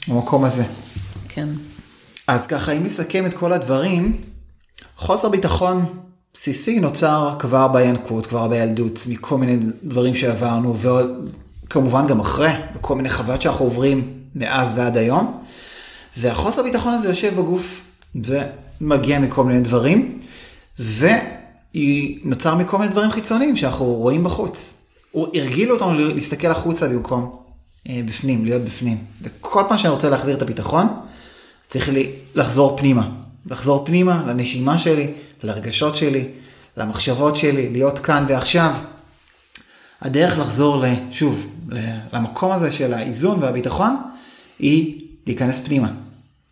במקום 0.08 0.44
הזה. 0.44 0.64
כן. 1.30 1.48
אז 2.28 2.48
ככה, 2.48 2.72
אם 2.72 2.84
נסכם 2.84 3.26
את 3.26 3.34
כל 3.34 3.54
הדברים, 3.54 4.22
חוסר 4.98 5.30
ביטחון 5.30 5.86
בסיסי 6.34 6.80
נוצר 6.80 7.36
כבר 7.40 7.68
בינקות, 7.68 8.26
כבר 8.26 8.48
בילדות, 8.48 9.00
מכל 9.10 9.38
מיני 9.38 9.58
דברים 9.84 10.16
שעברנו, 10.16 10.76
וכמובן 11.66 12.08
גם 12.08 12.20
אחרי, 12.20 12.50
בכל 12.76 12.96
מיני 12.96 13.10
חוויות 13.10 13.42
שאנחנו 13.42 13.66
עוברים 13.66 14.14
מאז 14.36 14.78
ועד 14.78 14.98
היום. 14.98 15.42
והחוסר 16.18 16.64
ביטחון 16.64 16.94
הזה 16.94 17.10
יושב 17.10 17.36
בגוף 17.40 17.82
ומגיע 18.16 19.20
מכל 19.20 19.44
מיני 19.44 19.60
דברים, 19.60 20.20
ונוצר 20.80 22.56
מכל 22.56 22.78
מיני 22.78 22.92
דברים 22.92 23.12
חיצוניים 23.12 23.56
שאנחנו 23.56 23.86
רואים 23.86 24.24
בחוץ. 24.24 24.74
הוא 25.12 25.28
הרגיל 25.34 25.72
אותנו 25.72 25.94
להסתכל 25.94 26.48
החוצה 26.48 26.88
במקום 26.88 27.40
בפנים, 27.88 28.46
להיות 28.46 28.62
בפנים. 28.62 28.98
וכל 29.22 29.64
פעם 29.70 29.78
שאני 29.78 29.94
רוצה 29.94 30.10
להחזיר 30.10 30.38
את 30.38 30.42
הביטחון, 30.42 30.88
צריך 31.68 31.90
לי 31.90 32.12
לחזור 32.36 32.78
פנימה. 32.78 33.10
לחזור 33.46 33.86
פנימה 33.86 34.24
לנשימה 34.28 34.80
שלי, 34.80 35.08
לרגשות 35.44 35.98
שלי, 35.98 36.28
למחשבות 36.78 37.38
שלי, 37.38 37.70
להיות 37.70 38.00
כאן 38.00 38.26
ועכשיו. 38.28 38.76
הדרך 40.02 40.40
לחזור, 40.40 40.84
שוב, 41.12 41.56
למקום 42.14 42.52
הזה 42.52 42.72
של 42.72 42.94
האיזון 42.94 43.44
והביטחון, 43.44 43.98
היא 44.60 45.02
להיכנס 45.28 45.60
פנימה, 45.66 45.92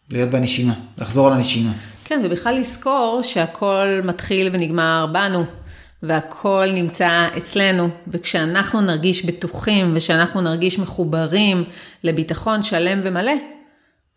להיות 0.09 0.29
בנשימה, 0.29 0.73
לחזור 0.97 1.29
לנשימה. 1.29 1.71
כן, 2.03 2.21
ובכלל 2.23 2.59
לזכור 2.59 3.21
שהכל 3.23 4.01
מתחיל 4.03 4.49
ונגמר 4.53 5.05
בנו, 5.13 5.43
והכל 6.03 6.67
נמצא 6.73 7.27
אצלנו, 7.37 7.89
וכשאנחנו 8.07 8.81
נרגיש 8.81 9.25
בטוחים 9.25 9.91
ושאנחנו 9.95 10.41
נרגיש 10.41 10.79
מחוברים 10.79 11.63
לביטחון 12.03 12.63
שלם 12.63 12.99
ומלא, 13.03 13.31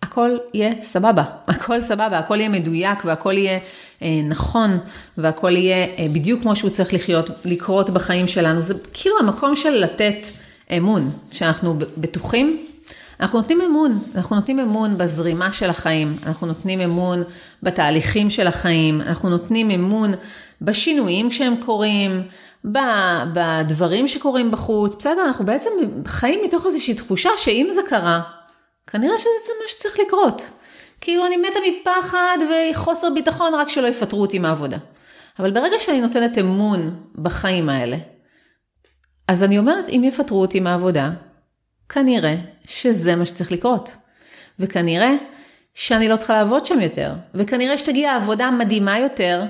הכל 0.03 0.31
יהיה 0.55 0.73
סבבה, 0.83 1.25
הכל 1.49 1.83
סבבה, 1.83 2.19
הכל 2.19 2.37
יהיה 2.37 2.49
מדויק 2.49 3.05
והכל 3.05 3.39
יהיה 3.39 3.59
אה, 4.03 4.09
נכון 4.29 4.79
והכל 5.19 5.57
יהיה 5.57 5.87
אה, 5.99 6.07
בדיוק 6.13 6.43
כמו 6.43 6.57
שהוא 6.57 6.71
צריך 6.71 6.95
לחיות, 6.95 7.31
לקרות 7.45 7.91
בחיים 7.91 8.29
שלנו. 8.29 8.63
זה 8.63 8.75
כאילו 8.93 9.17
המקום 9.19 9.57
של 9.57 9.71
לתת 9.71 10.27
אמון, 10.77 11.11
שאנחנו 11.31 11.79
בטוחים. 11.97 12.67
אנחנו 13.21 13.39
נותנים 13.39 13.61
אמון, 13.61 13.99
אנחנו 14.15 14.37
נותנים 14.37 14.59
אמון 14.59 14.99
בזרימה 14.99 15.53
של 15.53 15.71
החיים, 15.71 16.17
אנחנו 16.27 16.47
נותנים 16.47 16.81
אמון 16.81 17.23
בתהליכים 17.63 18.31
של 18.31 18.47
החיים, 18.47 19.01
אנחנו 19.01 19.29
נותנים 19.29 19.71
אמון 19.71 20.13
בשינויים 20.63 21.31
כשהם 21.31 21.57
קורים, 21.57 22.23
בדברים 23.35 24.09
שקורים 24.09 24.51
בחוץ, 24.51 24.95
בסדר, 24.95 25.25
אנחנו 25.25 25.45
בעצם 25.45 25.71
חיים 26.07 26.41
מתוך 26.45 26.67
איזושהי 26.67 26.95
תחושה 26.95 27.31
שאם 27.37 27.69
זה 27.75 27.81
קרה, 27.87 28.21
כנראה 28.87 29.19
שזה 29.19 29.53
מה 29.63 29.69
שצריך 29.69 29.99
לקרות. 30.07 30.51
כאילו 31.01 31.27
אני 31.27 31.37
מתה 31.37 31.59
מפחד 31.71 32.39
וחוסר 32.51 33.11
ביטחון 33.15 33.55
רק 33.55 33.69
שלא 33.69 33.87
יפטרו 33.87 34.21
אותי 34.21 34.39
מהעבודה. 34.39 34.77
אבל 35.39 35.51
ברגע 35.51 35.77
שאני 35.81 36.01
נותנת 36.01 36.39
אמון 36.39 36.91
בחיים 37.15 37.69
האלה, 37.69 37.97
אז 39.29 39.43
אני 39.43 39.59
אומרת, 39.59 39.89
אם 39.89 40.05
יפטרו 40.05 40.41
אותי 40.41 40.61
מהעבודה, 40.61 41.11
כנראה 41.89 42.35
שזה 42.65 43.17
מה 43.17 43.27
שצריך 43.27 43.53
לקרות. 43.53 43.97
וכנראה 44.59 45.13
שאני 45.75 46.09
לא 46.09 46.17
צריכה 46.17 46.33
לעבוד 46.33 46.67
שם 46.67 46.81
יותר. 46.81 47.13
וכנראה 47.35 47.79
שתגיע 47.79 48.17
עבודה 48.17 48.51
מדהימה 48.51 48.99
יותר, 48.99 49.43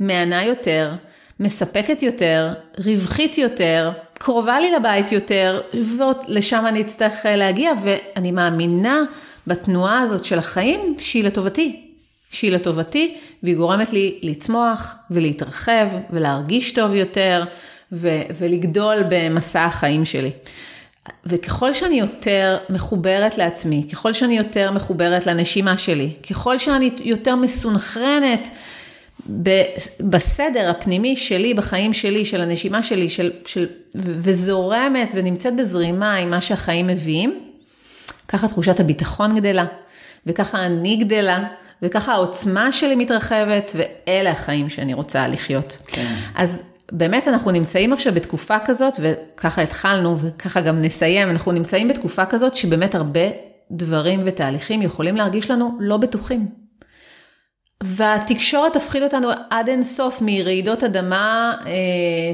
מהנה 0.00 0.44
יותר, 0.44 0.92
מספקת 1.40 2.02
יותר, 2.02 2.54
רווחית 2.84 3.38
יותר, 3.38 3.90
קרובה 4.14 4.60
לי 4.60 4.70
לבית 4.72 5.12
יותר, 5.12 5.60
ולשם 5.74 6.64
אני 6.68 6.80
אצטרך 6.80 7.26
אה, 7.26 7.36
להגיע, 7.36 7.72
ואני 7.82 8.30
מאמינה 8.30 9.02
בתנועה 9.46 10.00
הזאת 10.00 10.24
של 10.24 10.38
החיים 10.38 10.94
שהיא 10.98 11.24
לטובתי. 11.24 11.82
שהיא 12.30 12.52
לטובתי, 12.52 13.16
והיא 13.42 13.56
גורמת 13.56 13.92
לי 13.92 14.18
לצמוח 14.22 14.94
ולהתרחב 15.10 15.88
ולהרגיש 16.10 16.72
טוב 16.72 16.94
יותר 16.94 17.44
ו- 17.92 18.22
ולגדול 18.38 18.96
במסע 19.10 19.64
החיים 19.64 20.04
שלי. 20.04 20.30
וככל 21.26 21.72
שאני 21.72 21.98
יותר 21.98 22.58
מחוברת 22.70 23.38
לעצמי, 23.38 23.86
ככל 23.92 24.12
שאני 24.12 24.36
יותר 24.36 24.70
מחוברת 24.70 25.26
לנשימה 25.26 25.76
שלי, 25.76 26.10
ככל 26.30 26.58
שאני 26.58 26.90
יותר 27.04 27.36
מסונכרנת 27.36 28.48
בסדר 30.00 30.70
הפנימי 30.70 31.16
שלי, 31.16 31.54
בחיים 31.54 31.92
שלי, 31.92 32.24
של 32.24 32.40
הנשימה 32.40 32.82
שלי, 32.82 33.08
של, 33.08 33.30
של, 33.46 33.66
וזורמת 33.94 35.12
ונמצאת 35.14 35.56
בזרימה 35.56 36.14
עם 36.14 36.30
מה 36.30 36.40
שהחיים 36.40 36.86
מביאים, 36.86 37.40
ככה 38.28 38.48
תחושת 38.48 38.80
הביטחון 38.80 39.36
גדלה, 39.36 39.64
וככה 40.26 40.66
אני 40.66 40.96
גדלה, 40.96 41.44
וככה 41.82 42.12
העוצמה 42.12 42.72
שלי 42.72 42.96
מתרחבת, 42.96 43.72
ואלה 43.76 44.30
החיים 44.30 44.68
שאני 44.68 44.94
רוצה 44.94 45.28
לחיות. 45.28 45.78
כן. 45.86 46.14
אז 46.34 46.62
באמת 46.92 47.28
אנחנו 47.28 47.50
נמצאים 47.50 47.92
עכשיו 47.92 48.14
בתקופה 48.14 48.56
כזאת, 48.66 48.94
וככה 49.00 49.62
התחלנו, 49.62 50.18
וככה 50.18 50.60
גם 50.60 50.82
נסיים, 50.82 51.30
אנחנו 51.30 51.52
נמצאים 51.52 51.88
בתקופה 51.88 52.26
כזאת 52.26 52.54
שבאמת 52.54 52.94
הרבה 52.94 53.20
דברים 53.70 54.22
ותהליכים 54.24 54.82
יכולים 54.82 55.16
להרגיש 55.16 55.50
לנו 55.50 55.78
לא 55.80 55.96
בטוחים. 55.96 56.65
והתקשורת 57.82 58.72
תפחיד 58.72 59.02
אותנו 59.02 59.28
עד 59.50 59.68
אין 59.68 59.82
סוף 59.82 60.18
מרעידות 60.22 60.84
אדמה, 60.84 61.54
אה, 61.66 61.72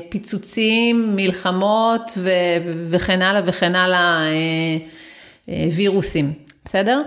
פיצוצים, 0.08 1.16
מלחמות 1.16 2.10
ו- 2.16 2.30
וכן 2.90 3.22
הלאה 3.22 3.42
וכן 3.44 3.74
הלאה, 3.74 4.22
אה, 4.22 4.76
אה, 5.48 5.66
וירוסים, 5.76 6.32
בסדר? 6.64 7.02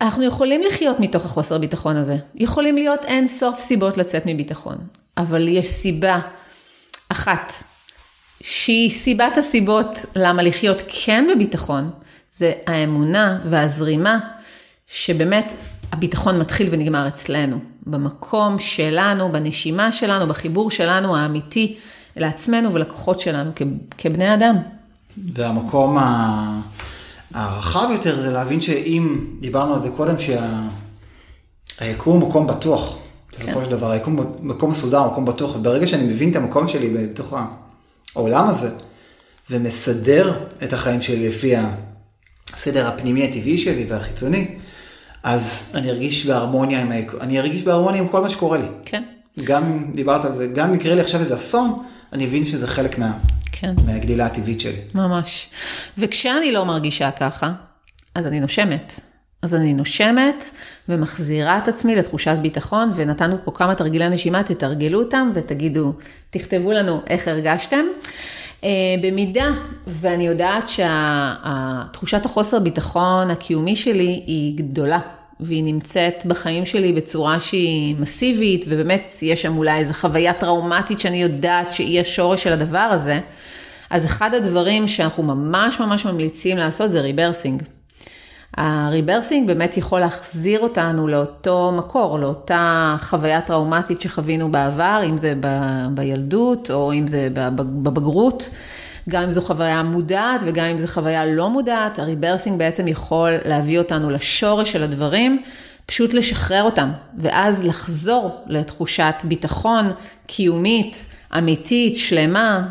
אנחנו 0.00 0.22
יכולים 0.24 0.62
לחיות 0.62 1.00
מתוך 1.00 1.24
החוסר 1.24 1.58
ביטחון 1.58 1.96
הזה. 1.96 2.16
יכולים 2.34 2.74
להיות 2.74 3.04
אין 3.04 3.28
סוף 3.28 3.60
סיבות 3.60 3.96
לצאת 3.96 4.22
מביטחון, 4.26 4.76
אבל 5.16 5.48
יש 5.48 5.66
סיבה 5.66 6.18
אחת, 7.08 7.52
שהיא 8.42 8.90
סיבת 8.90 9.36
הסיבות 9.36 9.98
למה 10.16 10.42
לחיות 10.42 10.82
כן 10.88 11.26
בביטחון, 11.34 11.90
זה 12.32 12.52
האמונה 12.66 13.38
והזרימה, 13.44 14.18
שבאמת 14.86 15.52
הביטחון 15.94 16.38
מתחיל 16.38 16.68
ונגמר 16.70 17.08
אצלנו, 17.08 17.58
במקום 17.86 18.58
שלנו, 18.58 19.32
בנשימה 19.32 19.92
שלנו, 19.92 20.26
בחיבור 20.26 20.70
שלנו 20.70 21.16
האמיתי 21.16 21.76
לעצמנו 22.16 22.74
ולכוחות 22.74 23.20
שלנו 23.20 23.50
כבני 23.98 24.34
אדם. 24.34 24.56
והמקום 25.34 25.98
הרחב 27.34 27.88
יותר 27.92 28.22
זה 28.22 28.30
להבין 28.30 28.60
שאם, 28.60 29.18
דיברנו 29.40 29.74
על 29.74 29.80
זה 29.80 29.88
קודם, 29.96 30.14
שהיקום 31.78 32.20
הוא 32.20 32.28
מקום 32.28 32.46
בטוח, 32.46 32.98
בסופו 33.32 33.58
כן. 33.58 33.64
של 33.64 33.70
דבר, 33.70 33.90
היקום 33.90 34.16
מקום 34.40 34.70
מסודר, 34.70 35.06
מקום 35.06 35.24
בטוח, 35.24 35.56
וברגע 35.56 35.86
שאני 35.86 36.04
מבין 36.04 36.30
את 36.30 36.36
המקום 36.36 36.68
שלי 36.68 36.90
בתוך 36.90 37.34
העולם 38.14 38.48
הזה, 38.48 38.70
ומסדר 39.50 40.44
את 40.62 40.72
החיים 40.72 41.02
שלי 41.02 41.28
לפי 41.28 41.54
הסדר 42.52 42.88
הפנימי 42.88 43.24
הטבעי 43.24 43.58
שלי 43.58 43.86
והחיצוני, 43.88 44.46
אז 45.24 45.72
אני 45.74 45.90
ארגיש 45.90 46.26
בהרמוניה 46.26 46.80
עם, 46.80 46.92
אני 47.20 47.38
ארגיש 47.38 47.62
בהרמוניה 47.62 48.00
עם 48.00 48.08
כל 48.08 48.20
מה 48.20 48.30
שקורה 48.30 48.58
לי. 48.58 48.66
כן, 48.84 49.02
גם 49.44 49.64
אם 49.64 49.92
דיברת 49.94 50.24
על 50.24 50.34
זה, 50.34 50.46
גם 50.46 50.68
אם 50.68 50.74
יקרה 50.74 50.94
לי 50.94 51.00
עכשיו 51.00 51.20
איזה 51.20 51.36
אסון, 51.36 51.82
אני 52.12 52.26
מבין 52.26 52.44
שזה 52.44 52.66
חלק 52.66 52.98
מה, 52.98 53.12
כן. 53.52 53.74
מהגדילה 53.86 54.26
הטבעית 54.26 54.60
שלי. 54.60 54.80
ממש. 54.94 55.48
וכשאני 55.98 56.52
לא 56.52 56.64
מרגישה 56.64 57.10
ככה, 57.10 57.52
אז 58.14 58.26
אני 58.26 58.40
נושמת. 58.40 59.00
אז 59.42 59.54
אני 59.54 59.74
נושמת 59.74 60.44
ומחזירה 60.88 61.58
את 61.58 61.68
עצמי 61.68 61.96
לתחושת 61.96 62.36
ביטחון, 62.42 62.92
ונתנו 62.94 63.36
פה 63.44 63.50
כמה 63.54 63.74
תרגילי 63.74 64.08
נשימה, 64.08 64.42
תתרגלו 64.42 64.98
אותם 64.98 65.30
ותגידו, 65.34 65.92
תכתבו 66.30 66.72
לנו 66.72 67.00
איך 67.06 67.28
הרגשתם. 67.28 67.84
אה, 68.64 68.70
במידה, 69.00 69.50
ואני 69.86 70.26
יודעת 70.26 70.68
שתחושת 70.68 72.24
החוסר 72.24 72.58
ביטחון 72.58 73.30
הקיומי 73.30 73.76
שלי 73.76 74.22
היא 74.26 74.56
גדולה, 74.56 74.98
והיא 75.40 75.64
נמצאת 75.64 76.26
בחיים 76.26 76.66
שלי 76.66 76.92
בצורה 76.92 77.40
שהיא 77.40 77.96
מסיבית, 77.98 78.64
ובאמת 78.68 79.06
יש 79.22 79.42
שם 79.42 79.56
אולי 79.56 79.78
איזו 79.78 79.94
חוויה 79.94 80.32
טראומטית 80.32 81.00
שאני 81.00 81.22
יודעת 81.22 81.72
שהיא 81.72 82.00
השורש 82.00 82.42
של 82.42 82.52
הדבר 82.52 82.78
הזה, 82.78 83.20
אז 83.90 84.06
אחד 84.06 84.34
הדברים 84.34 84.88
שאנחנו 84.88 85.22
ממש 85.22 85.80
ממש 85.80 86.04
ממליצים 86.04 86.56
לעשות 86.56 86.90
זה 86.90 87.00
rebirthing. 87.00 87.62
ה 88.56 88.64
rebirthing 88.64 89.46
באמת 89.46 89.76
יכול 89.76 90.00
להחזיר 90.00 90.60
אותנו 90.60 91.08
לאותו 91.08 91.72
מקור, 91.76 92.18
לאותה 92.18 92.96
חוויה 93.00 93.40
טראומטית 93.40 94.00
שחווינו 94.00 94.52
בעבר, 94.52 95.00
אם 95.08 95.16
זה 95.16 95.34
ב- 95.40 95.86
בילדות 95.90 96.70
או 96.70 96.92
אם 96.92 97.06
זה 97.06 97.28
בב- 97.32 97.82
בבגרות, 97.82 98.50
גם 99.08 99.22
אם 99.22 99.32
זו 99.32 99.42
חוויה 99.42 99.82
מודעת 99.82 100.40
וגם 100.44 100.66
אם 100.66 100.78
זו 100.78 100.86
חוויה 100.86 101.26
לא 101.26 101.50
מודעת, 101.50 101.98
ה 101.98 102.04
rebirthing 102.04 102.58
בעצם 102.58 102.88
יכול 102.88 103.30
להביא 103.44 103.78
אותנו 103.78 104.10
לשורש 104.10 104.72
של 104.72 104.82
הדברים, 104.82 105.42
פשוט 105.86 106.14
לשחרר 106.14 106.62
אותם, 106.62 106.90
ואז 107.18 107.64
לחזור 107.64 108.40
לתחושת 108.46 109.14
ביטחון 109.24 109.92
קיומית, 110.26 111.06
אמיתית, 111.38 111.96
שלמה, 111.96 112.68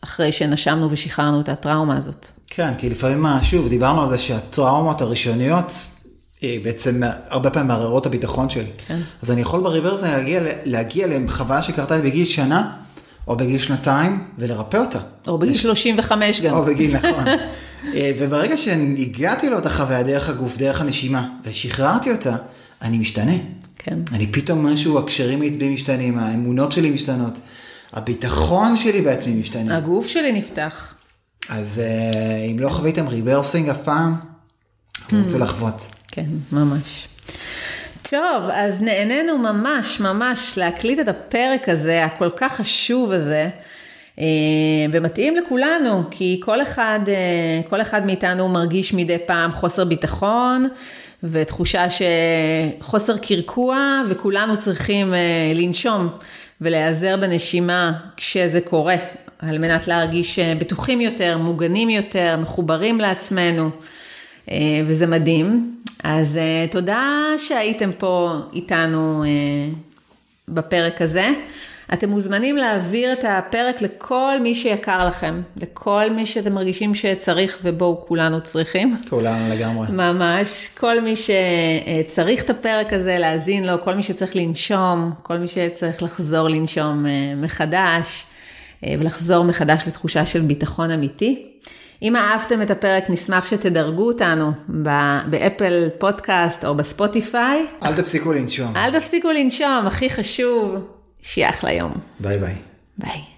אחרי 0.00 0.32
שנשמנו 0.32 0.90
ושחררנו 0.90 1.40
את 1.40 1.48
הטראומה 1.48 1.96
הזאת. 1.96 2.37
כן, 2.50 2.74
כי 2.78 2.88
לפעמים, 2.90 3.22
מה- 3.22 3.42
שוב, 3.42 3.68
דיברנו 3.68 4.02
על 4.02 4.08
זה 4.08 4.18
שהטראומות 4.18 5.00
הראשוניות, 5.00 5.72
אה, 6.42 6.56
בעצם 6.62 7.00
הרבה 7.28 7.50
פעמים 7.50 7.68
מערערות 7.68 8.06
הביטחון 8.06 8.50
שלי. 8.50 8.64
כן. 8.88 8.98
אז 9.22 9.30
אני 9.30 9.40
יכול 9.40 9.60
בריברס 9.60 10.02
להגיע, 10.02 10.40
להגיע 10.64 11.06
לחוויה 11.10 11.62
שקרתה 11.62 11.96
לי 11.96 12.02
בגיל 12.02 12.24
שנה, 12.24 12.72
או 13.28 13.36
בגיל 13.36 13.58
שנתיים, 13.58 14.24
ולרפא 14.38 14.76
אותה. 14.76 14.98
או 15.28 15.38
בגיל 15.38 15.54
35 15.54 16.40
גם. 16.40 16.54
או 16.54 16.64
בגיל, 16.64 16.96
נכון. 16.96 17.24
אה, 17.94 18.12
וברגע 18.18 18.56
שהגעתי 18.56 19.50
לאותה 19.50 19.70
חוויה 19.70 20.02
דרך 20.02 20.28
הגוף, 20.28 20.56
דרך 20.56 20.80
הנשימה, 20.80 21.28
ושחררתי 21.44 22.12
אותה, 22.12 22.36
אני 22.82 22.98
משתנה. 22.98 23.32
כן. 23.78 23.98
אני 24.12 24.26
פתאום 24.26 24.66
משהו, 24.66 24.98
הקשרים 24.98 25.42
לי 25.42 25.68
משתנים, 25.68 26.18
האמונות 26.18 26.72
שלי 26.72 26.90
משתנות, 26.90 27.38
הביטחון 27.92 28.76
שלי 28.76 29.02
בעצמי 29.02 29.32
משתנה. 29.34 29.76
הגוף 29.76 30.06
שלי 30.06 30.32
נפתח. 30.32 30.94
אז 31.48 31.82
אה, 31.84 32.36
אם 32.50 32.58
לא 32.58 32.68
חוויתם 32.68 33.08
ריברסינג 33.08 33.68
אף 33.68 33.82
פעם, 33.82 34.14
תרצו 35.08 35.38
לחוות. 35.38 35.86
כן, 36.08 36.26
ממש. 36.52 37.08
טוב, 38.10 38.50
אז 38.52 38.80
נהנינו 38.80 39.38
ממש 39.38 40.00
ממש 40.00 40.58
להקליט 40.58 41.00
את 41.00 41.08
הפרק 41.08 41.68
הזה, 41.68 42.04
הכל 42.04 42.30
כך 42.36 42.52
חשוב 42.52 43.12
הזה, 43.12 43.48
אה, 44.18 44.24
ומתאים 44.92 45.36
לכולנו, 45.36 46.02
כי 46.10 46.40
כל 46.44 46.62
אחד, 46.62 47.00
אה, 47.08 47.60
כל 47.70 47.80
אחד 47.80 48.06
מאיתנו 48.06 48.48
מרגיש 48.48 48.94
מדי 48.94 49.18
פעם 49.26 49.50
חוסר 49.52 49.84
ביטחון, 49.84 50.68
ותחושה 51.22 51.86
שחוסר 51.90 53.16
קרקוע, 53.18 54.02
וכולנו 54.08 54.56
צריכים 54.56 55.14
לנשום 55.54 56.08
ולהיעזר 56.60 57.16
בנשימה 57.16 57.92
כשזה 58.16 58.60
קורה, 58.60 58.96
על 59.38 59.58
מנת 59.58 59.88
להרגיש 59.88 60.38
אה, 60.38 60.54
בטוחים 60.58 61.00
יותר, 61.00 61.38
מוגנים 61.38 61.90
יותר, 61.90 62.36
מחוברים 62.40 63.00
לעצמנו. 63.00 63.70
אה, 64.50 64.56
וזה 64.86 65.06
מדהים. 65.06 65.74
אז 66.04 66.36
אה, 66.36 66.66
תודה 66.70 67.32
שהייתם 67.38 67.90
פה 67.98 68.32
איתנו 68.52 69.24
בפרק 70.48 71.02
הזה. 71.02 71.28
אתם 71.92 72.08
מוזמנים 72.08 72.56
להעביר 72.56 73.12
את 73.12 73.24
הפרק 73.28 73.82
לכל 73.82 74.40
מי 74.40 74.54
שיקר 74.54 75.06
לכם, 75.06 75.42
לכל 75.56 76.10
מי 76.10 76.26
שאתם 76.26 76.52
מרגישים 76.52 76.94
שצריך 76.94 77.58
ובואו 77.62 78.04
כולנו 78.06 78.40
צריכים. 78.40 78.96
כולנו 79.10 79.54
לגמרי. 79.54 79.86
ממש, 79.90 80.68
כל 80.80 81.00
מי 81.00 81.14
שצריך 81.16 82.42
את 82.42 82.50
הפרק 82.50 82.92
הזה, 82.92 83.18
להאזין 83.18 83.66
לו, 83.66 83.82
כל 83.84 83.94
מי 83.94 84.02
שצריך 84.02 84.36
לנשום, 84.36 85.12
כל 85.22 85.38
מי 85.38 85.48
שצריך 85.48 86.02
לחזור 86.02 86.48
לנשום 86.48 87.06
מחדש, 87.36 88.27
ולחזור 88.82 89.44
מחדש 89.44 89.82
לתחושה 89.86 90.26
של 90.26 90.40
ביטחון 90.40 90.90
אמיתי. 90.90 91.46
אם 92.02 92.16
אהבתם 92.16 92.62
את 92.62 92.70
הפרק, 92.70 93.10
נשמח 93.10 93.44
שתדרגו 93.44 94.06
אותנו 94.06 94.52
באפל 95.26 95.88
פודקאסט 95.98 96.64
או 96.64 96.74
בספוטיפיי. 96.74 97.66
אל 97.84 97.96
תפסיקו 97.96 98.32
לנשום. 98.32 98.76
אל 98.76 99.00
תפסיקו 99.00 99.30
לנשום, 99.30 99.86
הכי 99.86 100.10
חשוב, 100.10 100.74
שיהיה 101.22 101.50
אחלה 101.50 101.72
יום. 101.72 101.92
ביי 102.20 102.38
ביי. 102.38 102.54
ביי. 102.98 103.37